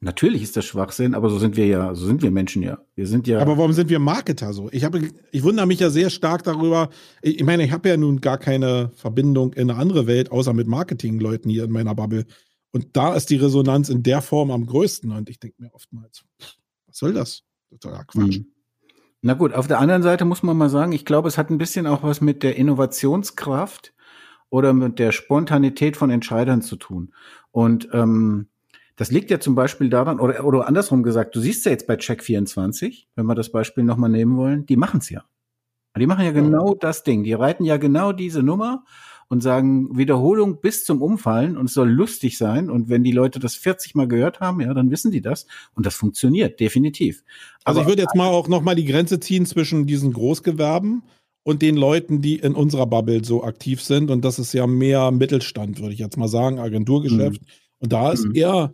Natürlich 0.04 0.44
ist 0.44 0.58
das 0.58 0.66
Schwachsinn, 0.66 1.16
aber 1.16 1.30
so 1.30 1.40
sind 1.40 1.56
wir 1.56 1.66
ja, 1.66 1.96
so 1.96 2.06
sind 2.06 2.22
wir 2.22 2.30
Menschen 2.30 2.62
ja. 2.62 2.78
Wir 2.94 3.08
sind 3.08 3.26
ja. 3.26 3.40
Aber 3.40 3.58
warum 3.58 3.72
sind 3.72 3.90
wir 3.90 4.00
Marketer 4.00 4.52
so? 4.52 4.70
Ich 4.72 4.84
habe, 4.84 5.10
ich 5.32 5.44
wundere 5.44 5.66
mich 5.66 5.80
ja 5.80 5.90
sehr 5.90 6.10
stark 6.10 6.44
darüber. 6.44 6.90
Ich, 7.22 7.40
ich 7.40 7.46
meine, 7.46 7.64
ich 7.64 7.72
habe 7.72 7.88
ja 7.88 7.96
nun 7.96 8.20
gar 8.20 8.38
keine 8.38 8.92
Verbindung 8.96 9.54
in 9.54 9.72
eine 9.72 9.80
andere 9.80 10.06
Welt, 10.06 10.30
außer 10.30 10.52
mit 10.52 10.68
Marketingleuten 10.68 11.50
hier 11.50 11.64
in 11.64 11.72
meiner 11.72 11.96
Bubble. 11.96 12.26
Und 12.72 12.98
da 12.98 13.16
ist 13.16 13.30
die 13.30 13.38
Resonanz 13.38 13.88
in 13.88 14.04
der 14.04 14.22
Form 14.22 14.52
am 14.52 14.66
größten. 14.66 15.10
Und 15.12 15.30
ich 15.30 15.40
denke 15.40 15.62
mir 15.62 15.74
oftmals, 15.74 16.26
was 16.88 16.98
soll 16.98 17.14
das? 17.14 17.44
Totaler 17.70 18.04
Quatsch. 18.04 18.36
Hm. 18.36 18.48
Na 19.22 19.36
gut, 19.36 19.54
auf 19.54 19.68
der 19.68 19.80
anderen 19.80 20.04
Seite 20.04 20.26
muss 20.26 20.44
man 20.44 20.58
mal 20.58 20.70
sagen, 20.70 20.92
ich 20.92 21.06
glaube, 21.06 21.30
es 21.30 21.38
hat 21.38 21.50
ein 21.50 21.58
bisschen 21.58 21.88
auch 21.88 22.04
was 22.04 22.20
mit 22.20 22.44
der 22.44 22.58
Innovationskraft 22.58 23.94
oder 24.50 24.74
mit 24.74 25.00
der 25.00 25.14
Spontanität 25.14 25.96
von 25.96 26.10
Entscheidern 26.10 26.62
zu 26.62 26.76
tun. 26.76 27.14
Und 27.52 27.88
ähm, 27.94 28.50
das 28.96 29.12
liegt 29.12 29.32
ja 29.32 29.40
zum 29.40 29.56
Beispiel 29.56 29.90
daran, 29.90 30.20
oder, 30.20 30.46
oder 30.46 30.68
andersrum 30.68 31.04
gesagt, 31.04 31.36
du 31.36 31.40
siehst 31.40 31.66
ja 31.66 31.72
jetzt 31.72 31.88
bei 31.88 31.96
Check24, 31.96 33.06
wenn 33.16 33.26
wir 33.26 33.36
das 33.36 33.52
Beispiel 33.52 33.84
nochmal 33.84 34.10
nehmen 34.10 34.38
wollen, 34.38 34.66
die 34.66 34.78
machen's 34.78 35.10
ja. 35.10 35.24
Die 35.98 36.08
machen 36.08 36.26
ja 36.26 36.32
genau 36.32 36.74
das 36.74 37.04
Ding. 37.04 37.24
Die 37.24 37.34
reiten 37.34 37.66
ja 37.66 37.78
genau 37.78 38.14
diese 38.14 38.42
Nummer 38.42 38.84
und 39.28 39.42
sagen 39.42 39.96
Wiederholung 39.96 40.60
bis 40.60 40.86
zum 40.86 41.02
Umfallen 41.02 41.56
und 41.56 41.66
es 41.66 41.74
soll 41.74 41.90
lustig 41.90 42.38
sein. 42.38 42.70
Und 42.70 42.90
wenn 42.90 43.04
die 43.04 43.12
Leute 43.12 43.40
das 43.40 43.56
40 43.56 43.94
Mal 43.94 44.08
gehört 44.08 44.40
haben, 44.40 44.60
ja, 44.62 44.74
dann 44.74 44.90
wissen 44.90 45.12
die 45.12 45.22
das. 45.22 45.46
Und 45.76 45.86
das 45.86 45.96
funktioniert 45.96 46.60
definitiv. 46.60 47.24
Also 47.64 47.82
ich 47.82 47.88
würde 47.88 48.02
jetzt 48.02 48.16
mal 48.16 48.28
auch 48.28 48.48
nochmal 48.48 48.76
die 48.76 48.86
Grenze 48.86 49.20
ziehen 49.20 49.46
zwischen 49.46 49.86
diesen 49.86 50.14
Großgewerben 50.14 51.04
und 51.44 51.62
den 51.62 51.78
Leuten, 51.78 52.22
die 52.22 52.38
in 52.38 52.56
unserer 52.56 52.88
Bubble 52.88 53.24
so 53.24 53.44
aktiv 53.44 53.82
sind. 53.82 54.10
Und 54.10 54.26
das 54.26 54.40
ist 54.40 54.54
ja 54.54 54.66
mehr 54.66 55.12
Mittelstand, 55.12 55.80
würde 55.80 55.94
ich 55.94 56.00
jetzt 56.00 56.18
mal 56.18 56.28
sagen, 56.28 56.60
Agenturgeschäft. 56.60 57.42
Mhm. 57.42 57.48
Und 57.80 57.94
da 57.94 58.12
ist 58.12 58.26
mhm. 58.26 58.36
eher 58.36 58.74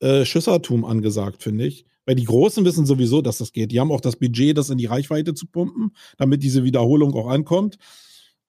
äh, 0.00 0.24
Schüssertum 0.24 0.84
angesagt, 0.84 1.42
finde 1.42 1.66
ich. 1.66 1.86
Weil 2.04 2.14
die 2.14 2.24
Großen 2.24 2.64
wissen 2.64 2.86
sowieso, 2.86 3.20
dass 3.20 3.38
das 3.38 3.52
geht. 3.52 3.72
Die 3.72 3.80
haben 3.80 3.90
auch 3.90 4.00
das 4.00 4.16
Budget, 4.16 4.56
das 4.56 4.70
in 4.70 4.78
die 4.78 4.86
Reichweite 4.86 5.34
zu 5.34 5.46
pumpen, 5.46 5.90
damit 6.18 6.42
diese 6.42 6.62
Wiederholung 6.62 7.14
auch 7.14 7.28
ankommt. 7.28 7.78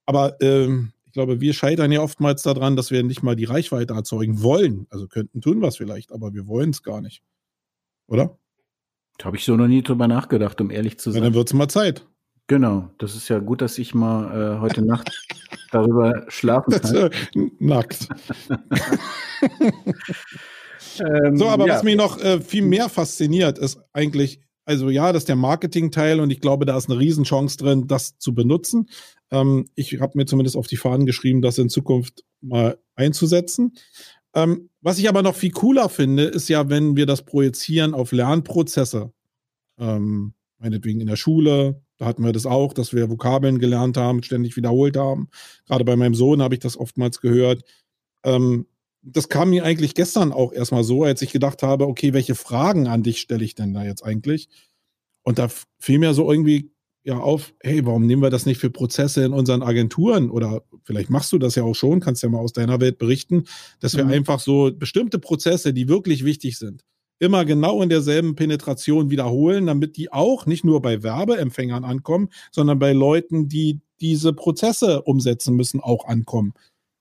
Aber 0.05 0.39
ähm, 0.41 0.91
ich 1.05 1.13
glaube, 1.13 1.41
wir 1.41 1.53
scheitern 1.53 1.91
ja 1.91 2.01
oftmals 2.01 2.43
daran, 2.43 2.75
dass 2.75 2.91
wir 2.91 3.01
nicht 3.01 3.23
mal 3.23 3.35
die 3.35 3.45
Reichweite 3.45 3.95
erzeugen 3.95 4.43
wollen. 4.43 4.85
Also 4.91 5.07
könnten 5.07 5.41
tun 5.41 5.59
wir 5.59 5.69
es 5.69 5.77
vielleicht, 5.77 6.11
aber 6.11 6.33
wir 6.33 6.47
wollen 6.47 6.69
es 6.69 6.83
gar 6.83 7.01
nicht. 7.01 7.23
Oder? 8.07 8.37
Da 9.17 9.25
habe 9.25 9.37
ich 9.37 9.45
so 9.45 9.57
noch 9.57 9.67
nie 9.67 9.81
drüber 9.81 10.07
nachgedacht, 10.07 10.61
um 10.61 10.69
ehrlich 10.69 10.99
zu 10.99 11.11
sein. 11.11 11.23
Ja, 11.23 11.29
dann 11.29 11.33
wird 11.33 11.47
es 11.47 11.53
mal 11.53 11.67
Zeit. 11.67 12.05
Genau, 12.45 12.89
das 12.99 13.15
ist 13.15 13.27
ja 13.27 13.39
gut, 13.39 13.61
dass 13.61 13.77
ich 13.77 13.93
mal 13.93 14.57
äh, 14.57 14.59
heute 14.59 14.81
Nacht 14.81 15.11
darüber 15.71 16.25
schlafen 16.29 16.71
kann. 16.71 16.81
Das, 16.81 16.93
äh, 16.93 17.09
nackt. 17.59 18.07
Ähm, 20.99 21.37
so, 21.37 21.47
aber 21.47 21.67
ja. 21.67 21.75
was 21.75 21.83
mich 21.83 21.95
noch 21.95 22.19
äh, 22.19 22.41
viel 22.41 22.63
mehr 22.63 22.89
fasziniert, 22.89 23.57
ist 23.57 23.79
eigentlich, 23.93 24.39
also 24.65 24.89
ja, 24.89 25.11
das 25.11 25.23
ist 25.23 25.29
der 25.29 25.35
Marketing-Teil 25.35 26.19
und 26.19 26.29
ich 26.29 26.41
glaube, 26.41 26.65
da 26.65 26.77
ist 26.77 26.89
eine 26.89 26.99
Riesenchance 26.99 27.57
drin, 27.57 27.87
das 27.87 28.17
zu 28.17 28.33
benutzen. 28.33 28.89
Ähm, 29.31 29.65
ich 29.75 29.99
habe 29.99 30.17
mir 30.17 30.25
zumindest 30.25 30.57
auf 30.57 30.67
die 30.67 30.77
Fahnen 30.77 31.05
geschrieben, 31.05 31.41
das 31.41 31.57
in 31.57 31.69
Zukunft 31.69 32.23
mal 32.41 32.77
einzusetzen. 32.95 33.73
Ähm, 34.33 34.69
was 34.81 34.99
ich 34.99 35.09
aber 35.09 35.23
noch 35.23 35.35
viel 35.35 35.51
cooler 35.51 35.89
finde, 35.89 36.23
ist 36.23 36.49
ja, 36.49 36.69
wenn 36.69 36.95
wir 36.95 37.05
das 37.05 37.23
projizieren 37.23 37.93
auf 37.93 38.11
Lernprozesse. 38.11 39.11
Ähm, 39.79 40.33
meinetwegen 40.59 41.01
in 41.01 41.07
der 41.07 41.15
Schule, 41.15 41.81
da 41.97 42.05
hatten 42.05 42.23
wir 42.23 42.31
das 42.31 42.45
auch, 42.45 42.73
dass 42.73 42.93
wir 42.93 43.09
Vokabeln 43.09 43.59
gelernt 43.59 43.97
haben, 43.97 44.23
ständig 44.23 44.55
wiederholt 44.55 44.97
haben. 44.97 45.29
Gerade 45.65 45.85
bei 45.85 45.95
meinem 45.95 46.15
Sohn 46.15 46.41
habe 46.41 46.55
ich 46.55 46.59
das 46.59 46.77
oftmals 46.77 47.19
gehört. 47.21 47.63
Ähm, 48.23 48.67
das 49.11 49.29
kam 49.29 49.49
mir 49.49 49.63
eigentlich 49.63 49.95
gestern 49.95 50.31
auch 50.31 50.53
erstmal 50.53 50.83
so, 50.83 51.03
als 51.03 51.21
ich 51.21 51.31
gedacht 51.31 51.63
habe, 51.63 51.87
okay, 51.87 52.13
welche 52.13 52.35
Fragen 52.35 52.87
an 52.87 53.03
dich 53.03 53.19
stelle 53.19 53.43
ich 53.43 53.55
denn 53.55 53.73
da 53.73 53.83
jetzt 53.83 54.03
eigentlich? 54.03 54.49
Und 55.23 55.39
da 55.39 55.49
fiel 55.79 55.99
mir 55.99 56.13
so 56.13 56.31
irgendwie 56.31 56.71
ja 57.03 57.19
auf, 57.19 57.53
hey, 57.61 57.85
warum 57.85 58.05
nehmen 58.05 58.21
wir 58.21 58.29
das 58.29 58.45
nicht 58.45 58.59
für 58.59 58.69
Prozesse 58.69 59.23
in 59.23 59.31
unseren 59.31 59.63
Agenturen? 59.63 60.29
Oder 60.29 60.63
vielleicht 60.83 61.09
machst 61.09 61.31
du 61.31 61.37
das 61.37 61.55
ja 61.55 61.63
auch 61.63 61.73
schon, 61.73 62.01
kannst 62.01 62.21
ja 62.21 62.29
mal 62.29 62.39
aus 62.39 62.53
deiner 62.53 62.81
Welt 62.81 62.97
berichten, 62.97 63.45
dass 63.79 63.95
wir 63.95 64.03
mhm. 64.03 64.11
einfach 64.11 64.41
so 64.41 64.71
bestimmte 64.73 65.17
Prozesse, 65.17 65.73
die 65.73 65.87
wirklich 65.87 66.25
wichtig 66.25 66.57
sind, 66.57 66.83
immer 67.19 67.45
genau 67.45 67.81
in 67.81 67.89
derselben 67.89 68.35
Penetration 68.35 69.09
wiederholen, 69.09 69.67
damit 69.67 69.95
die 69.95 70.11
auch 70.11 70.45
nicht 70.45 70.65
nur 70.65 70.81
bei 70.81 71.01
Werbeempfängern 71.01 71.85
ankommen, 71.85 72.29
sondern 72.51 72.77
bei 72.77 72.91
Leuten, 72.91 73.47
die 73.47 73.79
diese 74.01 74.33
Prozesse 74.33 75.01
umsetzen 75.01 75.55
müssen, 75.55 75.79
auch 75.79 76.05
ankommen. 76.05 76.53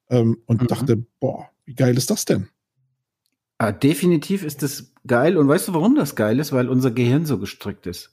Ähm, 0.09 0.39
und 0.47 0.63
mhm. 0.63 0.67
dachte, 0.69 1.05
boah, 1.19 1.51
wie 1.67 1.75
geil 1.75 1.97
ist 1.97 2.11
das 2.11 2.25
denn? 2.25 2.49
Ah, 3.59 3.73
definitiv 3.73 4.45
ist 4.45 4.63
das 4.63 4.93
geil. 5.07 5.37
Und 5.37 5.49
weißt 5.49 5.69
du, 5.69 5.75
warum 5.75 5.95
das 5.95 6.15
geil 6.15 6.39
ist? 6.39 6.53
Weil 6.53 6.69
unser 6.69 6.91
Gehirn 6.91 7.27
so 7.27 7.39
gestrickt 7.39 7.87
ist. 7.87 8.13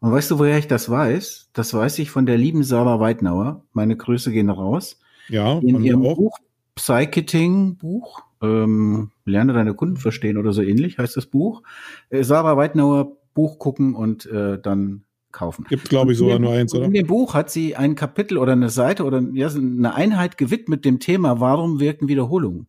Und 0.00 0.12
weißt 0.12 0.30
du, 0.30 0.38
woher 0.38 0.58
ich 0.58 0.68
das 0.68 0.90
weiß? 0.90 1.50
Das 1.52 1.72
weiß 1.72 1.98
ich 1.98 2.10
von 2.10 2.26
der 2.26 2.38
lieben 2.38 2.64
Sarah 2.64 3.00
Weidnauer. 3.00 3.64
Meine 3.72 3.96
Grüße 3.96 4.32
gehen 4.32 4.50
raus. 4.50 5.00
Ja, 5.28 5.58
in 5.58 5.82
ihrem 5.82 6.04
auch. 6.04 6.16
Buch, 6.16 6.38
Psychiting-Buch, 6.74 8.22
ähm, 8.42 9.10
Lerne 9.24 9.52
deine 9.52 9.74
Kunden 9.74 9.96
verstehen 9.96 10.36
oder 10.36 10.52
so 10.52 10.62
ähnlich 10.62 10.98
heißt 10.98 11.16
das 11.16 11.26
Buch. 11.26 11.62
Äh, 12.10 12.22
Sarah 12.22 12.56
Weidnauer 12.56 13.16
Buch 13.32 13.58
gucken 13.58 13.94
und 13.94 14.26
äh, 14.26 14.58
dann 14.60 15.04
kaufen. 15.32 15.64
Gibt, 15.68 15.88
glaube 15.88 16.12
ich, 16.12 16.18
sogar 16.18 16.38
nur 16.38 16.52
eins, 16.52 16.74
oder? 16.74 16.84
In 16.84 16.92
dem 16.92 17.06
Buch 17.06 17.34
hat 17.34 17.50
sie 17.50 17.74
ein 17.74 17.94
Kapitel 17.96 18.38
oder 18.38 18.52
eine 18.52 18.70
Seite 18.70 19.04
oder 19.04 19.20
ja, 19.32 19.48
eine 19.48 19.94
Einheit 19.94 20.38
gewidmet 20.38 20.84
dem 20.84 21.00
Thema, 21.00 21.40
warum 21.40 21.80
wirken 21.80 22.08
Wiederholungen? 22.08 22.68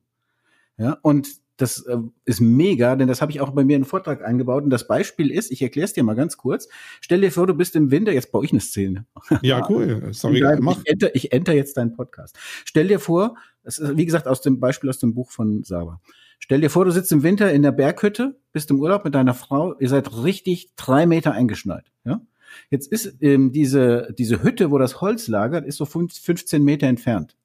Ja, 0.78 0.98
und 1.02 1.28
das 1.58 1.82
äh, 1.86 1.98
ist 2.26 2.42
mega, 2.42 2.96
denn 2.96 3.08
das 3.08 3.22
habe 3.22 3.32
ich 3.32 3.40
auch 3.40 3.52
bei 3.52 3.64
mir 3.64 3.78
in 3.78 3.84
den 3.84 3.88
Vortrag 3.88 4.24
eingebaut. 4.24 4.64
Und 4.64 4.70
das 4.70 4.88
Beispiel 4.88 5.32
ist, 5.32 5.52
ich 5.52 5.62
erkläre 5.62 5.86
es 5.86 5.94
dir 5.94 6.04
mal 6.04 6.16
ganz 6.16 6.38
kurz. 6.38 6.68
Stell 7.00 7.22
dir 7.22 7.32
vor, 7.32 7.48
du 7.48 7.54
bist 7.54 7.76
im 7.76 7.92
Winter, 7.92 8.12
jetzt 8.12 8.32
baue 8.32 8.44
ich 8.44 8.52
eine 8.52 8.60
Szene. 8.60 9.06
Ja, 9.42 9.66
cool. 9.70 10.02
Sorry, 10.12 10.44
ich, 10.44 10.44
ich, 10.44 10.92
enter, 10.92 11.16
ich 11.16 11.32
enter 11.32 11.54
jetzt 11.54 11.78
deinen 11.78 11.94
Podcast. 11.94 12.38
Stell 12.66 12.88
dir 12.88 13.00
vor, 13.00 13.36
das 13.64 13.78
ist 13.78 13.96
wie 13.96 14.06
gesagt 14.06 14.28
aus 14.28 14.42
dem 14.42 14.60
Beispiel 14.60 14.90
aus 14.90 15.00
dem 15.00 15.14
Buch 15.14 15.32
von 15.32 15.64
Saba. 15.64 16.02
Stell 16.40 16.62
dir 16.62 16.70
vor, 16.70 16.84
du 16.84 16.92
sitzt 16.92 17.12
im 17.12 17.24
Winter 17.24 17.52
in 17.52 17.62
der 17.62 17.72
Berghütte, 17.72 18.38
bist 18.52 18.70
im 18.70 18.80
Urlaub 18.80 19.06
mit 19.06 19.16
deiner 19.16 19.34
Frau, 19.34 19.78
ihr 19.80 19.90
seid 19.90 20.24
richtig 20.24 20.76
drei 20.76 21.06
Meter 21.06 21.32
eingeschneit. 21.32 21.92
Ja? 22.04 22.22
Jetzt 22.70 22.92
ist 22.92 23.16
ähm, 23.22 23.52
diese, 23.52 24.14
diese 24.18 24.44
Hütte, 24.44 24.72
wo 24.72 24.78
das 24.78 25.02
Holz 25.02 25.28
lagert, 25.28 25.66
ist 25.66 25.78
so 25.78 25.86
15 25.86 26.62
Meter 26.64 26.88
entfernt. 26.88 27.38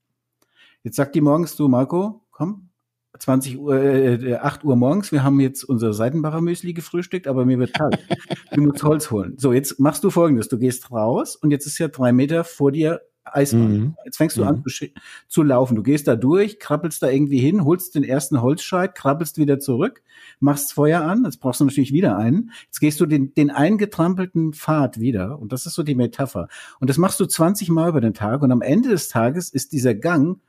Jetzt 0.83 0.97
sagt 0.97 1.15
die 1.15 1.21
morgens, 1.21 1.57
du 1.57 1.69
Marco, 1.69 2.25
komm, 2.31 2.70
20 3.19 3.59
Uhr, 3.59 3.77
äh, 3.77 4.35
8 4.37 4.65
Uhr 4.65 4.77
morgens, 4.77 5.13
wir 5.13 5.23
haben 5.23 5.41
jetzt 5.41 5.65
unser 5.65 5.93
Seitenbacher 5.93 6.41
Müsli 6.41 6.73
gefrühstückt, 6.73 7.27
aber 7.27 7.45
mir 7.45 7.59
wird 7.59 7.75
kalt. 7.75 7.99
du 8.55 8.63
musst 8.63 8.83
Holz 8.83 9.11
holen. 9.11 9.35
So, 9.37 9.53
jetzt 9.53 9.81
machst 9.81 10.05
du 10.05 10.11
folgendes, 10.11 10.49
du 10.49 10.59
gehst 10.59 10.91
raus 10.91 11.37
und 11.37 11.51
jetzt 11.51 11.67
ist 11.67 11.79
ja 11.79 11.89
drei 11.89 12.13
Meter 12.13 12.45
vor 12.45 12.73
dir 12.73 13.01
Eisbahn. 13.25 13.73
Mhm. 13.73 13.97
Jetzt 14.05 14.17
fängst 14.17 14.37
du 14.37 14.43
mhm. 14.43 14.49
an 14.49 14.65
zu, 14.67 14.87
zu, 15.29 15.43
laufen. 15.43 15.75
Du 15.75 15.83
gehst 15.83 16.09
da 16.09 16.17
durch, 16.17 16.59
krabbelst 16.59 17.03
da 17.03 17.09
irgendwie 17.09 17.39
hin, 17.39 17.65
holst 17.65 17.95
den 17.95 18.05
ersten 18.05 18.41
Holzscheit, 18.43 18.95
krabbelst 18.95 19.39
wieder 19.39 19.59
zurück, 19.59 20.03
machst 20.39 20.73
Feuer 20.73 21.03
an, 21.03 21.25
jetzt 21.25 21.39
brauchst 21.39 21.61
du 21.61 21.65
natürlich 21.65 21.93
wieder 21.93 22.17
einen. 22.17 22.51
Jetzt 22.67 22.81
gehst 22.81 23.01
du 23.01 23.07
den, 23.07 23.35
den 23.35 23.51
eingetrampelten 23.51 24.53
Pfad 24.53 25.01
wieder 25.01 25.39
und 25.39 25.53
das 25.53 25.67
ist 25.67 25.75
so 25.75 25.83
die 25.83 25.95
Metapher. 25.95 26.49
Und 26.81 26.91
das 26.91 26.99
machst 26.99 27.21
du 27.21 27.27
20 27.27 27.69
Mal 27.71 27.91
über 27.91 28.01
den 28.01 28.15
Tag 28.15 28.43
und 28.43 28.53
am 28.53 28.63
Ende 28.63 28.89
des 28.89 29.09
Tages 29.09 29.51
ist 29.51 29.73
dieser 29.73 29.95
Gang 29.95 30.41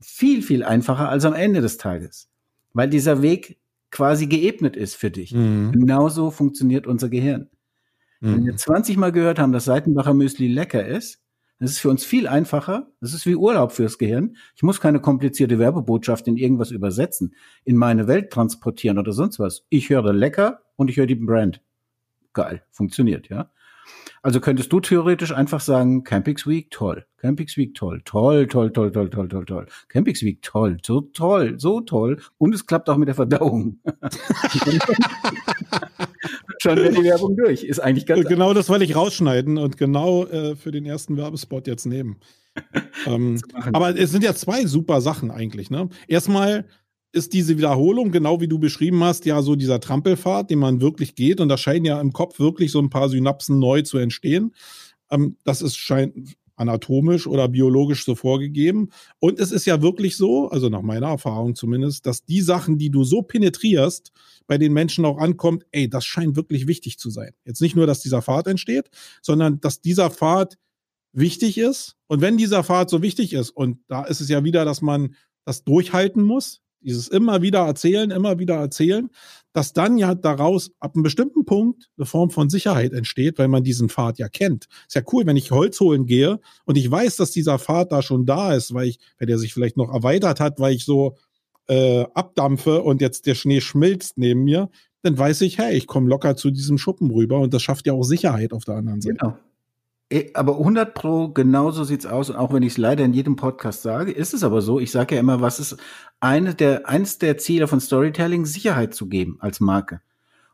viel, 0.00 0.42
viel 0.42 0.62
einfacher 0.64 1.08
als 1.08 1.24
am 1.24 1.34
Ende 1.34 1.60
des 1.60 1.76
Tages, 1.76 2.30
weil 2.72 2.88
dieser 2.88 3.22
Weg 3.22 3.58
quasi 3.90 4.26
geebnet 4.26 4.76
ist 4.76 4.94
für 4.94 5.10
dich. 5.10 5.32
Mhm. 5.32 5.72
Genauso 5.72 6.30
funktioniert 6.30 6.86
unser 6.86 7.08
Gehirn. 7.08 7.48
Mhm. 8.20 8.34
Wenn 8.34 8.46
wir 8.46 8.56
20 8.56 8.96
Mal 8.96 9.12
gehört 9.12 9.38
haben, 9.38 9.52
dass 9.52 9.64
Seitenbacher 9.64 10.14
Müsli 10.14 10.48
lecker 10.48 10.86
ist, 10.86 11.20
das 11.60 11.72
ist 11.72 11.78
für 11.80 11.90
uns 11.90 12.04
viel 12.04 12.28
einfacher. 12.28 12.92
Das 13.00 13.14
ist 13.14 13.26
wie 13.26 13.34
Urlaub 13.34 13.72
fürs 13.72 13.98
Gehirn. 13.98 14.36
Ich 14.54 14.62
muss 14.62 14.80
keine 14.80 15.00
komplizierte 15.00 15.58
Werbebotschaft 15.58 16.28
in 16.28 16.36
irgendwas 16.36 16.70
übersetzen, 16.70 17.34
in 17.64 17.76
meine 17.76 18.06
Welt 18.06 18.30
transportieren 18.30 18.98
oder 18.98 19.12
sonst 19.12 19.40
was. 19.40 19.64
Ich 19.68 19.90
höre 19.90 20.12
lecker 20.12 20.62
und 20.76 20.88
ich 20.88 20.96
höre 20.98 21.06
die 21.06 21.16
Brand. 21.16 21.60
Geil, 22.32 22.62
funktioniert, 22.70 23.28
ja. 23.28 23.50
Also 24.22 24.40
könntest 24.40 24.72
du 24.72 24.80
theoretisch 24.80 25.32
einfach 25.32 25.60
sagen, 25.60 26.02
Campix 26.04 26.46
Week, 26.46 26.70
toll. 26.70 27.06
Campix 27.18 27.56
Week, 27.56 27.74
toll. 27.74 28.02
Toll, 28.04 28.46
toll, 28.46 28.72
toll, 28.72 28.90
toll, 28.90 29.10
toll, 29.10 29.28
toll, 29.28 29.44
toll. 29.44 29.66
Campix 29.88 30.22
Week, 30.22 30.42
toll. 30.42 30.78
So 30.84 31.00
toll, 31.00 31.54
so 31.58 31.80
toll. 31.80 32.20
Und 32.36 32.54
es 32.54 32.66
klappt 32.66 32.88
auch 32.90 32.96
mit 32.96 33.08
der 33.08 33.14
Verdauung. 33.14 33.78
Schon 36.60 36.76
wäre 36.76 36.92
die 36.92 37.04
Werbung 37.04 37.36
durch. 37.36 37.62
Ist 37.64 37.78
eigentlich 37.78 38.06
ganz. 38.06 38.26
Genau 38.28 38.52
das 38.54 38.68
wollte 38.68 38.84
ich 38.84 38.96
rausschneiden 38.96 39.58
und 39.58 39.76
genau 39.76 40.24
äh, 40.26 40.56
für 40.56 40.72
den 40.72 40.84
ersten 40.86 41.16
Werbespot 41.16 41.66
jetzt 41.66 41.86
nehmen. 41.86 42.18
ähm, 43.06 43.40
aber 43.72 43.96
es 43.96 44.10
sind 44.10 44.24
ja 44.24 44.34
zwei 44.34 44.66
super 44.66 45.00
Sachen 45.00 45.30
eigentlich. 45.30 45.70
Ne? 45.70 45.88
Erstmal 46.08 46.66
ist 47.12 47.32
diese 47.32 47.56
Wiederholung, 47.56 48.10
genau 48.12 48.40
wie 48.40 48.48
du 48.48 48.58
beschrieben 48.58 49.02
hast, 49.02 49.24
ja 49.24 49.40
so 49.42 49.56
dieser 49.56 49.80
Trampelfahrt, 49.80 50.50
den 50.50 50.58
man 50.58 50.80
wirklich 50.80 51.14
geht. 51.14 51.40
Und 51.40 51.48
da 51.48 51.56
scheinen 51.56 51.84
ja 51.84 52.00
im 52.00 52.12
Kopf 52.12 52.38
wirklich 52.38 52.70
so 52.70 52.80
ein 52.80 52.90
paar 52.90 53.08
Synapsen 53.08 53.58
neu 53.58 53.82
zu 53.82 53.98
entstehen. 53.98 54.54
Ähm, 55.10 55.36
das 55.44 55.62
ist 55.62 55.76
scheint 55.76 56.36
anatomisch 56.58 57.26
oder 57.26 57.48
biologisch 57.48 58.04
so 58.04 58.14
vorgegeben. 58.14 58.90
Und 59.20 59.38
es 59.38 59.52
ist 59.52 59.64
ja 59.64 59.80
wirklich 59.80 60.16
so, 60.16 60.48
also 60.48 60.68
nach 60.68 60.82
meiner 60.82 61.06
Erfahrung 61.06 61.54
zumindest, 61.54 62.04
dass 62.04 62.24
die 62.24 62.40
Sachen, 62.40 62.78
die 62.78 62.90
du 62.90 63.04
so 63.04 63.22
penetrierst, 63.22 64.12
bei 64.46 64.58
den 64.58 64.72
Menschen 64.72 65.04
auch 65.04 65.18
ankommt, 65.18 65.64
ey, 65.70 65.88
das 65.88 66.04
scheint 66.04 66.36
wirklich 66.36 66.66
wichtig 66.66 66.98
zu 66.98 67.10
sein. 67.10 67.32
Jetzt 67.44 67.60
nicht 67.60 67.76
nur, 67.76 67.86
dass 67.86 68.00
dieser 68.00 68.22
Pfad 68.22 68.46
entsteht, 68.48 68.90
sondern 69.22 69.60
dass 69.60 69.80
dieser 69.80 70.10
Pfad 70.10 70.58
wichtig 71.12 71.58
ist. 71.58 71.96
Und 72.06 72.20
wenn 72.20 72.36
dieser 72.36 72.64
Pfad 72.64 72.90
so 72.90 73.02
wichtig 73.02 73.32
ist, 73.32 73.50
und 73.50 73.78
da 73.88 74.04
ist 74.04 74.20
es 74.20 74.28
ja 74.28 74.44
wieder, 74.44 74.64
dass 74.64 74.82
man 74.82 75.14
das 75.44 75.64
durchhalten 75.64 76.22
muss, 76.22 76.60
dieses 76.80 77.08
immer 77.08 77.42
wieder 77.42 77.60
erzählen, 77.60 78.10
immer 78.10 78.38
wieder 78.38 78.56
erzählen, 78.56 79.10
dass 79.52 79.72
dann 79.72 79.98
ja 79.98 80.14
daraus 80.14 80.70
ab 80.78 80.94
einem 80.94 81.02
bestimmten 81.02 81.44
Punkt 81.44 81.90
eine 81.96 82.06
Form 82.06 82.30
von 82.30 82.50
Sicherheit 82.50 82.92
entsteht, 82.92 83.38
weil 83.38 83.48
man 83.48 83.64
diesen 83.64 83.88
Pfad 83.88 84.18
ja 84.18 84.28
kennt. 84.28 84.66
Ist 84.86 84.94
ja 84.94 85.02
cool, 85.12 85.26
wenn 85.26 85.36
ich 85.36 85.50
Holz 85.50 85.80
holen 85.80 86.06
gehe 86.06 86.40
und 86.64 86.78
ich 86.78 86.90
weiß, 86.90 87.16
dass 87.16 87.30
dieser 87.30 87.58
Pfad 87.58 87.92
da 87.92 88.02
schon 88.02 88.26
da 88.26 88.54
ist, 88.54 88.74
weil 88.74 88.88
ich, 88.88 88.98
weil 89.18 89.26
der 89.26 89.38
sich 89.38 89.54
vielleicht 89.54 89.76
noch 89.76 89.92
erweitert 89.92 90.40
hat, 90.40 90.60
weil 90.60 90.74
ich 90.74 90.84
so 90.84 91.16
äh, 91.68 92.04
abdampfe 92.14 92.82
und 92.82 93.00
jetzt 93.00 93.26
der 93.26 93.34
Schnee 93.34 93.60
schmilzt 93.60 94.18
neben 94.18 94.44
mir, 94.44 94.70
dann 95.02 95.16
weiß 95.16 95.42
ich, 95.42 95.58
hey, 95.58 95.76
ich 95.76 95.86
komme 95.86 96.08
locker 96.08 96.36
zu 96.36 96.50
diesem 96.50 96.78
Schuppen 96.78 97.10
rüber 97.10 97.38
und 97.40 97.54
das 97.54 97.62
schafft 97.62 97.86
ja 97.86 97.92
auch 97.92 98.04
Sicherheit 98.04 98.52
auf 98.52 98.64
der 98.64 98.76
anderen 98.76 99.00
Seite. 99.00 99.18
Genau. 99.18 99.38
Eh, 100.10 100.30
aber 100.32 100.58
100 100.58 100.94
Pro, 100.94 101.28
genauso 101.28 101.84
sieht's 101.84 102.06
aus. 102.06 102.30
Und 102.30 102.36
auch 102.36 102.52
wenn 102.52 102.62
ich 102.62 102.72
es 102.72 102.78
leider 102.78 103.04
in 103.04 103.12
jedem 103.12 103.36
Podcast 103.36 103.82
sage, 103.82 104.10
ist 104.10 104.32
es 104.32 104.42
aber 104.42 104.62
so. 104.62 104.80
Ich 104.80 104.90
sage 104.90 105.14
ja 105.14 105.20
immer, 105.20 105.40
was 105.40 105.60
ist 105.60 105.76
eine 106.20 106.54
der, 106.54 106.88
eins 106.88 107.18
der 107.18 107.36
Ziele 107.36 107.68
von 107.68 107.80
Storytelling, 107.80 108.46
Sicherheit 108.46 108.94
zu 108.94 109.08
geben 109.08 109.36
als 109.40 109.60
Marke. 109.60 110.00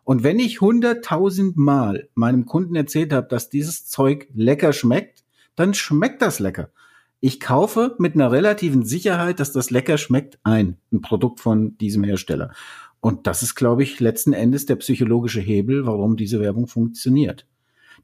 Und 0.03 0.23
wenn 0.23 0.39
ich 0.39 0.59
100.000 0.59 1.53
Mal 1.55 2.09
meinem 2.15 2.47
Kunden 2.47 2.75
erzählt 2.75 3.13
habe, 3.13 3.29
dass 3.29 3.49
dieses 3.49 3.87
Zeug 3.87 4.29
lecker 4.35 4.73
schmeckt, 4.73 5.25
dann 5.55 5.73
schmeckt 5.73 6.21
das 6.21 6.41
lecker. 6.41 6.71
Ich 7.21 7.41
kaufe 7.41 7.95
mit 7.99 8.15
einer 8.15 8.31
relativen 8.31 8.85
Sicherheit, 8.85 9.41
dass 9.41 9.53
das 9.53 9.71
lecker 9.71 9.97
schmeckt, 9.97 10.39
ein, 10.43 10.77
ein 10.93 11.01
Produkt 11.01 11.41
von 11.41 11.79
diesem 11.79 12.05
Hersteller. 12.05 12.53
Und 13.01 13.27
das 13.27 13.43
ist, 13.43 13.55
glaube 13.55 13.83
ich, 13.83 14.01
letzten 14.01 14.35
Endes 14.35 14.67
der 14.67 14.77
psychologische 14.77 15.41
Hebel, 15.41 15.87
warum 15.87 16.17
diese 16.17 16.41
Werbung 16.41 16.67
funktioniert. 16.67 17.47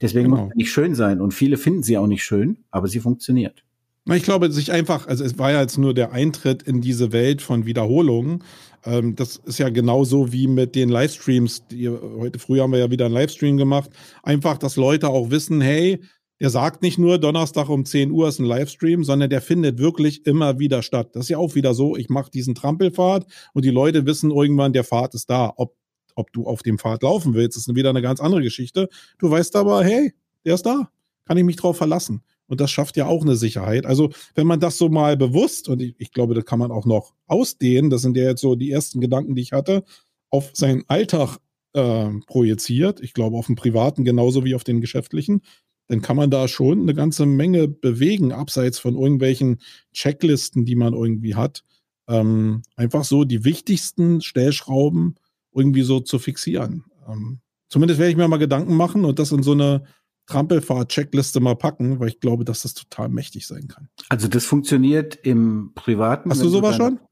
Deswegen 0.01 0.31
genau. 0.31 0.45
muss 0.45 0.53
sie 0.53 0.59
nicht 0.59 0.73
schön 0.73 0.95
sein. 0.95 1.21
Und 1.21 1.33
viele 1.33 1.57
finden 1.57 1.83
sie 1.83 1.99
auch 1.99 2.07
nicht 2.07 2.25
schön, 2.25 2.59
aber 2.71 2.89
sie 2.89 3.01
funktioniert. 3.01 3.65
Ich 4.13 4.23
glaube, 4.23 4.51
sich 4.51 4.73
einfach, 4.73 5.07
also 5.07 5.23
es 5.25 5.39
war 5.39 5.53
ja 5.53 5.61
jetzt 5.61 5.79
nur 5.79 5.95
der 5.95 6.13
Eintritt 6.13 6.63
in 6.63 6.81
diese 6.81 7.13
Welt 7.13 7.43
von 7.43 7.67
Wiederholungen. 7.67 8.43
Ähm, 8.85 9.15
das 9.15 9.37
ist 9.37 9.59
ja 9.59 9.69
genauso 9.69 10.33
wie 10.33 10.49
mit 10.49 10.75
den 10.75 10.89
Livestreams. 10.89 11.67
Die, 11.69 11.89
heute 11.89 12.39
früh 12.39 12.61
haben 12.61 12.73
wir 12.73 12.79
ja 12.79 12.91
wieder 12.91 13.05
einen 13.07 13.15
Livestream 13.15 13.57
gemacht. 13.57 13.91
Einfach, 14.23 14.59
dass 14.59 14.77
Leute 14.77 15.09
auch 15.09 15.31
wissen, 15.31 15.61
hey, 15.61 16.01
der 16.41 16.49
sagt 16.49 16.81
nicht 16.83 16.99
nur 16.99 17.19
Donnerstag 17.19 17.69
um 17.69 17.85
10 17.85 18.11
Uhr 18.11 18.27
ist 18.27 18.39
ein 18.39 18.47
Livestream, 18.47 19.05
sondern 19.05 19.29
der 19.29 19.43
findet 19.43 19.79
wirklich 19.79 20.25
immer 20.27 20.59
wieder 20.59 20.83
statt. 20.83 21.11
Das 21.13 21.27
ist 21.27 21.29
ja 21.29 21.37
auch 21.37 21.55
wieder 21.55 21.75
so, 21.75 21.97
ich 21.97 22.09
mache 22.09 22.31
diesen 22.31 22.55
Trampelfahrt 22.55 23.27
und 23.53 23.65
die 23.67 23.71
Leute 23.71 24.07
wissen 24.07 24.31
irgendwann, 24.31 24.73
der 24.73 24.85
Pfad 24.85 25.15
ist 25.15 25.29
da. 25.29 25.53
Ob 25.57 25.75
ob 26.17 26.33
du 26.33 26.47
auf 26.47 26.63
dem 26.63 26.79
Pfad 26.79 27.03
laufen 27.03 27.35
willst, 27.35 27.57
ist 27.57 27.75
wieder 27.75 27.91
eine 27.91 28.03
ganz 28.03 28.21
andere 28.21 28.43
Geschichte. 28.43 28.89
Du 29.19 29.31
weißt 29.31 29.57
aber, 29.57 29.85
hey, 29.85 30.13
der 30.45 30.55
ist 30.55 30.67
da. 30.67 30.91
Kann 31.27 31.37
ich 31.37 31.45
mich 31.45 31.57
drauf 31.57 31.77
verlassen? 31.77 32.23
Und 32.47 32.61
das 32.61 32.71
schafft 32.71 32.97
ja 32.97 33.07
auch 33.07 33.23
eine 33.23 33.37
Sicherheit. 33.37 33.87
Also, 33.87 34.11
wenn 34.35 34.47
man 34.47 34.59
das 34.59 34.77
so 34.77 34.89
mal 34.89 35.17
bewusst, 35.17 35.69
und 35.69 35.81
ich, 35.81 35.95
ich 35.99 36.11
glaube, 36.11 36.35
das 36.35 36.45
kann 36.45 36.59
man 36.59 36.73
auch 36.73 36.85
noch 36.85 37.15
ausdehnen, 37.29 37.91
das 37.91 38.03
sind 38.03 38.17
ja 38.17 38.25
jetzt 38.25 38.41
so 38.41 38.57
die 38.57 38.73
ersten 38.73 39.01
Gedanken, 39.01 39.37
die 39.37 39.43
ich 39.43 39.53
hatte, 39.53 39.85
auf 40.31 40.51
seinen 40.55 40.83
Alltag 40.89 41.39
äh, 41.75 42.09
projiziert, 42.27 43.01
ich 43.01 43.15
glaube, 43.15 43.37
auf 43.37 43.47
den 43.47 43.55
privaten 43.55 44.05
genauso 44.05 44.45
wie 44.45 44.57
auf 44.57 44.65
den 44.65 44.81
geschäftlichen, 44.81 45.43
dann 45.87 46.03
kann 46.03 46.17
man 46.17 46.31
da 46.31 46.49
schon 46.49 46.83
eine 46.83 46.95
ganze 46.95 47.27
Menge 47.27 47.69
bewegen, 47.69 48.33
abseits 48.33 48.79
von 48.79 48.97
irgendwelchen 48.97 49.59
Checklisten, 49.93 50.65
die 50.65 50.77
man 50.77 50.95
irgendwie 50.95 51.35
hat. 51.35 51.63
Ähm, 52.09 52.63
einfach 52.77 53.05
so 53.05 53.25
die 53.25 53.45
wichtigsten 53.45 54.21
Stellschrauben 54.21 55.17
irgendwie 55.53 55.83
so 55.83 56.01
zu 56.01 56.19
fixieren. 56.19 56.85
Ähm, 57.09 57.41
zumindest 57.69 57.99
werde 57.99 58.11
ich 58.11 58.17
mir 58.17 58.29
mal 58.29 58.39
Gedanken 58.39 58.77
machen 58.77 59.05
und 59.05 59.19
das 59.19 59.33
in 59.33 59.43
so 59.43 59.53
eine 59.53 59.85
Trampelfahrt-Checkliste 60.27 61.41
mal 61.41 61.57
packen, 61.57 61.99
weil 61.99 62.09
ich 62.09 62.21
glaube, 62.21 62.45
dass 62.45 62.63
das 62.63 62.75
total 62.75 63.09
mächtig 63.09 63.47
sein 63.47 63.69
kann. 63.69 63.89
Also 64.09 64.29
das 64.29 64.45
funktioniert 64.45 65.17
im 65.23 65.73
Privaten. 65.75 66.31
Hast 66.31 66.43
du 66.43 66.49
sowas 66.49 66.77
du 66.77 66.85
deiner, 66.85 66.97
schon? 66.99 67.07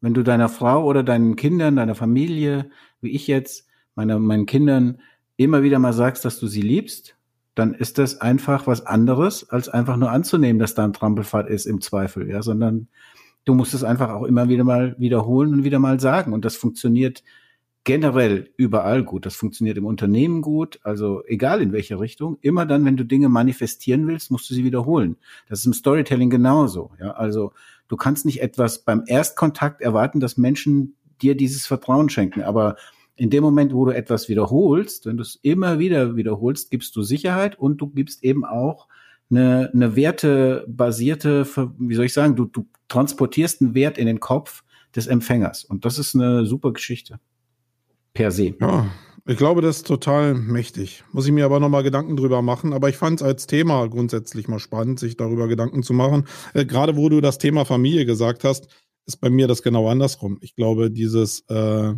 Wenn 0.00 0.14
du 0.14 0.22
deiner 0.22 0.48
Frau 0.48 0.84
oder 0.84 1.02
deinen 1.02 1.36
Kindern, 1.36 1.76
deiner 1.76 1.94
Familie, 1.94 2.70
wie 3.00 3.10
ich 3.10 3.26
jetzt, 3.26 3.66
meine, 3.94 4.18
meinen 4.18 4.46
Kindern 4.46 5.00
immer 5.36 5.62
wieder 5.62 5.78
mal 5.78 5.92
sagst, 5.92 6.24
dass 6.24 6.38
du 6.38 6.46
sie 6.46 6.62
liebst, 6.62 7.16
dann 7.54 7.74
ist 7.74 7.98
das 7.98 8.20
einfach 8.20 8.66
was 8.66 8.84
anderes, 8.84 9.48
als 9.48 9.68
einfach 9.68 9.96
nur 9.96 10.10
anzunehmen, 10.10 10.58
dass 10.58 10.74
da 10.74 10.84
ein 10.84 10.92
Trampelfahrt 10.92 11.48
ist 11.48 11.66
im 11.66 11.80
Zweifel, 11.80 12.28
ja, 12.28 12.42
sondern 12.42 12.88
du 13.44 13.54
musst 13.54 13.74
es 13.74 13.84
einfach 13.84 14.10
auch 14.10 14.24
immer 14.24 14.48
wieder 14.48 14.64
mal 14.64 14.96
wiederholen 14.98 15.52
und 15.52 15.64
wieder 15.64 15.78
mal 15.78 16.00
sagen. 16.00 16.32
Und 16.32 16.44
das 16.44 16.56
funktioniert 16.56 17.22
generell 17.84 18.50
überall 18.56 19.04
gut. 19.04 19.26
Das 19.26 19.36
funktioniert 19.36 19.76
im 19.76 19.84
Unternehmen 19.84 20.40
gut, 20.40 20.80
also 20.82 21.22
egal 21.26 21.60
in 21.60 21.72
welche 21.72 22.00
Richtung. 22.00 22.38
Immer 22.40 22.64
dann, 22.64 22.84
wenn 22.86 22.96
du 22.96 23.04
Dinge 23.04 23.28
manifestieren 23.28 24.06
willst, 24.06 24.30
musst 24.30 24.48
du 24.48 24.54
sie 24.54 24.64
wiederholen. 24.64 25.16
Das 25.48 25.60
ist 25.60 25.66
im 25.66 25.74
Storytelling 25.74 26.30
genauso. 26.30 26.90
Ja, 26.98 27.12
also 27.12 27.52
du 27.88 27.96
kannst 27.96 28.24
nicht 28.24 28.42
etwas 28.42 28.84
beim 28.84 29.04
Erstkontakt 29.06 29.82
erwarten, 29.82 30.18
dass 30.18 30.38
Menschen 30.38 30.96
dir 31.20 31.36
dieses 31.36 31.66
Vertrauen 31.66 32.08
schenken. 32.08 32.42
Aber 32.42 32.76
in 33.16 33.28
dem 33.28 33.44
Moment, 33.44 33.74
wo 33.74 33.84
du 33.84 33.92
etwas 33.94 34.30
wiederholst, 34.30 35.04
wenn 35.04 35.18
du 35.18 35.22
es 35.22 35.38
immer 35.42 35.78
wieder 35.78 36.16
wiederholst, 36.16 36.70
gibst 36.70 36.96
du 36.96 37.02
Sicherheit 37.02 37.58
und 37.58 37.76
du 37.82 37.88
gibst 37.88 38.24
eben 38.24 38.46
auch 38.46 38.88
eine, 39.30 39.70
eine 39.74 39.94
wertebasierte, 39.94 41.46
wie 41.78 41.94
soll 41.94 42.06
ich 42.06 42.14
sagen, 42.14 42.34
du, 42.34 42.46
du 42.46 42.66
transportierst 42.88 43.60
einen 43.60 43.74
Wert 43.74 43.98
in 43.98 44.06
den 44.06 44.20
Kopf 44.20 44.64
des 44.96 45.06
Empfängers. 45.06 45.64
Und 45.64 45.84
das 45.84 45.98
ist 45.98 46.14
eine 46.14 46.46
super 46.46 46.72
Geschichte 46.72 47.20
per 48.14 48.30
se. 48.30 48.54
Ja, 48.60 48.90
ich 49.26 49.36
glaube, 49.36 49.60
das 49.60 49.78
ist 49.78 49.86
total 49.86 50.34
mächtig. 50.34 51.02
Muss 51.12 51.26
ich 51.26 51.32
mir 51.32 51.44
aber 51.44 51.58
nochmal 51.60 51.82
Gedanken 51.82 52.16
drüber 52.16 52.42
machen. 52.42 52.72
Aber 52.72 52.88
ich 52.88 52.96
fand 52.96 53.20
es 53.20 53.26
als 53.26 53.46
Thema 53.46 53.86
grundsätzlich 53.88 54.48
mal 54.48 54.58
spannend, 54.58 55.00
sich 55.00 55.16
darüber 55.16 55.48
Gedanken 55.48 55.82
zu 55.82 55.92
machen. 55.92 56.26
Äh, 56.52 56.64
Gerade 56.64 56.96
wo 56.96 57.08
du 57.08 57.20
das 57.20 57.38
Thema 57.38 57.64
Familie 57.64 58.06
gesagt 58.06 58.44
hast, 58.44 58.68
ist 59.06 59.16
bei 59.16 59.30
mir 59.30 59.48
das 59.48 59.62
genau 59.62 59.88
andersrum. 59.88 60.38
Ich 60.40 60.54
glaube, 60.54 60.90
dieses 60.90 61.40
äh, 61.48 61.92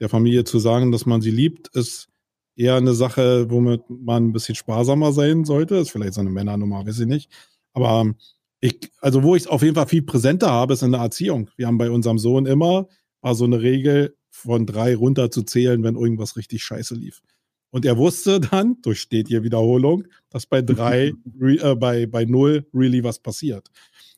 der 0.00 0.08
Familie 0.08 0.44
zu 0.44 0.58
sagen, 0.58 0.92
dass 0.92 1.06
man 1.06 1.22
sie 1.22 1.30
liebt, 1.30 1.68
ist 1.74 2.08
eher 2.56 2.76
eine 2.76 2.94
Sache, 2.94 3.50
womit 3.50 3.82
man 3.88 4.28
ein 4.28 4.32
bisschen 4.32 4.54
sparsamer 4.54 5.12
sein 5.12 5.44
sollte. 5.44 5.76
Ist 5.76 5.90
vielleicht 5.90 6.14
so 6.14 6.20
eine 6.20 6.30
Männernummer, 6.30 6.86
weiß 6.86 7.00
ich 7.00 7.06
nicht. 7.06 7.30
Aber 7.72 8.00
ähm, 8.00 8.16
ich, 8.60 8.90
also 9.00 9.22
wo 9.22 9.36
ich 9.36 9.42
es 9.44 9.48
auf 9.48 9.62
jeden 9.62 9.74
Fall 9.74 9.86
viel 9.86 10.02
präsenter 10.02 10.50
habe, 10.50 10.74
ist 10.74 10.82
in 10.82 10.92
der 10.92 11.00
Erziehung. 11.00 11.48
Wir 11.56 11.68
haben 11.68 11.78
bei 11.78 11.90
unserem 11.90 12.18
Sohn 12.18 12.46
immer 12.46 12.88
war 13.26 13.34
so 13.34 13.44
eine 13.44 13.60
Regel, 13.60 14.15
von 14.36 14.66
drei 14.66 14.94
runter 14.94 15.30
zu 15.30 15.42
zählen, 15.42 15.82
wenn 15.82 15.96
irgendwas 15.96 16.36
richtig 16.36 16.62
scheiße 16.62 16.94
lief. 16.94 17.22
Und 17.70 17.84
er 17.84 17.96
wusste 17.96 18.40
dann, 18.40 18.76
durch 18.82 19.00
stetige 19.00 19.42
Wiederholung, 19.42 20.04
dass 20.30 20.46
bei 20.46 20.62
drei, 20.62 21.12
äh, 21.40 21.74
bei, 21.74 22.06
bei 22.06 22.24
null 22.24 22.66
really 22.74 23.02
was 23.02 23.18
passiert. 23.18 23.68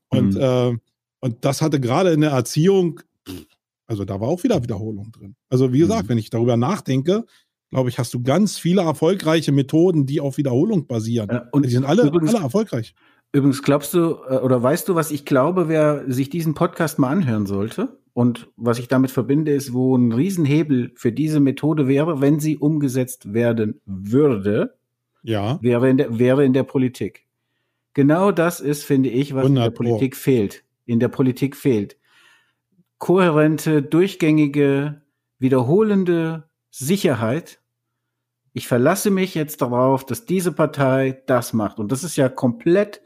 Und, 0.09 0.35
mhm. 0.35 0.41
äh, 0.41 0.77
und 1.21 1.37
das 1.45 1.63
hatte 1.63 1.81
gerade 1.81 2.11
in 2.11 2.21
der 2.21 2.31
Erziehung, 2.31 3.01
also 3.87 4.05
da 4.05 4.21
war 4.21 4.29
auch 4.29 4.43
wieder 4.43 4.63
Wiederholung 4.63 5.13
drin. 5.13 5.37
Also 5.49 5.73
wie 5.73 5.79
gesagt, 5.79 6.05
mhm. 6.05 6.09
wenn 6.11 6.19
ich 6.19 6.31
darüber 6.31 6.57
nachdenke, 6.57 7.25
glaube 7.71 7.91
ich, 7.91 7.99
hast 7.99 8.13
du 8.15 8.23
ganz 8.23 8.59
viele 8.59 8.83
erfolgreiche 8.83 9.53
Methoden, 9.53 10.07
die 10.07 10.21
auf 10.21 10.37
Wiederholung 10.37 10.87
basieren. 10.87 11.29
Ja, 11.31 11.49
und 11.53 11.65
die 11.65 11.71
sind 11.71 11.85
alle, 11.85 12.07
übrigens, 12.07 12.35
alle 12.35 12.45
erfolgreich. 12.45 12.95
Übrigens, 13.33 13.63
glaubst 13.63 13.93
du, 13.95 14.17
äh, 14.29 14.39
oder 14.39 14.63
weißt 14.63 14.89
du, 14.89 14.95
was 14.95 15.11
ich 15.11 15.25
glaube, 15.25 15.69
wer 15.69 16.11
sich 16.11 16.31
diesen 16.31 16.55
Podcast 16.55 16.99
mal 16.99 17.11
anhören 17.11 17.47
sollte? 17.47 17.99
Und 18.19 18.51
was 18.57 18.81
ich 18.81 18.89
damit 18.89 19.13
verbinde, 19.13 19.53
ist, 19.53 19.73
wo 19.73 19.97
ein 19.97 20.11
Riesenhebel 20.11 20.91
für 20.97 21.13
diese 21.13 21.39
Methode 21.39 21.87
wäre, 21.87 22.21
wenn 22.21 22.41
sie 22.41 22.59
umgesetzt 22.59 23.33
werden 23.33 23.81
würde, 23.87 24.77
ja. 25.23 25.61
wäre, 25.63 25.89
in 25.89 25.99
der, 25.99 26.19
wäre 26.19 26.45
in 26.45 26.53
der 26.53 26.65
Politik. 26.65 27.29
Genau 27.95 28.33
das 28.33 28.59
ist, 28.59 28.83
finde 28.83 29.09
ich, 29.09 29.37
was 29.37 29.47
in 29.47 29.55
der 29.55 29.71
Politik 29.71 30.15
Pro. 30.15 30.19
fehlt. 30.19 30.65
In 30.85 30.99
der 30.99 31.07
Politik 31.07 31.55
fehlt. 31.55 31.97
Kohärente, 32.99 33.83
durchgängige, 33.85 35.01
wiederholende 35.39 36.49
Sicherheit. 36.71 37.61
Ich 38.53 38.67
verlasse 38.67 39.13
mich 39.13 39.37
jetzt 39.37 39.63
darauf, 39.63 40.05
dass 40.05 40.27
diese 40.27 40.51
Partei 40.51 41.23
das 41.29 41.53
macht. 41.53 41.79
Und 41.79 41.93
das 41.93 42.03
ist 42.03 42.17
ja 42.17 42.29
komplett 42.29 43.01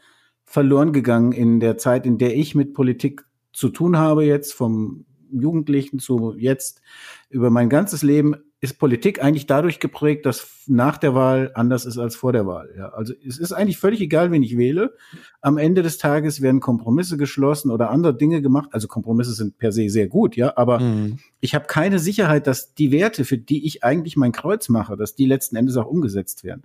verloren 0.46 0.94
gegangen 0.94 1.32
in 1.32 1.60
der 1.60 1.76
Zeit, 1.76 2.06
in 2.06 2.16
der 2.16 2.34
ich 2.34 2.54
mit 2.54 2.72
Politik 2.72 3.26
zu 3.52 3.68
tun 3.68 3.96
habe 3.96 4.24
jetzt, 4.24 4.52
vom 4.54 5.04
Jugendlichen 5.32 5.98
zu 5.98 6.34
jetzt, 6.36 6.82
über 7.30 7.50
mein 7.50 7.68
ganzes 7.68 8.02
Leben, 8.02 8.36
ist 8.62 8.78
Politik 8.78 9.20
eigentlich 9.20 9.46
dadurch 9.46 9.80
geprägt, 9.80 10.24
dass 10.24 10.46
nach 10.68 10.96
der 10.96 11.16
Wahl 11.16 11.50
anders 11.54 11.84
ist 11.84 11.98
als 11.98 12.14
vor 12.14 12.32
der 12.32 12.46
Wahl. 12.46 12.72
Ja, 12.76 12.90
also 12.90 13.12
es 13.26 13.38
ist 13.38 13.50
eigentlich 13.50 13.76
völlig 13.76 14.00
egal, 14.00 14.30
wen 14.30 14.44
ich 14.44 14.56
wähle. 14.56 14.94
Am 15.40 15.58
Ende 15.58 15.82
des 15.82 15.98
Tages 15.98 16.42
werden 16.42 16.60
Kompromisse 16.60 17.16
geschlossen 17.16 17.72
oder 17.72 17.90
andere 17.90 18.16
Dinge 18.16 18.40
gemacht. 18.40 18.68
Also 18.70 18.86
Kompromisse 18.86 19.32
sind 19.32 19.58
per 19.58 19.72
se 19.72 19.88
sehr 19.88 20.06
gut, 20.06 20.36
ja, 20.36 20.56
aber 20.56 20.78
mhm. 20.78 21.18
ich 21.40 21.56
habe 21.56 21.66
keine 21.66 21.98
Sicherheit, 21.98 22.46
dass 22.46 22.72
die 22.72 22.92
Werte, 22.92 23.24
für 23.24 23.36
die 23.36 23.66
ich 23.66 23.82
eigentlich 23.82 24.16
mein 24.16 24.30
Kreuz 24.30 24.68
mache, 24.68 24.96
dass 24.96 25.16
die 25.16 25.26
letzten 25.26 25.56
Endes 25.56 25.76
auch 25.76 25.86
umgesetzt 25.86 26.44
werden. 26.44 26.62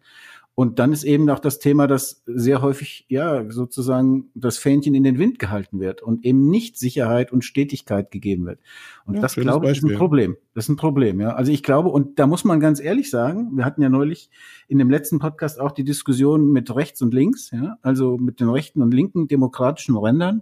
Und 0.59 0.79
dann 0.79 0.91
ist 0.91 1.03
eben 1.03 1.25
noch 1.25 1.37
das 1.37 1.59
Thema, 1.59 1.85
dass 1.85 2.23
sehr 2.25 2.63
häufig, 2.63 3.05
ja, 3.09 3.47
sozusagen 3.47 4.31
das 4.33 4.57
Fähnchen 4.57 4.95
in 4.95 5.03
den 5.03 5.19
Wind 5.19 5.37
gehalten 5.37 5.79
wird 5.79 6.01
und 6.01 6.25
eben 6.25 6.49
nicht 6.49 6.79
Sicherheit 6.79 7.31
und 7.31 7.45
Stetigkeit 7.45 8.09
gegeben 8.09 8.47
wird. 8.47 8.59
Und 9.05 9.13
ja, 9.13 9.21
das, 9.21 9.35
glaube 9.35 9.67
ich, 9.67 9.77
ist 9.77 9.83
ein 9.83 9.95
Problem. 9.95 10.35
Das 10.55 10.65
ist 10.65 10.69
ein 10.69 10.75
Problem, 10.75 11.21
ja. 11.21 11.35
Also 11.35 11.51
ich 11.51 11.61
glaube, 11.61 11.89
und 11.89 12.17
da 12.17 12.25
muss 12.25 12.43
man 12.43 12.59
ganz 12.59 12.79
ehrlich 12.79 13.11
sagen, 13.11 13.51
wir 13.55 13.65
hatten 13.65 13.83
ja 13.83 13.89
neulich 13.89 14.31
in 14.67 14.79
dem 14.79 14.89
letzten 14.89 15.19
Podcast 15.19 15.59
auch 15.59 15.73
die 15.73 15.83
Diskussion 15.83 16.51
mit 16.51 16.75
rechts 16.75 17.03
und 17.03 17.13
links, 17.13 17.51
ja, 17.51 17.77
also 17.83 18.17
mit 18.17 18.39
den 18.39 18.49
rechten 18.49 18.81
und 18.81 18.91
linken 18.95 19.27
demokratischen 19.27 19.95
Rändern. 19.95 20.41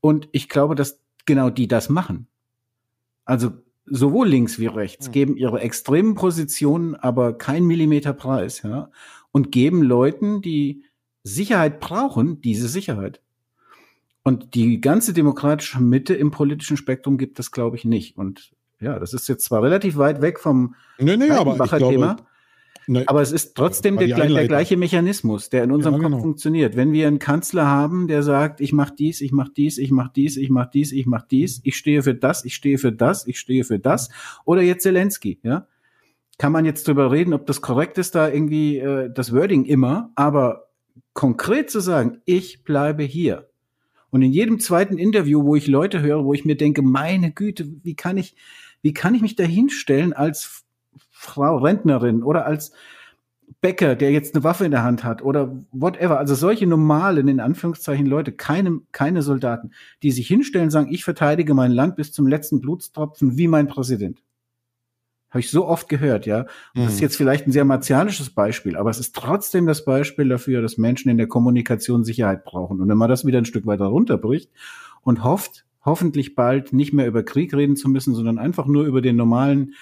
Und 0.00 0.28
ich 0.30 0.48
glaube, 0.48 0.76
dass 0.76 1.00
genau 1.26 1.50
die 1.50 1.66
das 1.66 1.88
machen. 1.88 2.28
Also 3.24 3.50
sowohl 3.86 4.28
links 4.28 4.60
wie 4.60 4.66
rechts 4.66 5.06
hm. 5.06 5.12
geben 5.12 5.36
ihre 5.36 5.58
extremen 5.58 6.14
Positionen 6.14 6.94
aber 6.94 7.36
kein 7.36 7.64
Millimeter 7.64 8.12
Preis, 8.12 8.62
ja 8.62 8.88
und 9.32 9.50
geben 9.50 9.82
Leuten, 9.82 10.42
die 10.42 10.84
Sicherheit 11.24 11.80
brauchen, 11.80 12.40
diese 12.40 12.68
Sicherheit. 12.68 13.20
Und 14.22 14.54
die 14.54 14.80
ganze 14.80 15.12
demokratische 15.12 15.80
Mitte 15.82 16.14
im 16.14 16.30
politischen 16.30 16.76
Spektrum 16.76 17.18
gibt 17.18 17.38
das, 17.38 17.50
glaube 17.50 17.76
ich, 17.76 17.84
nicht. 17.84 18.16
Und 18.16 18.52
ja, 18.78 18.98
das 18.98 19.14
ist 19.14 19.28
jetzt 19.28 19.44
zwar 19.44 19.62
relativ 19.62 19.96
weit 19.96 20.22
weg 20.22 20.38
vom 20.38 20.74
nee, 20.98 21.16
nee, 21.16 21.30
aber 21.30 21.56
Thema, 21.78 22.16
nee, 22.86 23.04
aber 23.06 23.22
es 23.22 23.32
ist 23.32 23.54
trotzdem 23.56 23.96
der, 23.96 24.08
der, 24.08 24.48
gleiche 24.48 24.76
Mechanismus, 24.76 25.50
der 25.50 25.64
in 25.64 25.72
unserem 25.72 25.94
ja, 25.94 26.00
genau. 26.02 26.16
Kopf 26.16 26.22
funktioniert. 26.22 26.76
Wenn 26.76 26.92
wir 26.92 27.08
einen 27.08 27.18
Kanzler 27.18 27.66
haben, 27.66 28.06
der 28.06 28.22
sagt, 28.22 28.60
ich 28.60 28.72
mache 28.72 28.94
dies, 28.96 29.20
ich 29.20 29.32
mache 29.32 29.52
dies, 29.56 29.78
ich 29.78 29.90
mache 29.90 30.12
dies, 30.14 30.36
ich 30.36 30.50
mache 30.50 30.70
dies, 30.72 30.92
ich 30.92 31.06
mache 31.06 31.26
dies, 31.30 31.60
ich 31.64 31.76
stehe 31.76 32.02
für 32.02 32.14
das, 32.14 32.44
ich 32.44 32.54
stehe 32.54 32.78
für 32.78 32.92
das, 32.92 33.26
ich 33.26 33.38
stehe 33.38 33.64
für 33.64 33.78
das, 33.78 34.08
oder 34.44 34.62
jetzt 34.62 34.82
Zelensky, 34.82 35.40
ja, 35.42 35.66
kann 36.42 36.50
man 36.50 36.64
jetzt 36.64 36.88
drüber 36.88 37.12
reden, 37.12 37.34
ob 37.34 37.46
das 37.46 37.60
korrekt 37.60 37.98
ist, 37.98 38.16
da 38.16 38.28
irgendwie 38.28 38.78
äh, 38.78 39.08
das 39.14 39.32
Wording 39.32 39.64
immer, 39.64 40.10
aber 40.16 40.70
konkret 41.12 41.70
zu 41.70 41.78
sagen, 41.78 42.20
ich 42.24 42.64
bleibe 42.64 43.04
hier. 43.04 43.48
Und 44.10 44.22
in 44.22 44.32
jedem 44.32 44.58
zweiten 44.58 44.98
Interview, 44.98 45.44
wo 45.44 45.54
ich 45.54 45.68
Leute 45.68 46.02
höre, 46.02 46.24
wo 46.24 46.34
ich 46.34 46.44
mir 46.44 46.56
denke, 46.56 46.82
meine 46.82 47.30
Güte, 47.30 47.68
wie 47.84 47.94
kann 47.94 48.16
ich, 48.16 48.34
wie 48.82 48.92
kann 48.92 49.14
ich 49.14 49.22
mich 49.22 49.36
da 49.36 49.44
hinstellen 49.44 50.14
als 50.14 50.64
Frau 51.12 51.58
Rentnerin 51.58 52.24
oder 52.24 52.44
als 52.44 52.72
Bäcker, 53.60 53.94
der 53.94 54.10
jetzt 54.10 54.34
eine 54.34 54.42
Waffe 54.42 54.64
in 54.64 54.72
der 54.72 54.82
Hand 54.82 55.04
hat 55.04 55.22
oder 55.22 55.56
whatever. 55.70 56.18
Also 56.18 56.34
solche 56.34 56.66
normalen, 56.66 57.28
in 57.28 57.38
Anführungszeichen, 57.38 58.06
Leute, 58.06 58.32
keine, 58.32 58.80
keine 58.90 59.22
Soldaten, 59.22 59.70
die 60.02 60.10
sich 60.10 60.26
hinstellen 60.26 60.70
sagen, 60.70 60.92
ich 60.92 61.04
verteidige 61.04 61.54
mein 61.54 61.70
Land 61.70 61.94
bis 61.94 62.10
zum 62.10 62.26
letzten 62.26 62.60
Blutstropfen 62.60 63.36
wie 63.36 63.46
mein 63.46 63.68
Präsident. 63.68 64.24
Habe 65.32 65.40
ich 65.40 65.50
so 65.50 65.66
oft 65.66 65.88
gehört, 65.88 66.26
ja. 66.26 66.40
Und 66.74 66.84
das 66.84 66.92
ist 66.92 66.96
mhm. 66.96 67.04
jetzt 67.04 67.16
vielleicht 67.16 67.46
ein 67.46 67.52
sehr 67.52 67.64
martialisches 67.64 68.28
Beispiel, 68.28 68.76
aber 68.76 68.90
es 68.90 68.98
ist 68.98 69.16
trotzdem 69.16 69.64
das 69.64 69.86
Beispiel 69.86 70.28
dafür, 70.28 70.60
dass 70.60 70.76
Menschen 70.76 71.08
in 71.08 71.16
der 71.16 71.26
Kommunikation 71.26 72.04
Sicherheit 72.04 72.44
brauchen. 72.44 72.82
Und 72.82 72.88
wenn 72.90 72.98
man 72.98 73.08
das 73.08 73.24
wieder 73.24 73.38
ein 73.38 73.46
Stück 73.46 73.64
weiter 73.64 73.86
runterbricht 73.86 74.50
und 75.00 75.24
hofft, 75.24 75.64
hoffentlich 75.86 76.34
bald 76.34 76.74
nicht 76.74 76.92
mehr 76.92 77.06
über 77.06 77.22
Krieg 77.22 77.54
reden 77.54 77.76
zu 77.76 77.88
müssen, 77.88 78.14
sondern 78.14 78.36
einfach 78.36 78.66
nur 78.66 78.84
über 78.84 79.00
den 79.00 79.16
normalen, 79.16 79.72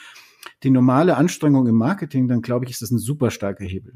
die 0.63 0.71
normale 0.71 1.17
Anstrengung 1.17 1.67
im 1.67 1.75
Marketing, 1.75 2.29
dann 2.29 2.43
glaube 2.43 2.67
ich, 2.67 2.71
ist 2.71 2.83
das 2.83 2.93
ein 2.93 2.99
super 2.99 3.33
starker 3.33 3.65
Hebel. 3.65 3.95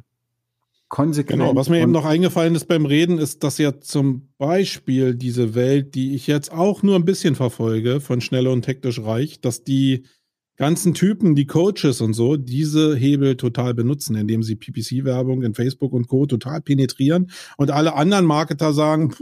Konsequent. 0.89 1.41
Genau, 1.41 1.55
was 1.55 1.69
mir 1.69 1.81
eben 1.81 1.93
noch 1.93 2.05
eingefallen 2.05 2.57
ist 2.57 2.67
beim 2.67 2.85
Reden, 2.85 3.19
ist, 3.19 3.45
dass 3.45 3.59
ja 3.59 3.81
zum 3.81 4.29
Beispiel 4.39 5.15
diese 5.15 5.55
Welt, 5.55 5.95
die 5.95 6.17
ich 6.17 6.27
jetzt 6.27 6.51
auch 6.51 6.83
nur 6.83 6.97
ein 6.97 7.05
bisschen 7.05 7.37
verfolge, 7.37 8.01
von 8.01 8.21
Schnelle 8.21 8.51
und 8.51 8.67
Hektisch 8.67 9.01
Reich, 9.01 9.41
dass 9.41 9.63
die 9.63 10.05
ganzen 10.57 10.95
Typen, 10.95 11.35
die 11.35 11.47
Coaches 11.47 12.01
und 12.01 12.15
so, 12.15 12.37
diese 12.37 12.95
Hebel 12.97 13.37
total 13.37 13.75
benutzen, 13.75 14.15
indem 14.17 14.43
sie 14.43 14.57
PPC-Werbung 14.57 15.43
in 15.43 15.55
Facebook 15.55 15.93
und 15.93 16.07
Co. 16.09 16.27
total 16.27 16.61
penetrieren 16.61 17.31
und 17.57 17.71
alle 17.71 17.95
anderen 17.95 18.25
Marketer 18.25 18.73
sagen, 18.73 19.13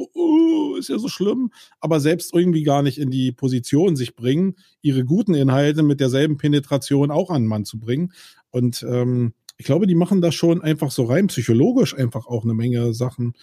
ist 0.79 0.89
ja 0.89 0.99
so 0.99 1.09
schlimm, 1.09 1.51
aber 1.81 2.01
selbst 2.01 2.35
irgendwie 2.35 2.63
gar 2.63 2.83
nicht 2.83 2.99
in 2.99 3.11
die 3.11 3.33
Position 3.33 3.97
sich 3.97 4.15
bringen, 4.15 4.57
ihre 4.83 5.05
guten 5.05 5.35
Inhalte 5.35 5.83
mit 5.83 6.01
derselben 6.01 6.37
Penetration 6.37 7.11
auch 7.11 7.31
an 7.31 7.43
den 7.43 7.49
Mann 7.49 7.65
zu 7.65 7.79
bringen. 7.79 8.13
Und 8.51 8.85
ähm, 8.89 9.33
ich 9.57 9.67
glaube, 9.67 9.87
die 9.87 9.95
machen 9.95 10.21
da 10.21 10.33
schon 10.33 10.61
einfach 10.61 10.91
so 10.91 11.05
rein 11.05 11.29
psychologisch 11.29 11.97
einfach 11.97 12.27
auch 12.27 12.45
eine 12.45 12.55
Menge 12.55 12.95
Sachen, 12.95 13.35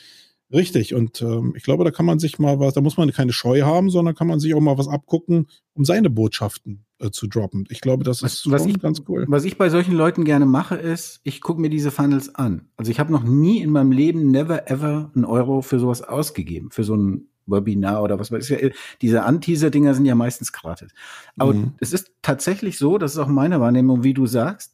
Richtig, 0.51 0.95
und 0.95 1.21
ähm, 1.21 1.53
ich 1.55 1.61
glaube, 1.61 1.83
da 1.83 1.91
kann 1.91 2.07
man 2.07 2.17
sich 2.17 2.39
mal 2.39 2.59
was, 2.59 2.73
da 2.73 2.81
muss 2.81 2.97
man 2.97 3.11
keine 3.11 3.33
Scheu 3.33 3.61
haben, 3.61 3.91
sondern 3.91 4.15
kann 4.15 4.25
man 4.25 4.39
sich 4.39 4.55
auch 4.55 4.59
mal 4.59 4.79
was 4.79 4.87
abgucken, 4.87 5.45
um 5.73 5.85
seine 5.85 6.09
Botschaften 6.09 6.87
äh, 6.99 7.11
zu 7.11 7.27
droppen. 7.27 7.65
Ich 7.69 7.81
glaube, 7.81 8.03
das 8.03 8.23
was, 8.23 8.33
ist 8.33 8.51
was 8.51 8.65
ich, 8.65 8.79
ganz 8.79 9.03
cool. 9.07 9.25
Was 9.27 9.45
ich 9.45 9.57
bei 9.57 9.69
solchen 9.69 9.93
Leuten 9.93 10.25
gerne 10.25 10.45
mache, 10.45 10.75
ist, 10.75 11.21
ich 11.23 11.41
gucke 11.41 11.61
mir 11.61 11.69
diese 11.69 11.91
Funnels 11.91 12.35
an. 12.35 12.69
Also 12.77 12.91
ich 12.91 12.99
habe 12.99 13.11
noch 13.11 13.23
nie 13.23 13.61
in 13.61 13.71
meinem 13.71 13.91
Leben 13.91 14.31
never 14.31 14.69
ever 14.69 15.11
einen 15.15 15.25
Euro 15.25 15.61
für 15.61 15.79
sowas 15.79 16.01
ausgegeben, 16.01 16.71
für 16.71 16.83
so 16.83 16.95
ein 16.95 17.29
Webinar 17.45 18.03
oder 18.03 18.19
was 18.19 18.31
weiß 18.31 18.49
ich. 18.51 18.75
Diese 19.01 19.23
Anteaser-Dinger 19.23 19.93
sind 19.93 20.05
ja 20.05 20.15
meistens 20.15 20.51
gratis. 20.51 20.91
Aber 21.37 21.53
mhm. 21.53 21.73
es 21.79 21.93
ist 21.93 22.11
tatsächlich 22.21 22.77
so, 22.77 22.97
das 22.97 23.13
ist 23.13 23.17
auch 23.17 23.27
meine 23.27 23.59
Wahrnehmung, 23.59 24.03
wie 24.03 24.13
du 24.13 24.27
sagst, 24.27 24.73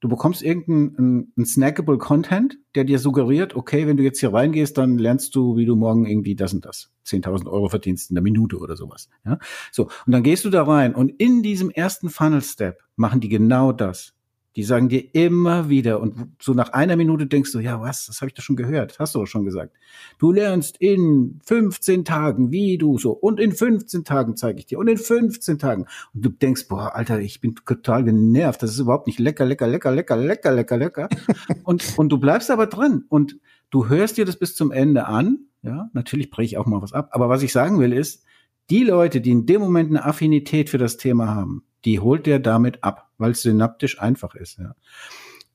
Du 0.00 0.08
bekommst 0.08 0.42
irgendeinen 0.42 1.32
ein 1.36 1.46
snackable 1.46 1.98
Content, 1.98 2.58
der 2.74 2.84
dir 2.84 2.98
suggeriert, 2.98 3.56
okay, 3.56 3.86
wenn 3.86 3.96
du 3.96 4.02
jetzt 4.02 4.20
hier 4.20 4.32
reingehst, 4.32 4.76
dann 4.76 4.98
lernst 4.98 5.34
du, 5.34 5.56
wie 5.56 5.64
du 5.64 5.74
morgen 5.74 6.06
irgendwie 6.06 6.34
das 6.34 6.52
und 6.52 6.64
das 6.64 6.92
10.000 7.06 7.46
Euro 7.46 7.68
verdienst 7.68 8.10
in 8.10 8.14
der 8.14 8.22
Minute 8.22 8.58
oder 8.58 8.76
sowas. 8.76 9.08
Ja, 9.24 9.38
so 9.72 9.84
und 9.84 10.12
dann 10.12 10.22
gehst 10.22 10.44
du 10.44 10.50
da 10.50 10.64
rein 10.64 10.94
und 10.94 11.10
in 11.18 11.42
diesem 11.42 11.70
ersten 11.70 12.10
Funnel 12.10 12.42
Step 12.42 12.80
machen 12.96 13.20
die 13.20 13.28
genau 13.28 13.72
das. 13.72 14.15
Die 14.56 14.62
sagen 14.62 14.88
dir 14.88 15.14
immer 15.14 15.68
wieder 15.68 16.00
und 16.00 16.32
so 16.40 16.54
nach 16.54 16.72
einer 16.72 16.96
Minute 16.96 17.26
denkst 17.26 17.52
du, 17.52 17.60
ja, 17.60 17.80
was, 17.80 18.06
das 18.06 18.22
habe 18.22 18.28
ich 18.28 18.34
doch 18.34 18.42
schon 18.42 18.56
gehört, 18.56 18.98
hast 18.98 19.14
du 19.14 19.20
doch 19.20 19.26
schon 19.26 19.44
gesagt. 19.44 19.76
Du 20.18 20.32
lernst 20.32 20.78
in 20.78 21.38
15 21.44 22.06
Tagen, 22.06 22.50
wie 22.50 22.78
du 22.78 22.96
so 22.96 23.12
und 23.12 23.38
in 23.38 23.52
15 23.52 24.04
Tagen 24.04 24.34
zeige 24.34 24.58
ich 24.58 24.66
dir 24.66 24.78
und 24.78 24.88
in 24.88 24.96
15 24.96 25.58
Tagen 25.58 25.86
und 26.14 26.24
du 26.24 26.30
denkst, 26.30 26.68
boah, 26.68 26.94
Alter, 26.94 27.20
ich 27.20 27.42
bin 27.42 27.54
total 27.54 28.04
genervt, 28.04 28.62
das 28.62 28.70
ist 28.70 28.78
überhaupt 28.78 29.06
nicht 29.06 29.18
lecker, 29.18 29.44
lecker, 29.44 29.66
lecker, 29.66 29.90
lecker, 29.90 30.16
lecker, 30.16 30.52
lecker, 30.52 30.76
lecker 30.78 31.08
und 31.64 31.98
und 31.98 32.08
du 32.08 32.18
bleibst 32.18 32.50
aber 32.50 32.66
drin 32.66 33.04
und 33.10 33.38
du 33.68 33.88
hörst 33.88 34.16
dir 34.16 34.24
das 34.24 34.38
bis 34.38 34.56
zum 34.56 34.72
Ende 34.72 35.06
an, 35.06 35.40
ja, 35.60 35.90
natürlich 35.92 36.30
breche 36.30 36.46
ich 36.46 36.58
auch 36.58 36.66
mal 36.66 36.80
was 36.80 36.94
ab, 36.94 37.10
aber 37.12 37.28
was 37.28 37.42
ich 37.42 37.52
sagen 37.52 37.78
will 37.78 37.92
ist, 37.92 38.24
die 38.70 38.84
Leute, 38.84 39.20
die 39.20 39.30
in 39.30 39.44
dem 39.46 39.60
Moment 39.60 39.90
eine 39.90 40.04
Affinität 40.04 40.70
für 40.70 40.78
das 40.78 40.96
Thema 40.96 41.34
haben, 41.34 41.62
die 41.86 42.00
holt 42.00 42.26
der 42.26 42.38
damit 42.38 42.84
ab, 42.84 43.10
weil 43.16 43.30
es 43.30 43.42
synaptisch 43.42 44.00
einfach 44.00 44.34
ist. 44.34 44.58
Ja. 44.58 44.74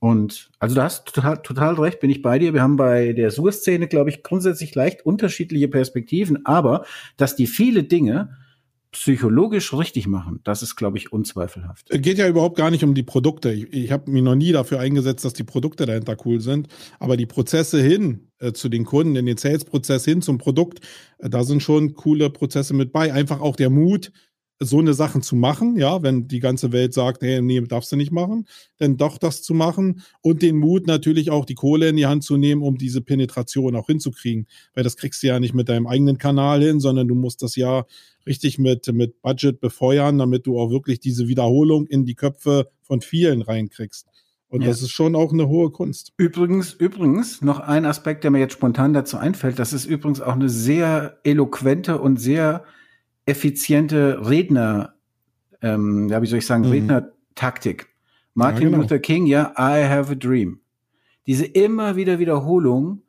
Und 0.00 0.50
also 0.58 0.74
du 0.74 0.82
hast 0.82 1.06
total, 1.06 1.40
total 1.42 1.74
recht, 1.74 2.00
bin 2.00 2.10
ich 2.10 2.22
bei 2.22 2.40
dir. 2.40 2.52
Wir 2.52 2.62
haben 2.62 2.76
bei 2.76 3.12
der 3.12 3.30
Sur-Szene, 3.30 3.86
glaube 3.86 4.10
ich, 4.10 4.24
grundsätzlich 4.24 4.74
leicht 4.74 5.06
unterschiedliche 5.06 5.68
Perspektiven, 5.68 6.44
aber 6.44 6.84
dass 7.16 7.36
die 7.36 7.46
viele 7.46 7.84
Dinge 7.84 8.36
psychologisch 8.92 9.72
richtig 9.72 10.06
machen, 10.06 10.40
das 10.44 10.62
ist, 10.62 10.76
glaube 10.76 10.98
ich, 10.98 11.12
unzweifelhaft. 11.12 11.88
Geht 11.90 12.18
ja 12.18 12.28
überhaupt 12.28 12.56
gar 12.56 12.70
nicht 12.70 12.84
um 12.84 12.94
die 12.94 13.02
Produkte. 13.02 13.52
Ich, 13.52 13.72
ich 13.72 13.90
habe 13.90 14.10
mich 14.10 14.22
noch 14.22 14.34
nie 14.34 14.52
dafür 14.52 14.80
eingesetzt, 14.80 15.24
dass 15.24 15.32
die 15.32 15.44
Produkte 15.44 15.86
dahinter 15.86 16.16
cool 16.26 16.40
sind, 16.40 16.68
aber 16.98 17.16
die 17.16 17.26
Prozesse 17.26 17.80
hin 17.80 18.28
äh, 18.38 18.52
zu 18.52 18.68
den 18.68 18.84
Kunden, 18.84 19.16
in 19.16 19.24
den 19.24 19.38
Sales-Prozess 19.38 20.04
hin 20.04 20.20
zum 20.20 20.36
Produkt, 20.36 20.80
äh, 21.18 21.30
da 21.30 21.44
sind 21.44 21.62
schon 21.62 21.94
coole 21.94 22.28
Prozesse 22.28 22.74
mit 22.74 22.92
bei. 22.92 23.12
Einfach 23.12 23.40
auch 23.40 23.56
der 23.56 23.70
Mut, 23.70 24.12
so 24.64 24.78
eine 24.78 24.94
Sachen 24.94 25.22
zu 25.22 25.36
machen, 25.36 25.76
ja, 25.76 26.02
wenn 26.02 26.28
die 26.28 26.40
ganze 26.40 26.72
Welt 26.72 26.94
sagt, 26.94 27.22
hey, 27.22 27.42
nee, 27.42 27.60
darfst 27.60 27.92
du 27.92 27.96
nicht 27.96 28.12
machen, 28.12 28.46
dann 28.78 28.96
doch 28.96 29.18
das 29.18 29.42
zu 29.42 29.54
machen 29.54 30.02
und 30.20 30.42
den 30.42 30.56
Mut 30.56 30.86
natürlich 30.86 31.30
auch 31.30 31.44
die 31.44 31.54
Kohle 31.54 31.88
in 31.88 31.96
die 31.96 32.06
Hand 32.06 32.24
zu 32.24 32.36
nehmen, 32.36 32.62
um 32.62 32.78
diese 32.78 33.00
Penetration 33.00 33.76
auch 33.76 33.86
hinzukriegen, 33.86 34.46
weil 34.74 34.84
das 34.84 34.96
kriegst 34.96 35.22
du 35.22 35.28
ja 35.28 35.40
nicht 35.40 35.54
mit 35.54 35.68
deinem 35.68 35.86
eigenen 35.86 36.18
Kanal 36.18 36.62
hin, 36.62 36.80
sondern 36.80 37.08
du 37.08 37.14
musst 37.14 37.42
das 37.42 37.56
ja 37.56 37.84
richtig 38.26 38.58
mit, 38.58 38.92
mit 38.92 39.20
Budget 39.22 39.60
befeuern, 39.60 40.18
damit 40.18 40.46
du 40.46 40.58
auch 40.58 40.70
wirklich 40.70 41.00
diese 41.00 41.28
Wiederholung 41.28 41.86
in 41.86 42.04
die 42.04 42.14
Köpfe 42.14 42.68
von 42.82 43.00
vielen 43.00 43.42
reinkriegst. 43.42 44.06
Und 44.52 44.60
ja. 44.60 44.68
das 44.68 44.82
ist 44.82 44.90
schon 44.90 45.16
auch 45.16 45.32
eine 45.32 45.48
hohe 45.48 45.70
Kunst. 45.70 46.12
Übrigens, 46.18 46.74
übrigens, 46.74 47.40
noch 47.40 47.58
ein 47.60 47.86
Aspekt, 47.86 48.22
der 48.22 48.30
mir 48.30 48.38
jetzt 48.38 48.52
spontan 48.52 48.92
dazu 48.92 49.16
einfällt, 49.16 49.58
das 49.58 49.72
ist 49.72 49.86
übrigens 49.86 50.20
auch 50.20 50.34
eine 50.34 50.50
sehr 50.50 51.18
eloquente 51.24 51.98
und 51.98 52.20
sehr 52.20 52.64
effiziente 53.26 54.28
Redner, 54.28 54.94
ähm, 55.60 56.08
ja, 56.08 56.22
wie 56.22 56.26
soll 56.26 56.38
ich 56.38 56.46
sagen, 56.46 56.64
mhm. 56.64 56.70
Rednertaktik. 56.70 57.88
Martin 58.34 58.62
ja, 58.62 58.68
genau. 58.70 58.82
Luther 58.82 58.98
King, 58.98 59.26
ja, 59.26 59.52
I 59.58 59.86
have 59.88 60.12
a 60.12 60.14
dream. 60.14 60.60
Diese 61.26 61.44
immer 61.44 61.96
wieder 61.96 62.18
Wiederholung, 62.18 63.02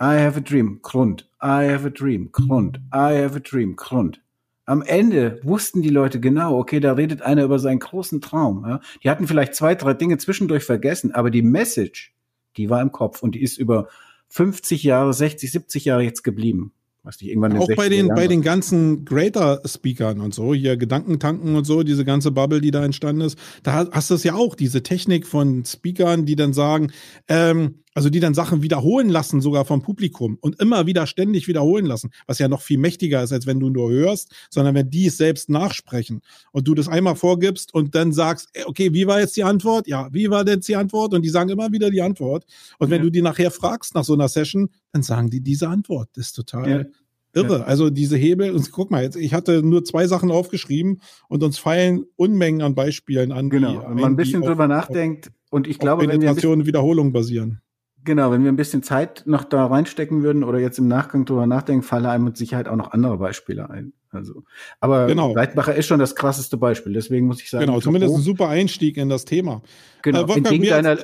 I 0.00 0.18
have 0.18 0.38
a 0.38 0.40
dream, 0.40 0.80
Grund, 0.82 1.28
I 1.42 1.68
have 1.70 1.86
a 1.86 1.90
dream, 1.90 2.30
Grund, 2.32 2.78
I 2.92 3.22
have 3.22 3.36
a 3.36 3.40
dream, 3.40 3.76
Grund. 3.76 4.20
Am 4.64 4.82
Ende 4.82 5.40
wussten 5.42 5.82
die 5.82 5.90
Leute 5.90 6.20
genau, 6.20 6.56
okay, 6.56 6.80
da 6.80 6.92
redet 6.92 7.22
einer 7.22 7.44
über 7.44 7.58
seinen 7.58 7.80
großen 7.80 8.20
Traum. 8.20 8.64
Ja? 8.66 8.80
Die 9.02 9.10
hatten 9.10 9.26
vielleicht 9.26 9.54
zwei, 9.54 9.74
drei 9.74 9.94
Dinge 9.94 10.16
zwischendurch 10.18 10.64
vergessen, 10.64 11.12
aber 11.12 11.30
die 11.30 11.42
Message, 11.42 12.14
die 12.56 12.70
war 12.70 12.80
im 12.80 12.92
Kopf 12.92 13.22
und 13.22 13.34
die 13.34 13.42
ist 13.42 13.58
über 13.58 13.88
50 14.28 14.84
Jahre, 14.84 15.12
60, 15.12 15.50
70 15.50 15.84
Jahre 15.86 16.02
jetzt 16.02 16.22
geblieben. 16.22 16.72
Was 17.02 17.16
die 17.16 17.30
irgendwann 17.30 17.56
Auch 17.56 17.68
bei 17.76 17.88
den, 17.88 18.08
bei 18.08 18.26
den 18.26 18.42
ganzen 18.42 19.06
Greater-Speakern 19.06 20.20
und 20.20 20.34
so, 20.34 20.52
hier 20.52 20.76
Gedankentanken 20.76 21.56
und 21.56 21.64
so, 21.64 21.82
diese 21.82 22.04
ganze 22.04 22.30
Bubble, 22.30 22.60
die 22.60 22.70
da 22.70 22.84
entstanden 22.84 23.22
ist, 23.22 23.38
da 23.62 23.88
hast 23.90 24.10
du 24.10 24.14
es 24.14 24.24
ja 24.24 24.34
auch, 24.34 24.54
diese 24.54 24.82
Technik 24.82 25.26
von 25.26 25.64
Speakern, 25.64 26.26
die 26.26 26.36
dann 26.36 26.52
sagen, 26.52 26.92
ähm, 27.28 27.76
also 27.94 28.10
die 28.10 28.20
dann 28.20 28.34
Sachen 28.34 28.62
wiederholen 28.62 29.08
lassen, 29.08 29.40
sogar 29.40 29.64
vom 29.64 29.82
Publikum 29.82 30.38
und 30.40 30.60
immer 30.60 30.86
wieder 30.86 31.06
ständig 31.06 31.48
wiederholen 31.48 31.86
lassen, 31.86 32.10
was 32.26 32.38
ja 32.38 32.48
noch 32.48 32.62
viel 32.62 32.78
mächtiger 32.78 33.22
ist, 33.22 33.32
als 33.32 33.46
wenn 33.46 33.60
du 33.60 33.70
nur 33.70 33.90
hörst, 33.90 34.32
sondern 34.50 34.74
wenn 34.74 34.90
die 34.90 35.06
es 35.06 35.16
selbst 35.16 35.48
nachsprechen 35.48 36.20
und 36.52 36.68
du 36.68 36.74
das 36.74 36.88
einmal 36.88 37.16
vorgibst 37.16 37.74
und 37.74 37.94
dann 37.94 38.12
sagst, 38.12 38.48
okay, 38.66 38.92
wie 38.92 39.06
war 39.06 39.20
jetzt 39.20 39.36
die 39.36 39.44
Antwort? 39.44 39.86
Ja, 39.86 40.08
wie 40.12 40.30
war 40.30 40.46
jetzt 40.46 40.68
die 40.68 40.76
Antwort? 40.76 41.14
Und 41.14 41.22
die 41.22 41.28
sagen 41.28 41.50
immer 41.50 41.72
wieder 41.72 41.90
die 41.90 42.02
Antwort. 42.02 42.44
Und 42.78 42.90
wenn 42.90 42.98
ja. 42.98 43.04
du 43.04 43.10
die 43.10 43.22
nachher 43.22 43.50
fragst 43.50 43.94
nach 43.94 44.04
so 44.04 44.14
einer 44.14 44.28
Session, 44.28 44.70
dann 44.92 45.02
sagen 45.02 45.30
die 45.30 45.40
diese 45.40 45.68
Antwort. 45.68 46.08
Das 46.14 46.26
ist 46.26 46.32
total 46.32 46.70
ja. 46.70 46.84
irre. 47.32 47.58
Ja. 47.58 47.64
Also 47.64 47.90
diese 47.90 48.16
Hebel, 48.16 48.52
und 48.52 48.70
guck 48.72 48.90
mal, 48.90 49.02
jetzt, 49.02 49.16
ich 49.16 49.34
hatte 49.34 49.62
nur 49.62 49.84
zwei 49.84 50.06
Sachen 50.06 50.30
aufgeschrieben 50.30 51.00
und 51.28 51.42
uns 51.42 51.58
fallen 51.58 52.04
Unmengen 52.16 52.62
an 52.62 52.74
Beispielen 52.74 53.32
an. 53.32 53.50
Genau, 53.50 53.84
wenn 53.88 53.94
man 53.94 54.12
ein 54.12 54.16
bisschen 54.16 54.42
drüber 54.42 54.66
nachdenkt 54.68 55.30
und 55.50 55.66
ich 55.66 55.78
glaube, 55.78 56.06
wenn 56.06 56.20
wir 56.20 56.66
Wiederholung 56.66 57.12
basieren. 57.12 57.60
Genau, 58.04 58.30
wenn 58.32 58.42
wir 58.42 58.50
ein 58.50 58.56
bisschen 58.56 58.82
Zeit 58.82 59.24
noch 59.26 59.44
da 59.44 59.66
reinstecken 59.66 60.22
würden 60.22 60.42
oder 60.42 60.58
jetzt 60.58 60.78
im 60.78 60.88
Nachgang 60.88 61.24
drüber 61.26 61.46
nachdenken, 61.46 61.82
fallen 61.82 62.06
einem 62.06 62.24
mit 62.24 62.36
Sicherheit 62.36 62.66
auch 62.68 62.76
noch 62.76 62.92
andere 62.92 63.18
Beispiele 63.18 63.68
ein. 63.68 63.92
Also, 64.10 64.42
aber 64.80 65.06
genau. 65.06 65.34
Leitbacher 65.34 65.74
ist 65.74 65.86
schon 65.86 66.00
das 66.00 66.16
krasseste 66.16 66.56
Beispiel. 66.56 66.92
Deswegen 66.92 67.26
muss 67.26 67.40
ich 67.42 67.50
sagen. 67.50 67.66
Genau, 67.66 67.80
zumindest 67.80 68.14
ein 68.14 68.22
super 68.22 68.48
Einstieg 68.48 68.96
in 68.96 69.08
das 69.08 69.24
Thema. 69.24 69.62
Genau. 70.02 70.26
Äh, 70.26 70.38
entgegen, 70.38 70.64
deiner, 70.64 70.98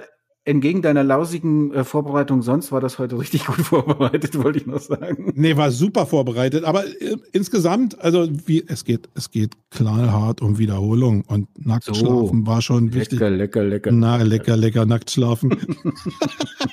entgegen 0.47 0.81
deiner 0.81 1.05
lausigen 1.05 1.75
äh, 1.75 1.85
Vorbereitung 1.85 2.41
sonst 2.41 2.73
war 2.73 2.81
das 2.81 2.99
heute 2.99 3.19
richtig 3.19 3.47
gut 3.47 3.57
vorbereitet, 3.63 4.43
wollte 4.43 4.61
ich 4.61 4.67
noch 4.67 4.81
sagen. 4.81 5.33
Nee, 5.35 5.57
war 5.57 5.71
super 5.71 6.07
vorbereitet. 6.07 6.65
Aber 6.65 6.87
äh, 6.87 7.17
insgesamt, 7.33 8.01
also 8.01 8.29
wie 8.47 8.65
es 8.67 8.85
geht, 8.85 9.09
es 9.15 9.31
geht 9.31 9.55
knallhart 9.71 10.41
um 10.41 10.59
Wiederholung 10.59 11.25
und 11.27 11.49
nackt 11.59 11.85
so. 11.85 11.95
schlafen 11.95 12.47
war 12.47 12.63
schon 12.63 12.95
wichtig. 12.95 13.19
Lecker, 13.19 13.31
lecker, 13.31 13.65
lecker. 13.65 13.93
Na, 13.93 14.17
lecker, 14.23 14.57
lecker, 14.57 14.87
nackt 14.87 15.11
schlafen. 15.11 15.51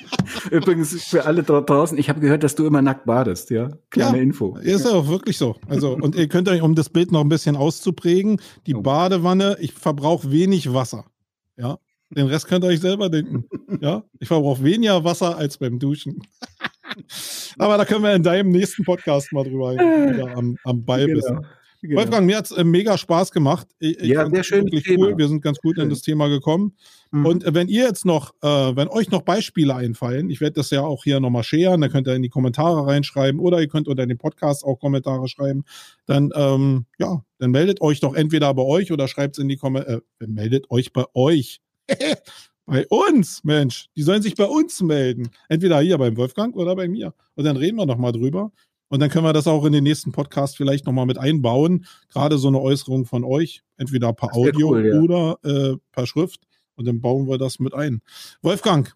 Übrigens 0.50 1.02
für 1.04 1.24
alle 1.26 1.42
dort 1.42 1.68
draußen, 1.68 1.98
ich 1.98 2.08
habe 2.08 2.20
gehört, 2.20 2.44
dass 2.44 2.54
du 2.54 2.66
immer 2.66 2.80
nackt 2.80 3.04
badest, 3.04 3.50
ja? 3.50 3.70
Kleine 3.90 4.18
ja, 4.18 4.22
Info. 4.22 4.56
Ist 4.56 4.84
ja 4.84 4.92
auch 4.92 5.08
wirklich 5.08 5.36
so. 5.36 5.56
Also, 5.68 5.96
und 5.96 6.14
ihr 6.14 6.28
könnt 6.28 6.48
euch, 6.48 6.62
um 6.62 6.74
das 6.74 6.88
Bild 6.88 7.12
noch 7.12 7.20
ein 7.20 7.28
bisschen 7.28 7.56
auszuprägen, 7.56 8.40
die 8.66 8.74
oh. 8.74 8.82
Badewanne, 8.82 9.56
ich 9.60 9.72
verbrauche 9.72 10.30
wenig 10.30 10.72
Wasser. 10.72 11.04
Ja. 11.56 11.78
Den 12.16 12.26
Rest 12.26 12.46
könnt 12.46 12.64
ihr 12.64 12.68
euch 12.68 12.80
selber 12.80 13.08
denken. 13.08 13.44
Ja, 13.80 14.04
ich 14.20 14.28
verbrauche 14.28 14.62
weniger 14.62 15.02
Wasser 15.02 15.36
als 15.36 15.58
beim 15.58 15.78
Duschen. 15.78 16.22
Aber 17.58 17.76
da 17.76 17.84
können 17.84 18.04
wir 18.04 18.14
in 18.14 18.22
deinem 18.22 18.50
nächsten 18.50 18.84
Podcast 18.84 19.32
mal 19.32 19.42
drüber 19.42 19.76
am, 20.36 20.56
am 20.62 20.84
Ball 20.84 21.06
genau. 21.06 21.14
bist. 21.14 21.28
Genau. 21.84 22.00
Wolfgang, 22.00 22.24
mir 22.24 22.38
hat 22.38 22.46
es 22.46 22.52
äh, 22.52 22.64
mega 22.64 22.96
Spaß 22.96 23.30
gemacht. 23.30 23.68
Ich, 23.78 24.00
ja, 24.00 24.28
sehr 24.30 24.42
schön. 24.42 24.64
Cool. 24.72 25.18
Wir 25.18 25.28
sind 25.28 25.42
ganz 25.42 25.58
gut 25.58 25.74
schön. 25.74 25.84
in 25.84 25.90
das 25.90 26.00
Thema 26.00 26.28
gekommen. 26.28 26.72
Mhm. 27.10 27.26
Und 27.26 27.44
äh, 27.44 27.52
wenn 27.52 27.68
ihr 27.68 27.82
jetzt 27.82 28.06
noch, 28.06 28.32
äh, 28.40 28.46
wenn 28.74 28.88
euch 28.88 29.10
noch 29.10 29.20
Beispiele 29.20 29.74
einfallen, 29.74 30.30
ich 30.30 30.40
werde 30.40 30.54
das 30.54 30.70
ja 30.70 30.80
auch 30.80 31.04
hier 31.04 31.20
nochmal 31.20 31.42
scheren, 31.42 31.82
dann 31.82 31.90
könnt 31.90 32.08
ihr 32.08 32.14
in 32.14 32.22
die 32.22 32.30
Kommentare 32.30 32.86
reinschreiben 32.86 33.38
oder 33.38 33.60
ihr 33.60 33.68
könnt 33.68 33.86
unter 33.86 34.06
dem 34.06 34.16
Podcast 34.16 34.64
auch 34.64 34.78
Kommentare 34.78 35.28
schreiben. 35.28 35.64
Dann, 36.06 36.30
ähm, 36.34 36.86
ja, 36.98 37.22
dann 37.38 37.50
meldet 37.50 37.82
euch 37.82 38.00
doch 38.00 38.14
entweder 38.14 38.54
bei 38.54 38.62
euch 38.62 38.90
oder 38.90 39.06
schreibt 39.06 39.36
es 39.36 39.42
in 39.42 39.48
die 39.48 39.58
Kommentare, 39.58 40.02
äh, 40.20 40.26
meldet 40.26 40.70
euch 40.70 40.90
bei 40.94 41.04
euch. 41.12 41.60
bei 42.66 42.86
uns, 42.88 43.44
Mensch. 43.44 43.88
Die 43.96 44.02
sollen 44.02 44.22
sich 44.22 44.34
bei 44.34 44.46
uns 44.46 44.82
melden. 44.82 45.30
Entweder 45.48 45.80
hier 45.80 45.98
beim 45.98 46.16
Wolfgang 46.16 46.54
oder 46.56 46.74
bei 46.76 46.88
mir. 46.88 47.14
Und 47.34 47.44
dann 47.44 47.56
reden 47.56 47.76
wir 47.76 47.86
nochmal 47.86 48.12
drüber. 48.12 48.52
Und 48.88 49.00
dann 49.00 49.10
können 49.10 49.24
wir 49.24 49.32
das 49.32 49.46
auch 49.46 49.64
in 49.64 49.72
den 49.72 49.84
nächsten 49.84 50.12
Podcast 50.12 50.56
vielleicht 50.56 50.86
nochmal 50.86 51.06
mit 51.06 51.18
einbauen. 51.18 51.86
Gerade 52.12 52.38
so 52.38 52.48
eine 52.48 52.60
Äußerung 52.60 53.06
von 53.06 53.24
euch, 53.24 53.62
entweder 53.76 54.12
per 54.12 54.34
Audio 54.34 54.68
cool, 54.68 54.86
ja. 54.86 55.00
oder 55.00 55.38
äh, 55.42 55.76
per 55.90 56.06
Schrift. 56.06 56.42
Und 56.76 56.86
dann 56.86 57.00
bauen 57.00 57.28
wir 57.28 57.38
das 57.38 57.58
mit 57.58 57.74
ein. 57.74 58.02
Wolfgang, 58.42 58.94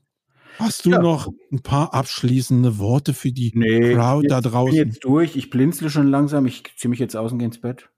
hast 0.58 0.84
du 0.84 0.90
ja. 0.90 1.00
noch 1.00 1.32
ein 1.50 1.62
paar 1.62 1.94
abschließende 1.94 2.78
Worte 2.78 3.14
für 3.14 3.32
die 3.32 3.52
nee, 3.54 3.94
Crowd 3.94 4.28
da 4.28 4.40
draußen? 4.40 4.74
Ich 4.74 4.80
bin 4.80 4.88
jetzt 4.88 5.04
durch. 5.04 5.36
Ich 5.36 5.50
blinzle 5.50 5.90
schon 5.90 6.08
langsam. 6.08 6.46
Ich 6.46 6.64
ziehe 6.76 6.90
mich 6.90 6.98
jetzt 6.98 7.16
aus 7.16 7.32
und 7.32 7.38
gehe 7.38 7.46
ins 7.46 7.60
Bett. 7.60 7.88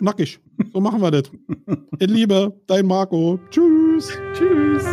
Nackig. 0.00 0.38
So 0.72 0.80
machen 0.80 1.00
wir 1.00 1.10
das. 1.10 1.30
In 1.98 2.10
Liebe, 2.10 2.60
dein 2.66 2.86
Marco. 2.86 3.38
Tschüss. 3.50 4.12
Tschüss. 4.34 4.84